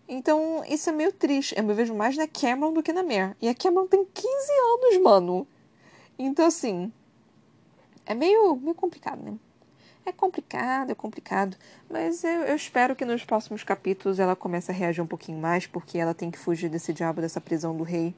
Então, 0.08 0.64
isso 0.68 0.90
é 0.90 0.94
meio 0.94 1.14
triste. 1.14 1.56
Eu 1.58 1.64
me 1.64 1.74
vejo 1.74 1.96
mais 1.96 2.18
na 2.18 2.28
Cameron 2.28 2.74
do 2.74 2.84
que 2.84 2.92
na 2.92 3.04
Mare. 3.04 3.36
E 3.42 3.48
a 3.48 3.56
Cameron 3.56 3.88
tem 3.88 4.06
15 4.06 4.28
anos, 4.28 5.04
mano. 5.04 5.48
Então, 6.18 6.46
assim. 6.46 6.92
É 8.06 8.14
meio, 8.14 8.56
meio 8.56 8.76
complicado, 8.76 9.24
né? 9.24 9.38
É 10.06 10.12
complicado, 10.12 10.90
é 10.90 10.96
complicado, 10.96 11.56
mas 11.88 12.24
eu, 12.24 12.42
eu, 12.42 12.56
espero 12.56 12.96
que 12.96 13.06
nos 13.06 13.24
próximos 13.24 13.64
capítulos 13.64 14.18
ela 14.18 14.36
comece 14.36 14.72
a 14.72 14.74
reagir 14.74 15.02
um 15.04 15.08
pouquinho 15.08 15.38
mais, 15.38 15.68
porque 15.68 16.00
ela 16.00 16.16
tem 16.16 16.32
que 16.32 16.40
fugir 16.40 16.68
desse 16.68 16.92
diabo, 16.92 17.22
dessa 17.22 17.40
prisão 17.40 17.78
do 17.78 17.84
rei. 17.84 18.16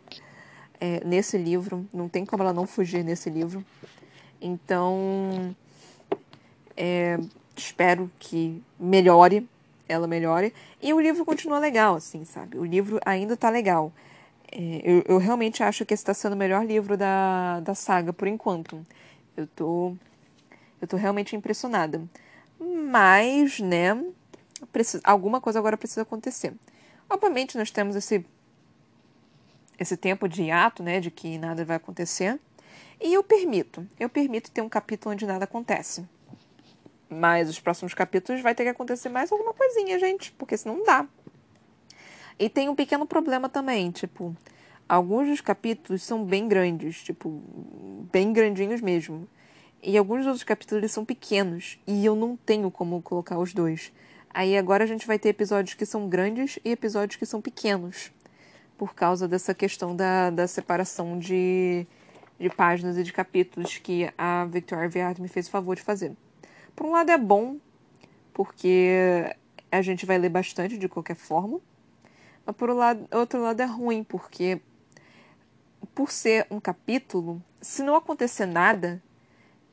É, 0.79 1.03
nesse 1.05 1.37
livro, 1.37 1.85
não 1.93 2.07
tem 2.07 2.25
como 2.25 2.41
ela 2.41 2.53
não 2.53 2.65
fugir 2.65 3.03
nesse 3.03 3.29
livro. 3.29 3.65
Então, 4.41 5.53
é, 6.83 7.19
espero 7.55 8.11
que 8.17 8.59
melhore, 8.79 9.47
ela 9.87 10.07
melhore. 10.07 10.51
E 10.81 10.91
o 10.91 10.99
livro 10.99 11.23
continua 11.23 11.59
legal, 11.59 11.93
assim, 11.93 12.25
sabe? 12.25 12.57
O 12.57 12.65
livro 12.65 12.99
ainda 13.05 13.37
tá 13.37 13.51
legal. 13.51 13.93
É, 14.51 14.81
eu, 14.83 15.03
eu 15.07 15.17
realmente 15.19 15.61
acho 15.61 15.85
que 15.85 15.93
esse 15.93 16.01
está 16.01 16.13
sendo 16.15 16.33
o 16.33 16.37
melhor 16.37 16.65
livro 16.65 16.97
da, 16.97 17.59
da 17.59 17.75
saga 17.75 18.11
por 18.11 18.27
enquanto. 18.27 18.83
Eu 19.37 19.45
tô 19.45 19.95
eu 20.81 20.87
tô 20.87 20.97
realmente 20.97 21.35
impressionada. 21.35 22.01
Mas, 22.59 23.59
né, 23.59 24.03
precisa, 24.71 25.03
alguma 25.03 25.39
coisa 25.39 25.59
agora 25.59 25.77
precisa 25.77 26.01
acontecer. 26.01 26.55
Obviamente, 27.07 27.55
nós 27.59 27.69
temos 27.69 27.95
esse, 27.95 28.25
esse 29.77 29.95
tempo 29.95 30.27
de 30.27 30.43
hiato, 30.43 30.81
né, 30.81 30.99
de 30.99 31.11
que 31.11 31.37
nada 31.37 31.63
vai 31.63 31.77
acontecer. 31.77 32.39
E 32.99 33.13
eu 33.13 33.23
permito, 33.23 33.87
eu 33.99 34.09
permito 34.09 34.49
ter 34.49 34.61
um 34.61 34.69
capítulo 34.69 35.13
onde 35.13 35.27
nada 35.27 35.43
acontece. 35.43 36.03
Mas 37.11 37.49
os 37.49 37.59
próximos 37.59 37.93
capítulos 37.93 38.41
vai 38.41 38.55
ter 38.55 38.63
que 38.63 38.69
acontecer 38.69 39.09
mais 39.09 39.29
alguma 39.31 39.53
coisinha, 39.53 39.99
gente, 39.99 40.31
porque 40.31 40.55
senão 40.55 40.77
não 40.77 40.85
dá. 40.85 41.05
E 42.39 42.49
tem 42.49 42.69
um 42.69 42.75
pequeno 42.75 43.05
problema 43.05 43.49
também, 43.49 43.91
tipo, 43.91 44.35
alguns 44.87 45.27
dos 45.27 45.41
capítulos 45.41 46.03
são 46.03 46.23
bem 46.23 46.47
grandes, 46.47 47.03
tipo, 47.03 47.43
bem 48.11 48.31
grandinhos 48.31 48.79
mesmo. 48.79 49.27
E 49.83 49.97
alguns 49.97 50.25
outros 50.25 50.43
capítulos 50.43 50.91
são 50.91 51.03
pequenos 51.03 51.79
e 51.85 52.05
eu 52.05 52.15
não 52.15 52.37
tenho 52.37 52.71
como 52.71 53.01
colocar 53.01 53.37
os 53.37 53.53
dois. 53.53 53.91
Aí 54.33 54.57
agora 54.57 54.85
a 54.85 54.87
gente 54.87 55.05
vai 55.05 55.19
ter 55.19 55.29
episódios 55.29 55.73
que 55.73 55.85
são 55.85 56.07
grandes 56.07 56.57
e 56.63 56.71
episódios 56.71 57.17
que 57.17 57.25
são 57.25 57.41
pequenos, 57.41 58.11
por 58.77 58.95
causa 58.95 59.27
dessa 59.27 59.53
questão 59.53 59.95
da, 59.95 60.29
da 60.29 60.47
separação 60.47 61.19
de, 61.19 61.85
de 62.39 62.49
páginas 62.49 62.97
e 62.97 63.03
de 63.03 63.11
capítulos 63.11 63.77
que 63.79 64.09
a 64.17 64.45
Victoria 64.45 64.87
Viard 64.87 65.21
me 65.21 65.27
fez 65.27 65.47
o 65.47 65.51
favor 65.51 65.75
de 65.75 65.81
fazer. 65.81 66.15
Por 66.81 66.87
um 66.87 66.93
lado 66.93 67.11
é 67.11 67.17
bom, 67.19 67.57
porque 68.33 69.35
a 69.71 69.83
gente 69.83 70.03
vai 70.03 70.17
ler 70.17 70.29
bastante 70.29 70.79
de 70.79 70.89
qualquer 70.89 71.15
forma, 71.15 71.61
mas 72.43 72.55
por 72.55 72.71
lado, 72.71 73.07
outro 73.11 73.39
lado 73.39 73.61
é 73.61 73.65
ruim, 73.65 74.03
porque 74.03 74.59
por 75.93 76.09
ser 76.09 76.47
um 76.49 76.59
capítulo, 76.59 77.39
se 77.61 77.83
não 77.83 77.95
acontecer 77.95 78.47
nada, 78.47 78.99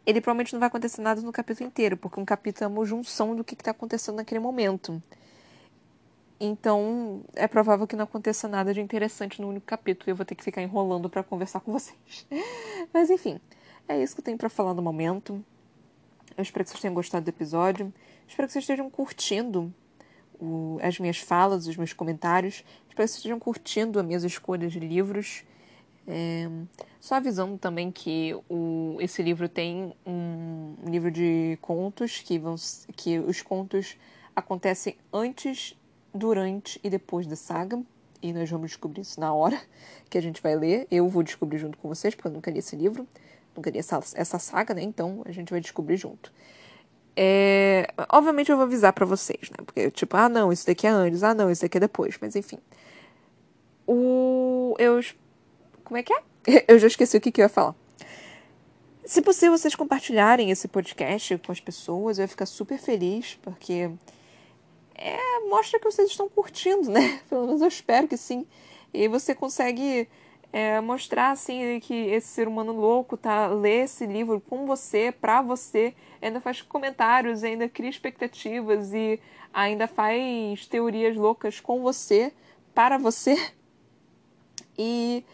ele 0.05 0.21
provavelmente 0.21 0.53
não 0.53 0.61
vai 0.61 0.67
acontecer 0.67 1.01
nada 1.01 1.23
no 1.23 1.33
capítulo 1.33 1.67
inteiro, 1.67 1.97
porque 1.97 2.21
um 2.21 2.27
capítulo 2.27 2.65
é 2.67 2.69
uma 2.77 2.85
junção 2.85 3.35
do 3.35 3.43
que 3.43 3.55
está 3.55 3.71
acontecendo 3.71 4.17
naquele 4.17 4.41
momento. 4.41 5.03
Então, 6.39 7.23
é 7.35 7.49
provável 7.49 7.87
que 7.87 7.97
não 7.97 8.05
aconteça 8.05 8.47
nada 8.47 8.75
de 8.75 8.83
interessante 8.83 9.41
no 9.41 9.49
único 9.49 9.65
capítulo 9.65 10.11
e 10.11 10.13
eu 10.13 10.17
vou 10.17 10.27
ter 10.27 10.35
que 10.35 10.45
ficar 10.45 10.61
enrolando 10.61 11.09
para 11.09 11.25
conversar 11.25 11.61
com 11.61 11.73
vocês. 11.73 12.27
Mas 12.93 13.09
enfim, 13.09 13.41
é 13.89 13.99
isso 14.03 14.15
que 14.15 14.21
eu 14.21 14.25
tenho 14.27 14.37
para 14.37 14.51
falar 14.51 14.75
no 14.75 14.83
momento. 14.83 15.43
Eu 16.39 16.43
espero 16.43 16.65
que 16.65 16.71
vocês 16.71 16.81
tenham 16.81 16.95
gostado 16.95 17.25
do 17.25 17.31
episódio. 17.31 17.93
Espero 18.29 18.47
que 18.47 18.53
vocês 18.53 18.63
estejam 18.63 18.89
curtindo 18.89 19.75
o, 20.39 20.79
as 20.81 20.97
minhas 21.01 21.19
falas, 21.19 21.67
os 21.67 21.77
meus 21.77 21.93
comentários. 21.93 22.65
Espero 22.89 22.91
que 22.91 22.95
vocês 22.95 23.17
estejam 23.17 23.41
curtindo 23.41 23.99
as 23.99 24.07
minhas 24.07 24.23
escolhas 24.23 24.71
de 24.71 24.79
livros. 24.79 25.43
É, 26.07 26.49
só 27.01 27.17
avisando 27.17 27.59
também 27.59 27.91
que 27.91 28.37
o, 28.49 28.99
esse 29.01 29.21
livro 29.21 29.49
tem 29.49 29.93
um, 30.07 30.77
livro 30.87 31.11
de 31.11 31.59
contos 31.61 32.21
que 32.21 32.39
vão 32.39 32.55
que 32.97 33.19
os 33.19 33.43
contos 33.43 33.97
acontecem 34.35 34.97
antes, 35.13 35.77
durante 36.15 36.79
e 36.85 36.89
depois 36.89 37.27
da 37.27 37.35
saga. 37.35 37.83
E 38.23 38.33
nós 38.33 38.49
vamos 38.49 38.69
descobrir 38.69 39.01
isso 39.01 39.19
na 39.19 39.35
hora 39.35 39.61
que 40.09 40.17
a 40.17 40.23
gente 40.23 40.41
vai 40.41 40.55
ler. 40.55 40.87
Eu 40.89 41.09
vou 41.09 41.25
descobrir 41.25 41.59
junto 41.59 41.77
com 41.79 41.89
vocês, 41.89 42.15
porque 42.15 42.29
eu 42.29 42.33
nunca 42.33 42.49
li 42.49 42.61
esse 42.61 42.77
livro. 42.77 43.09
Li 43.67 43.79
essa, 43.79 44.01
essa 44.15 44.39
saga, 44.39 44.75
né? 44.75 44.83
Então 44.83 45.23
a 45.27 45.33
gente 45.33 45.51
vai 45.51 45.61
descobrir 45.61 45.97
junto. 45.97 46.33
É, 47.17 47.89
obviamente 48.13 48.51
eu 48.51 48.57
vou 48.57 48.65
avisar 48.65 48.93
para 48.93 49.05
vocês, 49.05 49.51
né? 49.51 49.57
Porque, 49.65 49.91
tipo, 49.91 50.17
ah, 50.17 50.29
não, 50.29 50.53
isso 50.53 50.67
daqui 50.67 50.87
é 50.87 50.91
antes, 50.91 51.23
ah, 51.25 51.35
não, 51.35 51.51
isso 51.51 51.63
daqui 51.63 51.77
é 51.77 51.81
depois. 51.81 52.17
Mas 52.21 52.37
enfim. 52.37 52.59
O, 53.87 54.77
eu 54.79 55.01
como 55.89 55.97
é 55.97 56.03
que 56.03 56.13
é? 56.13 56.23
Eu 56.69 56.79
já 56.79 56.87
esqueci 56.87 57.17
o 57.17 57.21
que, 57.21 57.33
que 57.33 57.41
eu 57.41 57.45
ia 57.45 57.49
falar. 57.49 57.75
Se 59.05 59.23
possível, 59.23 59.57
vocês 59.57 59.75
compartilharem 59.75 60.51
esse 60.51 60.69
podcast 60.69 61.39
com 61.39 61.51
as 61.51 61.61
pessoas, 61.61 62.19
eu 62.19 62.25
ia 62.25 62.29
ficar 62.29 62.45
super 62.45 62.79
feliz, 62.79 63.39
porque 63.41 63.91
é, 64.95 65.41
mostra 65.49 65.81
que 65.81 65.91
vocês 65.91 66.11
estão 66.11 66.29
curtindo, 66.29 66.91
né? 66.91 67.21
Pelo 67.31 67.47
menos 67.47 67.63
eu 67.63 67.69
espero 67.69 68.07
que 68.07 68.19
sim. 68.19 68.47
E 68.93 69.09
você 69.09 69.35
consegue 69.35 70.07
é, 70.53 70.81
mostrar 70.81 71.31
assim 71.31 71.79
que 71.81 71.95
esse 71.95 72.29
ser 72.29 72.49
humano 72.49 72.73
louco 72.73 73.17
tá 73.17 73.49
lê 73.49 73.83
esse 73.83 74.07
livro 74.07 74.41
com 74.41 74.67
você, 74.67 75.13
para 75.13 75.43
você, 75.43 75.95
ainda 76.21 76.41
faz 76.41 76.63
comentários, 76.63 77.45
ainda 77.45 77.69
cria 77.69 77.91
expectativas 77.91 78.93
e 78.93 79.21
ainda 79.53 79.87
faz 79.87 80.67
teorias 80.67 81.17
loucas 81.17 81.61
com 81.61 81.83
você, 81.83 82.33
para 82.75 82.99
você. 82.99 83.37
E 84.81 85.25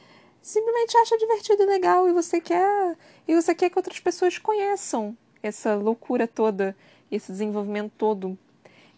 simplesmente 0.40 0.96
acha 0.96 1.18
divertido 1.18 1.64
e 1.64 1.66
legal 1.66 2.08
e 2.08 2.12
você 2.14 2.40
quer 2.40 2.96
e 3.28 3.34
você 3.34 3.54
quer 3.54 3.68
que 3.68 3.78
outras 3.78 4.00
pessoas 4.00 4.38
conheçam 4.38 5.14
essa 5.42 5.74
loucura 5.74 6.26
toda, 6.26 6.74
esse 7.10 7.30
desenvolvimento 7.30 7.92
todo. 7.98 8.38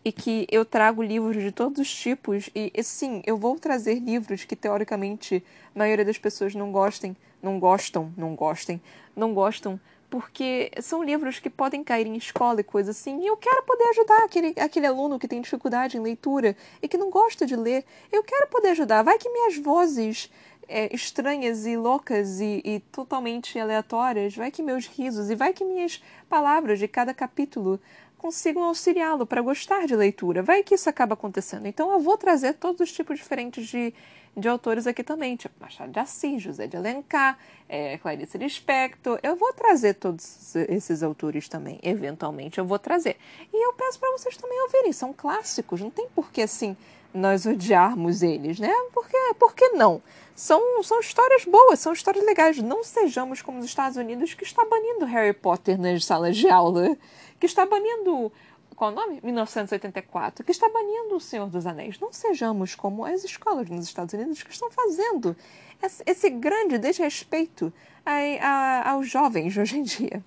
E 0.07 0.12
que 0.12 0.46
eu 0.52 0.64
trago 0.64 1.02
livros 1.02 1.42
de 1.42 1.50
todos 1.50 1.80
os 1.80 1.92
tipos 1.92 2.48
e, 2.54 2.70
e 2.72 2.82
sim, 2.84 3.22
eu 3.26 3.36
vou 3.36 3.59
trazer 3.59 3.98
livros 3.98 4.44
que 4.44 4.54
teoricamente 4.54 5.44
a 5.74 5.78
maioria 5.80 6.04
das 6.04 6.16
pessoas 6.16 6.54
não 6.54 6.70
gostem, 6.70 7.16
não 7.42 7.59
gostam, 7.59 8.12
não 8.16 8.36
gostem, 8.36 8.80
não 9.16 9.34
gostam, 9.34 9.80
porque 10.09 10.70
são 10.80 11.02
livros 11.02 11.40
que 11.40 11.50
podem 11.50 11.82
cair 11.82 12.07
em 12.07 12.14
escola 12.16 12.61
e 12.61 12.62
coisa 12.62 12.92
assim, 12.92 13.20
e 13.20 13.26
eu 13.26 13.36
quero 13.36 13.64
poder 13.64 13.82
ajudar 13.88 14.24
aquele, 14.24 14.54
aquele 14.61 14.86
aluno 14.86 15.18
que 15.18 15.26
tem 15.26 15.40
dificuldade 15.40 15.96
em 15.96 16.00
leitura 16.00 16.57
e 16.80 16.86
que 16.86 16.96
não 16.96 17.11
gosta 17.11 17.44
de 17.44 17.57
ler. 17.57 17.84
Eu 18.12 18.22
quero 18.22 18.46
poder 18.46 18.68
ajudar. 18.68 19.02
Vai 19.02 19.18
que 19.18 19.28
minhas 19.28 19.59
vozes 19.59 20.30
é, 20.68 20.94
estranhas 20.94 21.66
e 21.66 21.76
loucas 21.76 22.40
e, 22.40 22.61
e, 22.64 22.80
totalmente 22.92 23.59
aleatórias, 23.59 24.34
vai 24.34 24.50
que 24.50 24.62
meus 24.62 24.86
risos 24.86 25.30
e 25.30 25.34
vai 25.34 25.52
que 25.52 25.64
minhas 25.64 26.02
palavras 26.28 26.78
de 26.78 26.88
cada 26.88 27.14
capítulo 27.14 27.80
consigam 28.19 28.64
auxiliá-lo 28.64 29.27
para 29.27 29.41
gostar 29.41 29.87
de 29.87 29.95
leitura. 29.95 30.43
Vai 30.43 30.62
que 30.62 30.75
isso 30.75 30.89
acaba 30.89 31.14
acontecendo. 31.14 31.67
Então 31.67 31.93
eu 31.93 32.01
vou 32.01 32.17
trazer 32.17 32.55
todos 32.55 32.81
os 32.81 32.93
tipos 32.93 33.19
diferentes 33.19 33.67
de, 33.67 33.93
de 34.37 34.49
autores 34.49 34.87
aqui 34.87 35.03
também, 35.03 35.37
tipo 35.37 35.55
Machado 35.61 35.93
de 35.93 35.99
Assis, 35.99 36.43
José 36.43 36.67
de 36.67 36.77
Alencar, 36.77 37.39
é, 37.69 37.99
Clarice 37.99 38.39
Lispector. 38.39 39.19
Eu 39.23 39.37
vou 39.37 39.53
trazer 39.53 39.95
todos 39.95 40.55
esses 40.57 41.03
autores 41.03 41.49
também, 41.49 41.79
eventualmente 41.83 42.59
eu 42.59 42.64
vou 42.64 42.79
trazer. 42.79 43.17
E 43.53 43.67
eu 43.67 43.73
peço 43.75 43.99
para 43.99 44.11
vocês 44.12 44.37
também 44.37 44.61
ouvirem, 44.62 44.93
são 44.93 45.12
clássicos, 45.12 45.81
não 45.81 45.91
tem 45.91 46.09
por 46.09 46.31
que 46.31 46.43
assim 46.43 46.77
nós 47.17 47.47
odiarmos 47.47 48.23
eles, 48.23 48.59
né? 48.59 48.73
Porque, 48.93 49.17
por 49.39 49.55
que 49.55 49.71
não? 49.71 50.03
São, 50.35 50.83
são 50.83 51.01
histórias 51.01 51.45
boas, 51.45 51.81
são 51.81 51.93
histórias 51.93 52.25
legais. 52.25 52.59
Não 52.59 52.85
sejamos 52.85 53.41
como 53.41 53.59
os 53.59 53.64
Estados 53.64 53.97
Unidos, 53.97 54.35
que 54.35 54.45
está 54.45 54.64
banindo 54.64 55.07
Harry 55.07 55.33
Potter 55.33 55.81
nas 55.81 56.05
salas 56.05 56.37
de 56.37 56.49
aula, 56.49 56.97
que 57.41 57.47
está 57.47 57.64
banindo. 57.64 58.31
Qual 58.77 58.93
o 58.93 58.95
nome? 58.95 59.21
1984, 59.23 60.45
que 60.45 60.53
está 60.53 60.69
banindo 60.69 61.17
O 61.17 61.21
Senhor 61.21 61.49
dos 61.49 61.67
Anéis. 61.67 61.99
Não 61.99 62.12
sejamos 62.12 62.75
como 62.75 63.07
as 63.07 63.25
escolas 63.25 63.71
nos 63.71 63.87
Estados 63.87 64.12
Unidos 64.12 64.43
que 64.43 64.53
estão 64.53 64.71
fazendo 64.71 65.35
esse, 65.83 66.03
esse 66.05 66.29
grande 66.29 66.77
desrespeito 66.77 67.73
a, 68.05 68.12
a, 68.43 68.91
aos 68.91 69.09
jovens 69.09 69.57
hoje 69.57 69.79
em 69.79 69.83
dia. 69.83 70.23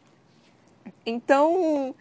Então, 1.05 1.93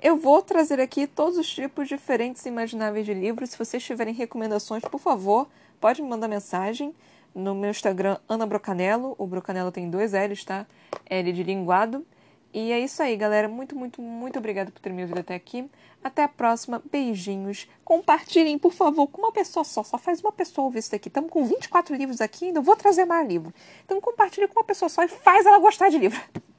eu 0.00 0.16
vou 0.16 0.42
trazer 0.42 0.80
aqui 0.80 1.06
todos 1.06 1.38
os 1.38 1.48
tipos 1.48 1.88
diferentes 1.88 2.44
e 2.44 2.48
imagináveis 2.48 3.06
de 3.06 3.14
livros. 3.14 3.50
Se 3.50 3.58
vocês 3.58 3.82
tiverem 3.82 4.12
recomendações, 4.12 4.82
por 4.82 5.00
favor, 5.00 5.48
pode 5.80 6.02
me 6.02 6.08
mandar 6.08 6.28
mensagem 6.28 6.94
no 7.34 7.54
meu 7.54 7.70
Instagram, 7.70 8.18
Ana 8.28 8.46
Brocanello. 8.46 9.14
O 9.18 9.26
Brocanello 9.26 9.72
tem 9.72 9.90
dois 9.90 10.12
L's, 10.12 10.44
tá? 10.44 10.66
L 11.06 11.32
de 11.32 11.42
linguado. 11.42 12.06
E 12.52 12.70
é 12.70 12.78
isso 12.78 13.02
aí, 13.02 13.16
galera. 13.16 13.48
Muito, 13.48 13.74
muito, 13.74 14.00
muito 14.00 14.38
obrigada 14.38 14.70
por 14.70 14.80
ter 14.80 14.92
me 14.92 15.02
ouvido 15.02 15.18
até 15.18 15.34
aqui. 15.34 15.68
Até 16.04 16.22
a 16.22 16.28
próxima. 16.28 16.80
Beijinhos. 16.88 17.68
Compartilhem, 17.84 18.56
por 18.58 18.72
favor, 18.72 19.08
com 19.08 19.22
uma 19.22 19.32
pessoa 19.32 19.64
só. 19.64 19.82
Só 19.82 19.98
faz 19.98 20.20
uma 20.20 20.30
pessoa 20.30 20.66
ouvir 20.66 20.78
isso 20.78 20.92
daqui. 20.92 21.08
Estamos 21.08 21.30
com 21.30 21.44
24 21.44 21.96
livros 21.96 22.20
aqui, 22.20 22.46
ainda 22.46 22.60
vou 22.60 22.76
trazer 22.76 23.04
mais 23.04 23.26
livro. 23.26 23.52
Então 23.84 24.00
compartilhe 24.00 24.46
com 24.46 24.60
uma 24.60 24.64
pessoa 24.64 24.88
só 24.88 25.02
e 25.02 25.08
faz 25.08 25.44
ela 25.44 25.58
gostar 25.58 25.88
de 25.88 25.98
livro. 25.98 26.20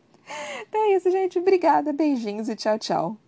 Então 0.67 0.81
é 0.85 0.95
isso, 0.95 1.11
gente. 1.11 1.37
Obrigada. 1.37 1.93
Beijinhos 1.93 2.49
e 2.49 2.55
tchau, 2.55 2.79
tchau. 2.79 3.24